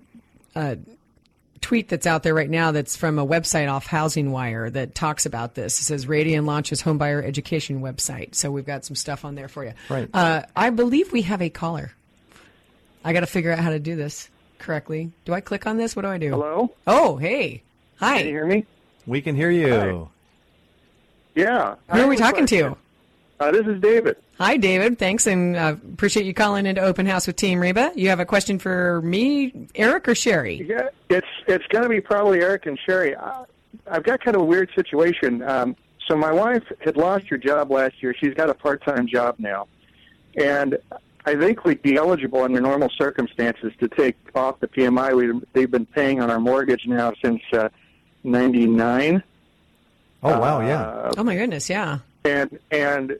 a 0.54 0.78
tweet 1.60 1.88
that's 1.88 2.06
out 2.06 2.22
there 2.22 2.34
right 2.34 2.48
now 2.50 2.72
that's 2.72 2.96
from 2.96 3.18
a 3.18 3.26
website 3.26 3.70
off 3.70 3.86
Housing 3.86 4.32
Wire 4.32 4.70
that 4.70 4.94
talks 4.94 5.26
about 5.26 5.54
this. 5.54 5.78
It 5.80 5.84
says 5.84 6.06
Radian 6.06 6.46
launches 6.46 6.82
homebuyer 6.82 7.22
education 7.24 7.80
website. 7.80 8.34
So 8.34 8.50
we've 8.50 8.66
got 8.66 8.84
some 8.84 8.96
stuff 8.96 9.24
on 9.24 9.34
there 9.34 9.48
for 9.48 9.64
you. 9.64 9.72
Right. 9.88 10.08
Uh, 10.12 10.42
I 10.56 10.70
believe 10.70 11.12
we 11.12 11.22
have 11.22 11.42
a 11.42 11.50
caller. 11.50 11.92
I 13.04 13.12
got 13.12 13.20
to 13.20 13.26
figure 13.26 13.52
out 13.52 13.58
how 13.58 13.70
to 13.70 13.78
do 13.78 13.96
this 13.96 14.28
correctly. 14.58 15.10
Do 15.24 15.32
I 15.32 15.40
click 15.40 15.66
on 15.66 15.76
this? 15.76 15.96
What 15.96 16.02
do 16.02 16.08
I 16.08 16.18
do? 16.18 16.30
Hello? 16.30 16.74
Oh, 16.86 17.16
hey. 17.16 17.62
Hi. 17.98 18.18
Can 18.18 18.26
you 18.26 18.32
hear 18.32 18.46
me? 18.46 18.66
We 19.06 19.20
can 19.22 19.34
hear 19.34 19.50
you. 19.50 20.08
Yeah. 21.34 21.76
Who 21.92 22.00
are 22.00 22.06
we 22.06 22.16
talking 22.16 22.46
to? 22.46 22.76
Uh, 23.38 23.50
this 23.50 23.66
is 23.66 23.80
David. 23.80 24.16
Hi, 24.38 24.58
David. 24.58 24.98
Thanks, 24.98 25.26
and 25.26 25.56
uh, 25.56 25.76
appreciate 25.94 26.26
you 26.26 26.34
calling 26.34 26.66
into 26.66 26.82
Open 26.82 27.06
House 27.06 27.26
with 27.26 27.36
Team 27.36 27.58
Reba. 27.58 27.92
You 27.94 28.10
have 28.10 28.20
a 28.20 28.26
question 28.26 28.58
for 28.58 29.00
me, 29.02 29.68
Eric, 29.74 30.08
or 30.08 30.14
Sherry? 30.14 30.66
Yeah, 30.66 30.88
it's 31.08 31.26
it's 31.46 31.66
going 31.68 31.84
to 31.84 31.88
be 31.88 32.00
probably 32.00 32.40
Eric 32.40 32.66
and 32.66 32.78
Sherry. 32.86 33.16
I, 33.16 33.44
I've 33.86 34.02
got 34.02 34.20
kind 34.20 34.34
of 34.34 34.42
a 34.42 34.44
weird 34.44 34.70
situation. 34.74 35.42
Um, 35.42 35.76
so 36.06 36.16
my 36.16 36.32
wife 36.32 36.64
had 36.80 36.96
lost 36.96 37.28
her 37.28 37.38
job 37.38 37.70
last 37.70 38.02
year. 38.02 38.14
She's 38.18 38.34
got 38.34 38.50
a 38.50 38.54
part-time 38.54 39.06
job 39.06 39.36
now, 39.38 39.68
and 40.36 40.76
I 41.26 41.34
think 41.36 41.64
we'd 41.64 41.82
be 41.82 41.96
eligible 41.96 42.42
under 42.42 42.60
normal 42.60 42.88
circumstances 42.96 43.72
to 43.80 43.88
take 43.88 44.16
off 44.34 44.60
the 44.60 44.68
PMI. 44.68 45.14
We 45.14 45.40
they've 45.52 45.70
been 45.70 45.86
paying 45.86 46.20
on 46.22 46.30
our 46.30 46.40
mortgage 46.40 46.86
now 46.86 47.12
since 47.22 47.42
uh, 47.52 47.68
'99. 48.24 49.22
Oh 50.22 50.38
wow, 50.38 50.58
Uh, 50.60 50.66
yeah. 50.66 51.10
Oh 51.16 51.24
my 51.24 51.36
goodness, 51.36 51.68
yeah. 51.70 51.98
and 52.24 52.58
and 52.70 53.18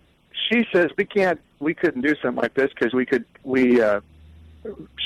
she 0.49 0.67
says 0.73 0.91
we 0.97 1.05
can't 1.05 1.41
we 1.59 1.75
couldn't 1.75 2.03
do 2.03 2.15
something 2.23 2.41
like 2.43 2.55
this 2.55 2.71
because 2.71 2.93
we 2.95 3.05
could 3.07 3.25
we 3.45 3.81
uh 3.83 4.01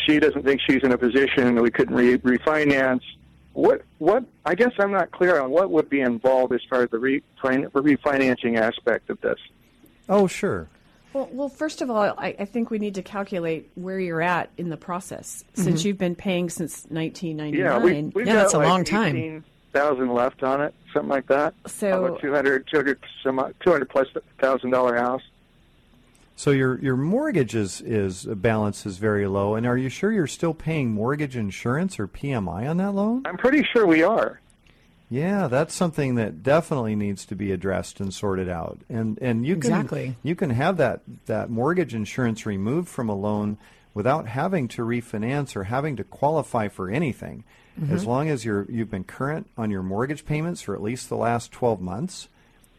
she 0.07 0.19
doesn't 0.19 0.45
think 0.45 0.61
she's 0.61 0.83
in 0.83 0.93
a 0.93 0.99
position 0.99 1.61
we 1.61 1.71
couldn't 1.71 1.95
re- 1.95 2.19
refinance 2.19 3.03
what 3.53 3.83
what 3.99 4.25
i 4.45 4.55
guess 4.55 4.73
i'm 4.79 4.91
not 4.91 5.11
clear 5.13 5.41
on 5.41 5.51
what 5.51 5.71
would 5.71 5.89
be 5.89 6.01
involved 6.01 6.53
as 6.53 6.61
far 6.69 6.83
as 6.83 6.91
the 6.91 6.97
refin- 6.97 7.69
refinancing 7.71 8.59
aspect 8.59 9.11
of 9.11 9.21
this 9.21 9.39
Oh 10.09 10.27
sure. 10.27 10.69
Well, 11.15 11.29
well, 11.33 11.49
first 11.49 11.81
of 11.81 11.89
all, 11.91 11.99
I, 12.19 12.35
I 12.39 12.45
think 12.45 12.71
we 12.71 12.79
need 12.79 12.97
to 12.97 13.03
calculate 13.03 13.71
where 13.77 14.01
you're 14.01 14.21
at 14.21 14.51
in 14.59 14.69
the 14.69 14.77
process 14.77 15.45
mm-hmm. 15.53 15.63
since 15.63 15.85
you've 15.85 15.97
been 15.97 16.17
paying 16.17 16.51
since 16.51 16.85
1999. 16.89 17.55
yeah 17.55 17.79
we, 17.79 18.03
we've 18.15 18.27
Yeah, 18.27 18.35
that's 18.35 18.53
a 18.55 18.59
like 18.59 18.69
long 18.69 18.85
time. 18.85 19.17
18000 19.17 20.13
left 20.13 20.43
on 20.43 20.61
it 20.61 20.75
something 20.93 21.09
like 21.09 21.27
that 21.29 21.55
So- 21.67 22.05
About 22.05 22.21
200 22.21 22.67
200 22.67 22.99
some 23.23 23.37
200 23.61 23.89
plus 23.89 24.09
thousand 24.41 24.71
dollar 24.71 24.97
house 24.97 25.23
So 26.37 26.51
your 26.51 26.79
your 26.81 26.97
mortgage 26.97 27.55
is 27.55 27.81
is 27.81 28.25
balance 28.25 28.85
is 28.85 28.99
very 28.99 29.27
low, 29.29 29.55
and 29.55 29.67
are 29.67 29.79
you 29.79 29.89
sure 29.89 30.11
you're 30.11 30.27
still 30.27 30.53
paying 30.55 30.91
mortgage 30.91 31.37
insurance 31.37 31.99
or 32.01 32.09
PMI 32.09 32.69
on 32.69 32.77
that 32.79 32.93
loan? 32.93 33.23
i'm 33.25 33.37
pretty 33.37 33.63
sure 33.73 33.87
we 33.87 34.03
are 34.03 34.41
Yeah, 35.11 35.49
that's 35.49 35.75
something 35.75 36.15
that 36.17 36.43
definitely 36.43 36.97
needs 36.97 37.25
to 37.27 37.37
be 37.37 37.53
addressed 37.53 38.01
and 38.01 38.13
sorted 38.13 38.49
out. 38.49 38.81
And 38.89 39.19
and 39.21 39.45
you 39.47 39.55
can 39.57 39.71
Exactly. 39.73 40.17
you 40.23 40.35
can 40.35 40.51
have 40.51 40.77
that 40.79 41.03
that 41.27 41.51
mortgage 41.51 41.95
insurance 41.95 42.47
removed 42.47 42.89
from 42.89 43.09
a 43.09 43.15
loan 43.15 43.59
without 43.93 44.27
having 44.27 44.67
to 44.69 44.83
refinance 44.83 45.55
or 45.55 45.65
having 45.65 45.97
to 45.97 46.05
qualify 46.05 46.69
for 46.69 46.91
anything. 46.91 47.45
As 47.91 48.07
long 48.07 48.29
as 48.29 48.45
you're 48.45 48.67
you've 48.71 48.91
been 48.91 49.05
current 49.05 49.49
on 49.59 49.71
your 49.71 49.83
mortgage 49.83 50.25
payments 50.25 50.63
for 50.63 50.75
at 50.77 50.83
least 50.83 51.09
the 51.09 51.17
last 51.17 51.51
12 51.53 51.81
months 51.81 52.29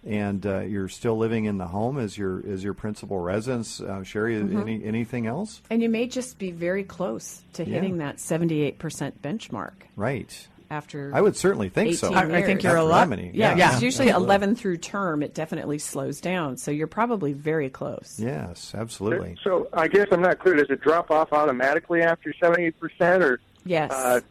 and 0.06 0.46
uh, 0.46 0.60
you're 0.62 0.88
still 0.88 1.18
living 1.18 1.46
in 1.46 1.58
the 1.58 1.68
home 1.68 1.98
as 1.98 2.18
your 2.18 2.42
as 2.48 2.64
your 2.64 2.74
principal 2.74 3.20
residence, 3.20 3.82
uh, 3.82 4.04
Sherry, 4.04 4.36
any 4.38 4.84
anything 4.86 5.26
else? 5.28 5.62
And 5.70 5.82
you 5.82 5.90
may 5.90 6.08
just 6.08 6.38
be 6.40 6.52
very 6.52 6.84
close 6.84 7.44
to 7.54 7.66
Yeah. 7.66 7.76
hitting 7.76 7.98
that 7.98 8.18
78% 8.18 9.22
benchmark 9.22 9.74
Right. 9.96 10.48
After. 10.70 11.12
I 11.14 11.22
would 11.22 11.36
certainly 11.36 11.70
think 11.70 11.96
so. 11.96 12.14
I- 12.14 12.24
I 12.38 12.42
think 12.42 12.64
you're 12.64 12.76
a 12.76 12.84
lot- 12.84 13.02
that 13.02 13.10
many. 13.10 13.32
Yeah, 13.34 13.56
Yeah. 13.56 13.68
because 13.70 13.84
usually 13.84 14.10
absolutely. 14.10 14.26
11 14.26 14.56
through 14.56 14.78
term, 14.78 15.24
it 15.24 15.34
definitely 15.34 15.80
slows 15.80 16.20
down. 16.22 16.58
So 16.58 16.72
you're 16.72 16.88
probably 16.88 17.34
very 17.34 17.70
close. 17.70 18.16
Yes, 18.20 18.74
absolutely. 18.76 19.38
So 19.44 19.68
I 19.74 19.88
guess 19.88 20.08
I'm 20.12 20.22
not 20.22 20.40
clear. 20.40 20.56
Does 20.56 20.70
it 20.70 20.82
drop 20.82 21.12
off 21.12 21.32
automatically 21.34 22.02
after 22.02 22.34
78%, 22.34 23.24
or 23.24 23.40
Yes. 23.66 23.92
Uh, 23.92 24.22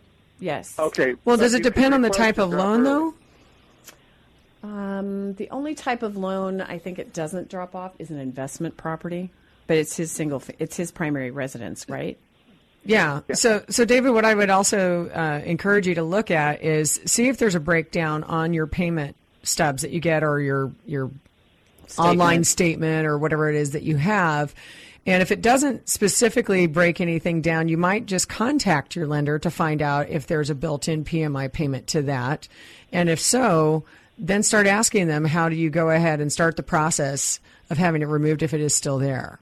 yes. 0.40 0.78
okay? 0.78 1.14
Well, 1.24 1.36
does 1.36 1.54
it 1.54 1.62
depend 1.62 1.94
on 1.94 2.02
the 2.02 2.10
type 2.10 2.38
of 2.38 2.50
loan, 2.50 2.80
early? 2.80 3.12
though? 4.62 4.68
Um, 4.68 5.34
the 5.34 5.50
only 5.50 5.74
type 5.74 6.02
of 6.02 6.16
loan 6.16 6.60
I 6.60 6.78
think 6.78 6.98
it 6.98 7.12
doesn't 7.12 7.50
drop 7.50 7.74
off 7.74 7.92
is 7.98 8.10
an 8.10 8.18
investment 8.18 8.76
property, 8.76 9.30
but 9.66 9.76
it's 9.76 9.96
his 9.96 10.10
single. 10.10 10.42
It's 10.58 10.76
his 10.76 10.90
primary 10.90 11.30
residence, 11.30 11.86
right? 11.88 12.18
Yeah. 12.84 13.20
So, 13.32 13.64
so 13.68 13.84
David, 13.84 14.10
what 14.10 14.24
I 14.24 14.34
would 14.34 14.50
also 14.50 15.08
uh, 15.08 15.40
encourage 15.44 15.86
you 15.86 15.94
to 15.94 16.02
look 16.02 16.30
at 16.30 16.62
is 16.62 17.00
see 17.06 17.28
if 17.28 17.38
there's 17.38 17.54
a 17.54 17.60
breakdown 17.60 18.24
on 18.24 18.52
your 18.52 18.66
payment 18.66 19.16
stubs 19.42 19.82
that 19.82 19.90
you 19.90 20.00
get 20.00 20.22
or 20.22 20.40
your 20.40 20.72
your 20.86 21.10
online 21.98 22.44
statement 22.44 23.06
or 23.06 23.18
whatever 23.18 23.48
it 23.48 23.56
is 23.56 23.72
that 23.72 23.82
you 23.82 23.96
have. 23.96 24.54
And 25.06 25.20
if 25.20 25.30
it 25.30 25.42
doesn't 25.42 25.88
specifically 25.88 26.66
break 26.66 27.00
anything 27.00 27.42
down, 27.42 27.68
you 27.68 27.76
might 27.76 28.06
just 28.06 28.28
contact 28.28 28.96
your 28.96 29.06
lender 29.06 29.38
to 29.38 29.50
find 29.50 29.82
out 29.82 30.08
if 30.08 30.26
there's 30.26 30.48
a 30.48 30.54
built-in 30.54 31.04
PMI 31.04 31.52
payment 31.52 31.88
to 31.88 32.02
that. 32.02 32.48
And 32.90 33.10
if 33.10 33.20
so, 33.20 33.84
then 34.16 34.42
start 34.42 34.66
asking 34.66 35.08
them 35.08 35.26
how 35.26 35.50
do 35.50 35.56
you 35.56 35.68
go 35.68 35.90
ahead 35.90 36.20
and 36.20 36.32
start 36.32 36.56
the 36.56 36.62
process 36.62 37.38
of 37.68 37.76
having 37.76 38.00
it 38.00 38.06
removed 38.06 38.42
if 38.42 38.54
it 38.54 38.62
is 38.62 38.74
still 38.74 38.98
there. 38.98 39.40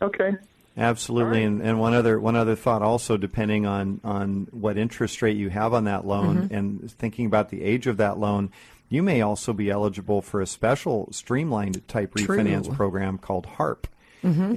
Okay. 0.00 0.32
Absolutely, 0.76 1.42
and, 1.42 1.62
and 1.62 1.80
one 1.80 1.94
other 1.94 2.20
one 2.20 2.36
other 2.36 2.54
thought 2.54 2.82
also, 2.82 3.16
depending 3.16 3.64
on 3.64 4.00
on 4.04 4.48
what 4.50 4.76
interest 4.76 5.22
rate 5.22 5.36
you 5.36 5.48
have 5.48 5.72
on 5.72 5.84
that 5.84 6.06
loan, 6.06 6.48
and 6.50 6.90
thinking 6.92 7.26
about 7.26 7.48
the 7.48 7.62
age 7.62 7.86
of 7.86 7.96
that 7.96 8.18
loan, 8.18 8.50
you 8.88 9.02
may 9.02 9.22
also 9.22 9.52
be 9.52 9.70
eligible 9.70 10.20
for 10.20 10.40
a 10.40 10.46
special 10.46 11.08
streamlined 11.12 11.86
type 11.88 12.14
True. 12.14 12.36
refinance 12.36 12.72
program 12.74 13.18
called 13.18 13.46
HARP. 13.46 13.86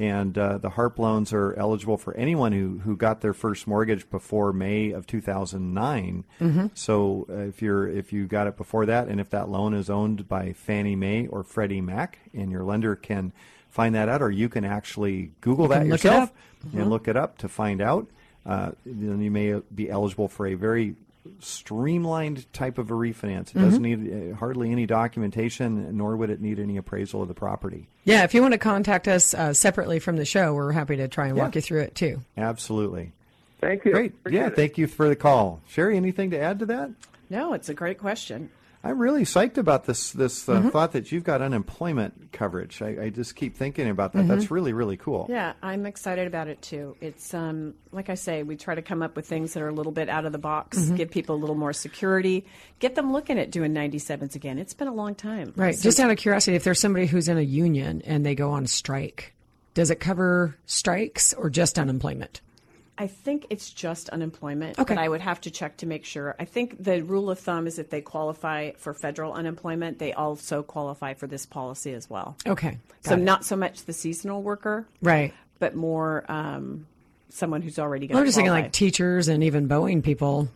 And 0.02 0.36
uh, 0.38 0.58
the 0.58 0.72
HARP 0.72 0.98
loans 0.98 1.32
are 1.32 1.54
eligible 1.54 1.98
for 1.98 2.16
anyone 2.18 2.54
who, 2.54 2.80
who 2.80 2.98
got 2.98 3.22
their 3.22 3.34
first 3.36 3.68
mortgage 3.68 4.10
before 4.10 4.52
May 4.52 4.92
of 4.92 5.06
2009. 5.06 6.24
So 6.74 7.28
uh, 7.30 7.34
if 7.42 7.62
you're 7.62 7.88
if 7.88 8.12
you 8.12 8.26
got 8.26 8.48
it 8.48 8.58
before 8.58 8.88
that, 8.88 9.08
and 9.08 9.20
if 9.20 9.30
that 9.30 9.48
loan 9.48 9.74
is 9.76 9.90
owned 9.90 10.28
by 10.28 10.54
Fannie 10.54 10.96
Mae 10.96 11.28
or 11.28 11.44
Freddie 11.44 11.82
Mac, 11.82 12.20
and 12.34 12.52
your 12.52 12.64
lender 12.64 12.96
can 12.96 13.32
find 13.70 13.96
that 13.96 14.10
out, 14.10 14.22
or 14.22 14.32
you 14.32 14.50
can 14.50 14.66
actually 14.66 15.32
Google 15.42 15.68
that 15.70 15.80
can 15.80 15.90
look 15.90 16.00
it 16.00 16.04
yourself 16.04 16.32
and 16.74 16.90
look 16.90 17.08
it 17.08 17.16
up 17.16 17.38
to 17.40 17.48
find 17.48 17.82
out. 17.82 18.08
Uh, 18.46 18.72
then 18.86 19.22
you 19.22 19.32
may 19.32 19.62
be 19.74 19.90
eligible 19.90 20.28
for 20.28 20.48
a 20.48 20.56
very 20.56 20.96
streamlined 21.40 22.52
type 22.54 22.78
of 22.78 22.90
a 22.90 22.94
refinance. 22.94 23.56
It 23.56 23.60
doesn't 23.60 23.82
need 23.82 24.32
uh, 24.32 24.36
hardly 24.36 24.72
any 24.72 24.86
documentation, 24.86 25.96
nor 25.96 26.16
would 26.16 26.30
it 26.30 26.42
need 26.42 26.60
any 26.60 26.78
appraisal 26.78 27.22
of 27.22 27.28
the 27.28 27.34
property. 27.34 27.88
Yeah, 28.04 28.24
if 28.24 28.34
you 28.34 28.42
want 28.42 28.54
to 28.54 28.58
contact 28.58 29.08
us 29.08 29.34
uh, 29.34 29.54
separately 29.54 30.00
from 30.00 30.16
the 30.16 30.26
show, 30.26 30.54
we're 30.54 30.72
happy 30.72 30.96
to 30.98 31.08
try 31.08 31.28
and 31.28 31.38
walk 31.38 31.56
you 31.56 31.62
through 31.62 31.82
it 31.82 31.96
too. 31.96 32.22
Absolutely. 32.38 33.12
Thank 33.62 33.86
you. 33.86 33.92
Great. 33.92 34.14
Appreciate 34.14 34.40
yeah, 34.40 34.48
it. 34.48 34.56
thank 34.56 34.78
you 34.78 34.88
for 34.88 35.08
the 35.10 35.16
call. 35.16 35.62
Sherry, 35.68 35.98
anything 35.98 36.32
to 36.32 36.40
add 36.40 36.60
to 36.60 36.66
that? 36.68 36.92
No, 37.30 37.54
it's 37.54 37.70
a 37.70 37.74
great 37.74 38.00
question. 38.00 38.50
I'm 38.82 38.98
really 38.98 39.24
psyched 39.24 39.58
about 39.58 39.84
this 39.86 40.12
this 40.14 40.48
uh, 40.48 40.54
Mm-hmm. 40.54 40.70
thought 40.70 40.94
that 40.94 41.12
you've 41.12 41.26
got 41.26 41.42
unemployment 41.42 42.32
coverage. 42.32 42.82
I, 42.82 43.04
I 43.04 43.10
just 43.10 43.36
keep 43.36 43.58
thinking 43.58 43.90
about 43.90 44.14
that. 44.14 44.28
That's 44.28 44.50
really, 44.50 44.72
really 44.72 44.96
cool. 44.96 45.26
Yeah, 45.30 45.52
I'm 45.62 45.86
excited 45.86 46.28
about 46.28 46.48
it 46.48 46.62
too. 46.62 46.96
It's 47.02 47.34
um, 47.34 47.74
like 47.92 48.10
I 48.10 48.14
say, 48.14 48.44
we 48.44 48.56
try 48.56 48.76
to 48.76 48.82
come 48.82 49.02
up 49.02 49.18
with 49.18 49.28
things 49.28 49.54
that 49.54 49.64
are 49.64 49.68
a 49.68 49.74
little 49.74 49.92
bit 49.92 50.08
out 50.08 50.24
of 50.26 50.32
the 50.32 50.38
box, 50.38 50.78
Mm-hmm. 50.80 50.96
give 50.96 51.12
people 51.12 51.36
a 51.36 51.40
little 51.42 51.56
more 51.58 51.74
security, 51.74 52.46
get 52.80 52.96
them 52.96 53.12
looking 53.12 53.38
at 53.38 53.52
doing 53.52 53.74
97s 53.74 54.36
again. 54.36 54.58
It's 54.58 54.74
been 54.74 54.88
a 54.88 54.94
long 54.94 55.14
time. 55.14 55.52
Right. 55.58 55.76
So- 55.76 55.84
Just 55.84 56.00
out 56.00 56.10
of 56.10 56.18
curiosity, 56.18 56.56
if 56.56 56.64
there's 56.64 56.80
somebody 56.80 57.06
who's 57.06 57.28
in 57.28 57.38
a 57.38 57.42
union 57.42 58.02
and 58.06 58.26
they 58.26 58.34
go 58.36 58.52
on 58.52 58.66
strike, 58.66 59.34
does 59.74 59.92
it 59.92 60.00
cover 60.00 60.56
strikes 60.66 61.34
or 61.34 61.50
just 61.50 61.78
unemployment? 61.78 62.40
I 63.00 63.08
think 63.08 63.48
it's 63.50 63.72
just 63.72 64.10
unemployment, 64.10 64.78
Okay. 64.78 64.94
but 64.94 65.02
I 65.02 65.08
would 65.08 65.22
have 65.22 65.40
to 65.42 65.52
check 65.52 65.78
to 65.78 65.86
make 65.86 66.04
sure. 66.04 66.36
I 66.38 66.44
think 66.44 66.84
the 66.84 67.02
rule 67.02 67.32
of 67.32 67.40
thumb 67.40 67.66
is 67.66 67.80
if 67.80 67.90
they 67.90 68.02
qualify 68.02 68.72
for 68.78 68.94
federal 68.94 69.32
unemployment, 69.32 70.00
they 70.00 70.12
also 70.12 70.62
qualify 70.64 71.14
for 71.14 71.26
this 71.26 71.46
policy 71.46 71.94
as 71.94 72.10
well. 72.10 72.36
Okay. 72.46 72.78
so 73.02 73.14
it. 73.14 73.20
not 73.20 73.46
so 73.46 73.56
much 73.56 73.86
the 73.86 73.94
seasonal 73.94 74.44
worker, 74.44 74.86
right. 75.02 75.34
but 75.60 75.76
more 75.76 76.30
um, 76.30 76.88
someone 77.30 77.62
who's 77.62 77.80
already 77.80 78.08
going 78.08 78.20
I'm 78.20 78.26
just 78.26 78.36
thinking 78.36 78.52
like 78.52 78.74
teachers 78.74 79.30
and 79.30 79.44
even 79.46 79.70
Boeing 79.70 80.04
people 80.04 80.50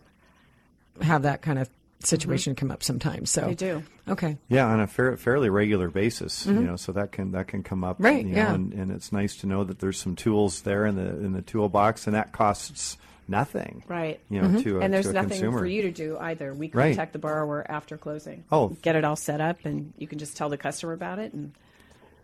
have 1.00 1.22
that 1.22 1.40
kind 1.40 1.58
of 1.58 1.70
situation 2.02 2.54
come 2.54 2.70
up 2.70 2.82
sometimes. 2.82 3.30
So 3.30 3.42
They 3.42 3.54
do. 3.54 3.82
Okay. 4.08 4.36
Yeah, 4.48 4.66
on 4.66 4.80
a 4.80 4.86
fair, 4.86 5.16
fairly 5.16 5.48
regular 5.48 5.88
basis, 5.88 6.44
you 6.46 6.52
know, 6.52 6.76
so 6.76 6.92
that 6.92 7.12
can 7.12 7.32
that 7.32 7.46
can 7.48 7.62
come 7.62 7.82
up, 7.84 7.96
Mm-hmm. 7.96 8.04
Right, 8.04 8.24
You 8.26 8.32
know, 8.32 8.36
yeah. 8.36 8.54
and, 8.54 8.72
and 8.74 8.90
it's 8.92 9.12
nice 9.12 9.36
to 9.38 9.46
know 9.46 9.64
that 9.64 9.78
there's 9.78 9.98
some 9.98 10.14
tools 10.16 10.62
there 10.62 10.84
in 10.86 10.96
the 10.96 11.08
in 11.08 11.32
the 11.32 11.42
toolbox, 11.42 12.06
and 12.06 12.14
that 12.14 12.32
costs 12.32 12.98
nothing, 13.26 13.82
Right. 13.88 14.20
You 14.28 14.42
know, 14.42 14.48
to 14.48 14.54
a, 14.54 14.72
Mm-hmm. 14.74 14.82
and 14.82 14.92
there's 14.92 15.06
to 15.06 15.10
a 15.12 15.14
nothing 15.14 15.28
consumer. 15.30 15.58
for 15.60 15.66
you 15.66 15.82
to 15.82 15.90
do 15.90 16.18
either. 16.20 16.52
We 16.52 16.68
Right. 16.74 16.90
contact 16.90 17.14
the 17.14 17.18
borrower 17.18 17.64
after 17.70 17.96
closing. 17.96 18.44
Oh. 18.52 18.68
get 18.82 18.96
it 18.96 19.04
all 19.04 19.16
set 19.16 19.40
up, 19.40 19.64
and 19.64 19.94
you 19.96 20.06
can 20.06 20.18
just 20.18 20.36
tell 20.36 20.50
the 20.50 20.58
customer 20.58 20.92
about 20.92 21.18
it. 21.18 21.32
And 21.32 21.52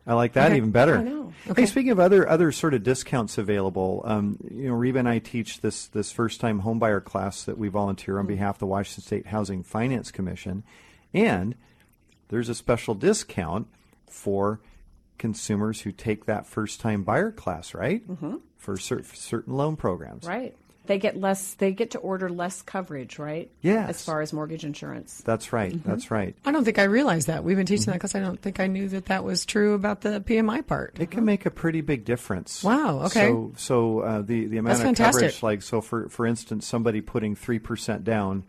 I 0.06 0.14
like 0.14 0.32
that 0.32 0.46
Okay. 0.48 0.56
even 0.56 0.70
better. 0.70 0.96
I 0.98 1.02
know. 1.04 1.32
Okay. 1.48 1.62
Hey, 1.62 1.66
speaking 1.66 1.90
of 1.92 2.00
other 2.00 2.28
other 2.28 2.52
sort 2.52 2.74
of 2.74 2.82
discounts 2.82 3.38
available, 3.38 4.02
um, 4.04 4.38
you 4.50 4.68
know, 4.68 4.74
Reba 4.74 4.98
and 4.98 5.08
I 5.08 5.18
teach 5.18 5.60
this 5.60 5.86
this 5.86 6.10
first 6.12 6.40
time 6.40 6.62
homebuyer 6.62 7.02
class 7.04 7.44
that 7.44 7.58
we 7.58 7.68
volunteer 7.68 8.14
Mm-hmm. 8.14 8.20
on 8.20 8.26
behalf 8.26 8.54
of 8.56 8.60
the 8.60 8.66
Washington 8.66 9.02
State 9.04 9.26
Housing 9.26 9.62
Finance 9.62 10.10
Commission, 10.10 10.62
and 11.14 11.54
there's 12.28 12.48
a 12.48 12.54
special 12.54 12.94
discount 12.94 13.66
for 14.08 14.60
consumers 15.18 15.82
who 15.82 15.92
take 15.92 16.24
that 16.26 16.46
first 16.46 16.80
time 16.80 17.02
buyer 17.04 17.30
class, 17.30 17.74
right? 17.74 18.06
Mm-hmm. 18.08 18.36
For, 18.58 18.76
cer- 18.76 19.02
for 19.02 19.16
certain 19.16 19.54
loan 19.54 19.76
programs, 19.76 20.26
right, 20.26 20.54
they 20.90 20.98
get 20.98 21.16
less. 21.16 21.54
They 21.54 21.70
get 21.72 21.92
to 21.92 21.98
order 22.00 22.28
less 22.28 22.62
coverage, 22.62 23.16
right? 23.20 23.48
yeah 23.62 23.86
as 23.86 24.04
far 24.04 24.22
as 24.22 24.32
mortgage 24.32 24.64
insurance. 24.64 25.22
That's 25.24 25.52
right. 25.52 25.72
Mm-hmm. 25.72 25.88
That's 25.88 26.10
right. 26.10 26.34
I 26.44 26.50
don't 26.50 26.64
think 26.64 26.80
I 26.80 26.84
realized 26.84 27.28
that. 27.28 27.44
We've 27.44 27.56
been 27.56 27.64
teaching 27.64 27.82
Mm-hmm. 27.82 27.90
that 27.92 27.98
because 27.98 28.14
I 28.16 28.20
don't 28.20 28.42
think 28.42 28.58
I 28.58 28.66
knew 28.66 28.88
that 28.88 29.06
that 29.06 29.22
was 29.22 29.46
true 29.46 29.74
about 29.74 30.00
the 30.00 30.20
PMI 30.20 30.66
part. 30.66 30.96
It 30.98 31.12
can 31.12 31.24
make 31.24 31.46
a 31.46 31.50
pretty 31.50 31.80
big 31.80 32.04
difference. 32.04 32.64
Wow, 32.64 33.02
okay. 33.04 33.28
So, 33.28 33.52
so 33.56 34.00
uh, 34.00 34.22
the 34.22 34.46
the 34.46 34.58
amount 34.58 34.78
That's 34.78 34.80
of 34.80 34.84
fantastic. 34.86 35.20
coverage, 35.22 35.42
like 35.44 35.62
so, 35.62 35.80
for 35.80 36.08
for 36.08 36.26
instance, 36.26 36.66
somebody 36.66 37.00
putting 37.00 37.36
three 37.36 37.60
percent 37.60 38.02
down 38.02 38.42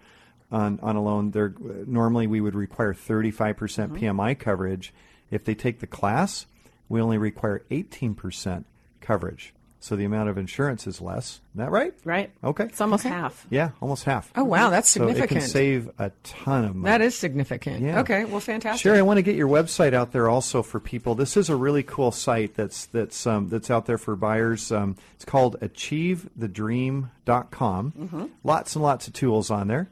on 0.51 0.79
on 0.81 0.95
a 0.95 1.01
loan, 1.03 1.29
they're 1.29 1.53
normally 1.85 2.25
we 2.25 2.41
would 2.41 2.55
require 2.55 2.93
thirty 2.95 3.29
five 3.29 3.55
percent 3.55 3.93
Mm-hmm. 3.93 4.19
PMI 4.19 4.39
coverage. 4.39 4.93
If 5.29 5.45
they 5.45 5.53
take 5.53 5.79
the 5.79 5.87
class, 5.87 6.47
we 6.89 6.99
only 6.99 7.19
require 7.19 7.61
eighteen 7.69 8.15
percent 8.15 8.65
coverage. 8.99 9.53
So 9.83 9.95
the 9.95 10.05
amount 10.05 10.29
of 10.29 10.37
insurance 10.37 10.85
is 10.85 11.01
less. 11.01 11.41
Isn't 11.53 11.65
that 11.65 11.71
right? 11.71 11.91
Right. 12.05 12.29
Okay. 12.43 12.65
It's 12.65 12.79
almost 12.79 13.03
half. 13.03 13.47
Yeah, 13.49 13.71
almost 13.81 14.03
half. 14.03 14.31
Oh, 14.35 14.43
wow, 14.43 14.69
that's 14.69 14.87
significant. 14.87 15.17
So 15.17 15.23
it 15.23 15.27
can 15.27 15.41
significant. 15.41 15.95
save 15.97 16.07
a 16.07 16.11
ton 16.23 16.65
of 16.65 16.75
money. 16.75 16.91
That 16.91 17.01
is 17.01 17.17
significant. 17.17 17.81
Yeah. 17.81 18.01
Okay, 18.01 18.25
well, 18.25 18.41
fantastic. 18.41 18.83
Sherry, 18.83 18.99
I 18.99 19.01
want 19.01 19.17
to 19.17 19.23
get 19.23 19.35
your 19.35 19.47
website 19.47 19.95
out 19.95 20.11
there 20.11 20.29
also 20.29 20.61
for 20.61 20.79
people. 20.79 21.15
This 21.15 21.35
is 21.35 21.49
a 21.49 21.55
really 21.55 21.81
cool 21.81 22.11
site 22.11 22.53
that's 22.53 22.85
that's 22.85 23.25
um, 23.25 23.49
that's 23.49 23.71
out 23.71 23.87
there 23.87 23.97
for 23.97 24.15
buyers. 24.15 24.71
Um, 24.71 24.97
it's 25.15 25.25
called 25.25 25.59
AchieveTheDream.com. 25.61 27.91
Mm-hmm. 27.91 28.25
Lots 28.43 28.75
and 28.75 28.83
lots 28.83 29.07
of 29.07 29.13
tools 29.13 29.49
on 29.49 29.67
there. 29.67 29.89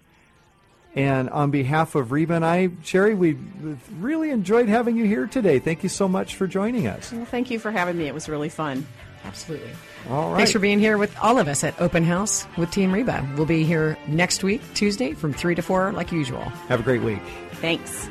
And 0.96 1.30
on 1.30 1.52
behalf 1.52 1.94
of 1.96 2.12
Reba 2.12 2.34
and 2.36 2.46
I, 2.46 2.70
Sherry, 2.84 3.16
we 3.16 3.38
really 4.00 4.32
enjoyed 4.32 4.70
having 4.70 4.98
you 4.98 5.06
here 5.06 5.28
today. 5.28 5.60
Thank 5.60 5.84
you 5.84 5.90
so 5.90 6.08
much 6.08 6.36
for 6.36 6.48
joining 6.48 6.88
us. 6.88 7.12
Well, 7.12 7.26
thank 7.26 7.52
you 7.52 7.60
for 7.60 7.72
having 7.72 7.98
me. 7.98 8.08
It 8.08 8.14
was 8.14 8.28
really 8.28 8.50
fun. 8.50 8.86
Absolutely. 9.26 9.72
All 10.10 10.32
right. 10.32 10.38
Thanks 10.38 10.52
for 10.52 10.60
being 10.60 10.80
here 10.80 10.98
with 10.98 11.16
all 11.20 11.38
of 11.38 11.48
us 11.48 11.64
at 11.64 11.80
Open 11.82 12.04
House 12.04 12.48
with 12.58 12.72
Team 12.72 12.92
Reba. 12.92 13.28
We'll 13.36 13.46
be 13.46 13.64
here 13.64 13.98
next 14.08 14.44
week, 14.44 14.62
Tuesday, 14.74 15.14
from 15.14 15.34
3 15.34 15.56
to 15.56 15.62
4, 15.62 15.92
like 15.92 16.12
usual. 16.12 16.44
Have 16.68 16.80
a 16.80 16.84
great 16.84 17.02
week. 17.02 17.22
Thanks. 17.54 18.10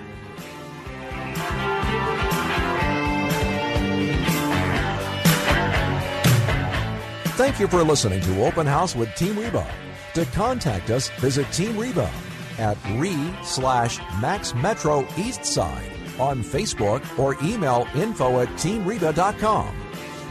Thank 7.38 7.60
you 7.60 7.68
for 7.68 7.84
listening 7.84 8.20
to 8.22 8.44
Open 8.44 8.66
House 8.66 8.96
with 8.96 9.14
Team 9.14 9.38
Reba. 9.38 9.66
To 10.14 10.24
contact 10.26 10.90
us, 10.90 11.08
visit 11.20 11.50
Team 11.52 11.78
Reba 11.78 12.10
at 12.58 12.76
re 12.96 13.16
slash 13.44 13.98
Max 14.20 14.54
Metro 14.54 15.06
East 15.16 15.44
Side 15.44 15.92
on 16.18 16.42
Facebook 16.42 17.18
or 17.18 17.36
email 17.42 17.86
info 17.94 18.40
at 18.40 18.48
teamreba.com. 18.48 19.87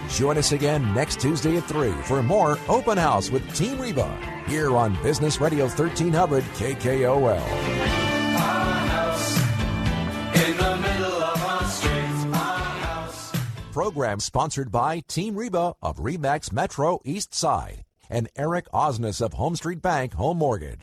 Join 0.10 0.38
us 0.38 0.52
again 0.52 0.94
next 0.94 1.20
Tuesday 1.20 1.58
at 1.58 1.66
3 1.66 1.92
for 2.04 2.24
more 2.24 2.58
Open 2.68 2.98
House 2.98 3.30
with 3.30 3.56
Team 3.56 3.80
Reba 3.80 4.44
here 4.48 4.76
on 4.76 5.02
Business 5.04 5.40
Radio 5.40 5.66
1300 5.66 6.44
KKOL. 6.44 7.88
Program 13.72 14.20
sponsored 14.20 14.72
by 14.72 15.02
Team 15.02 15.36
Reba 15.36 15.76
of 15.84 15.98
Remax 15.98 16.52
Metro 16.52 17.00
East 17.06 17.36
Side 17.36 17.84
and 18.10 18.28
Eric 18.36 18.66
Osnes 18.72 19.22
of 19.22 19.34
Home 19.34 19.56
Street 19.56 19.84
Bank 19.84 20.14
Home 20.14 20.38
Mortgage. 20.38 20.82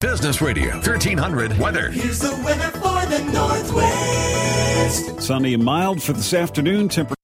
Business 0.00 0.40
Radio 0.40 0.72
1300 0.72 1.58
weather. 1.58 1.90
Here's 1.90 2.20
the 2.20 2.30
weather 2.44 2.70
for 2.78 3.06
the 3.10 3.22
Northwest. 3.30 5.20
Sunny 5.22 5.52
and 5.52 5.64
mild 5.64 6.02
for 6.02 6.14
this 6.14 6.32
afternoon. 6.32 6.88
Temperature 6.88 7.14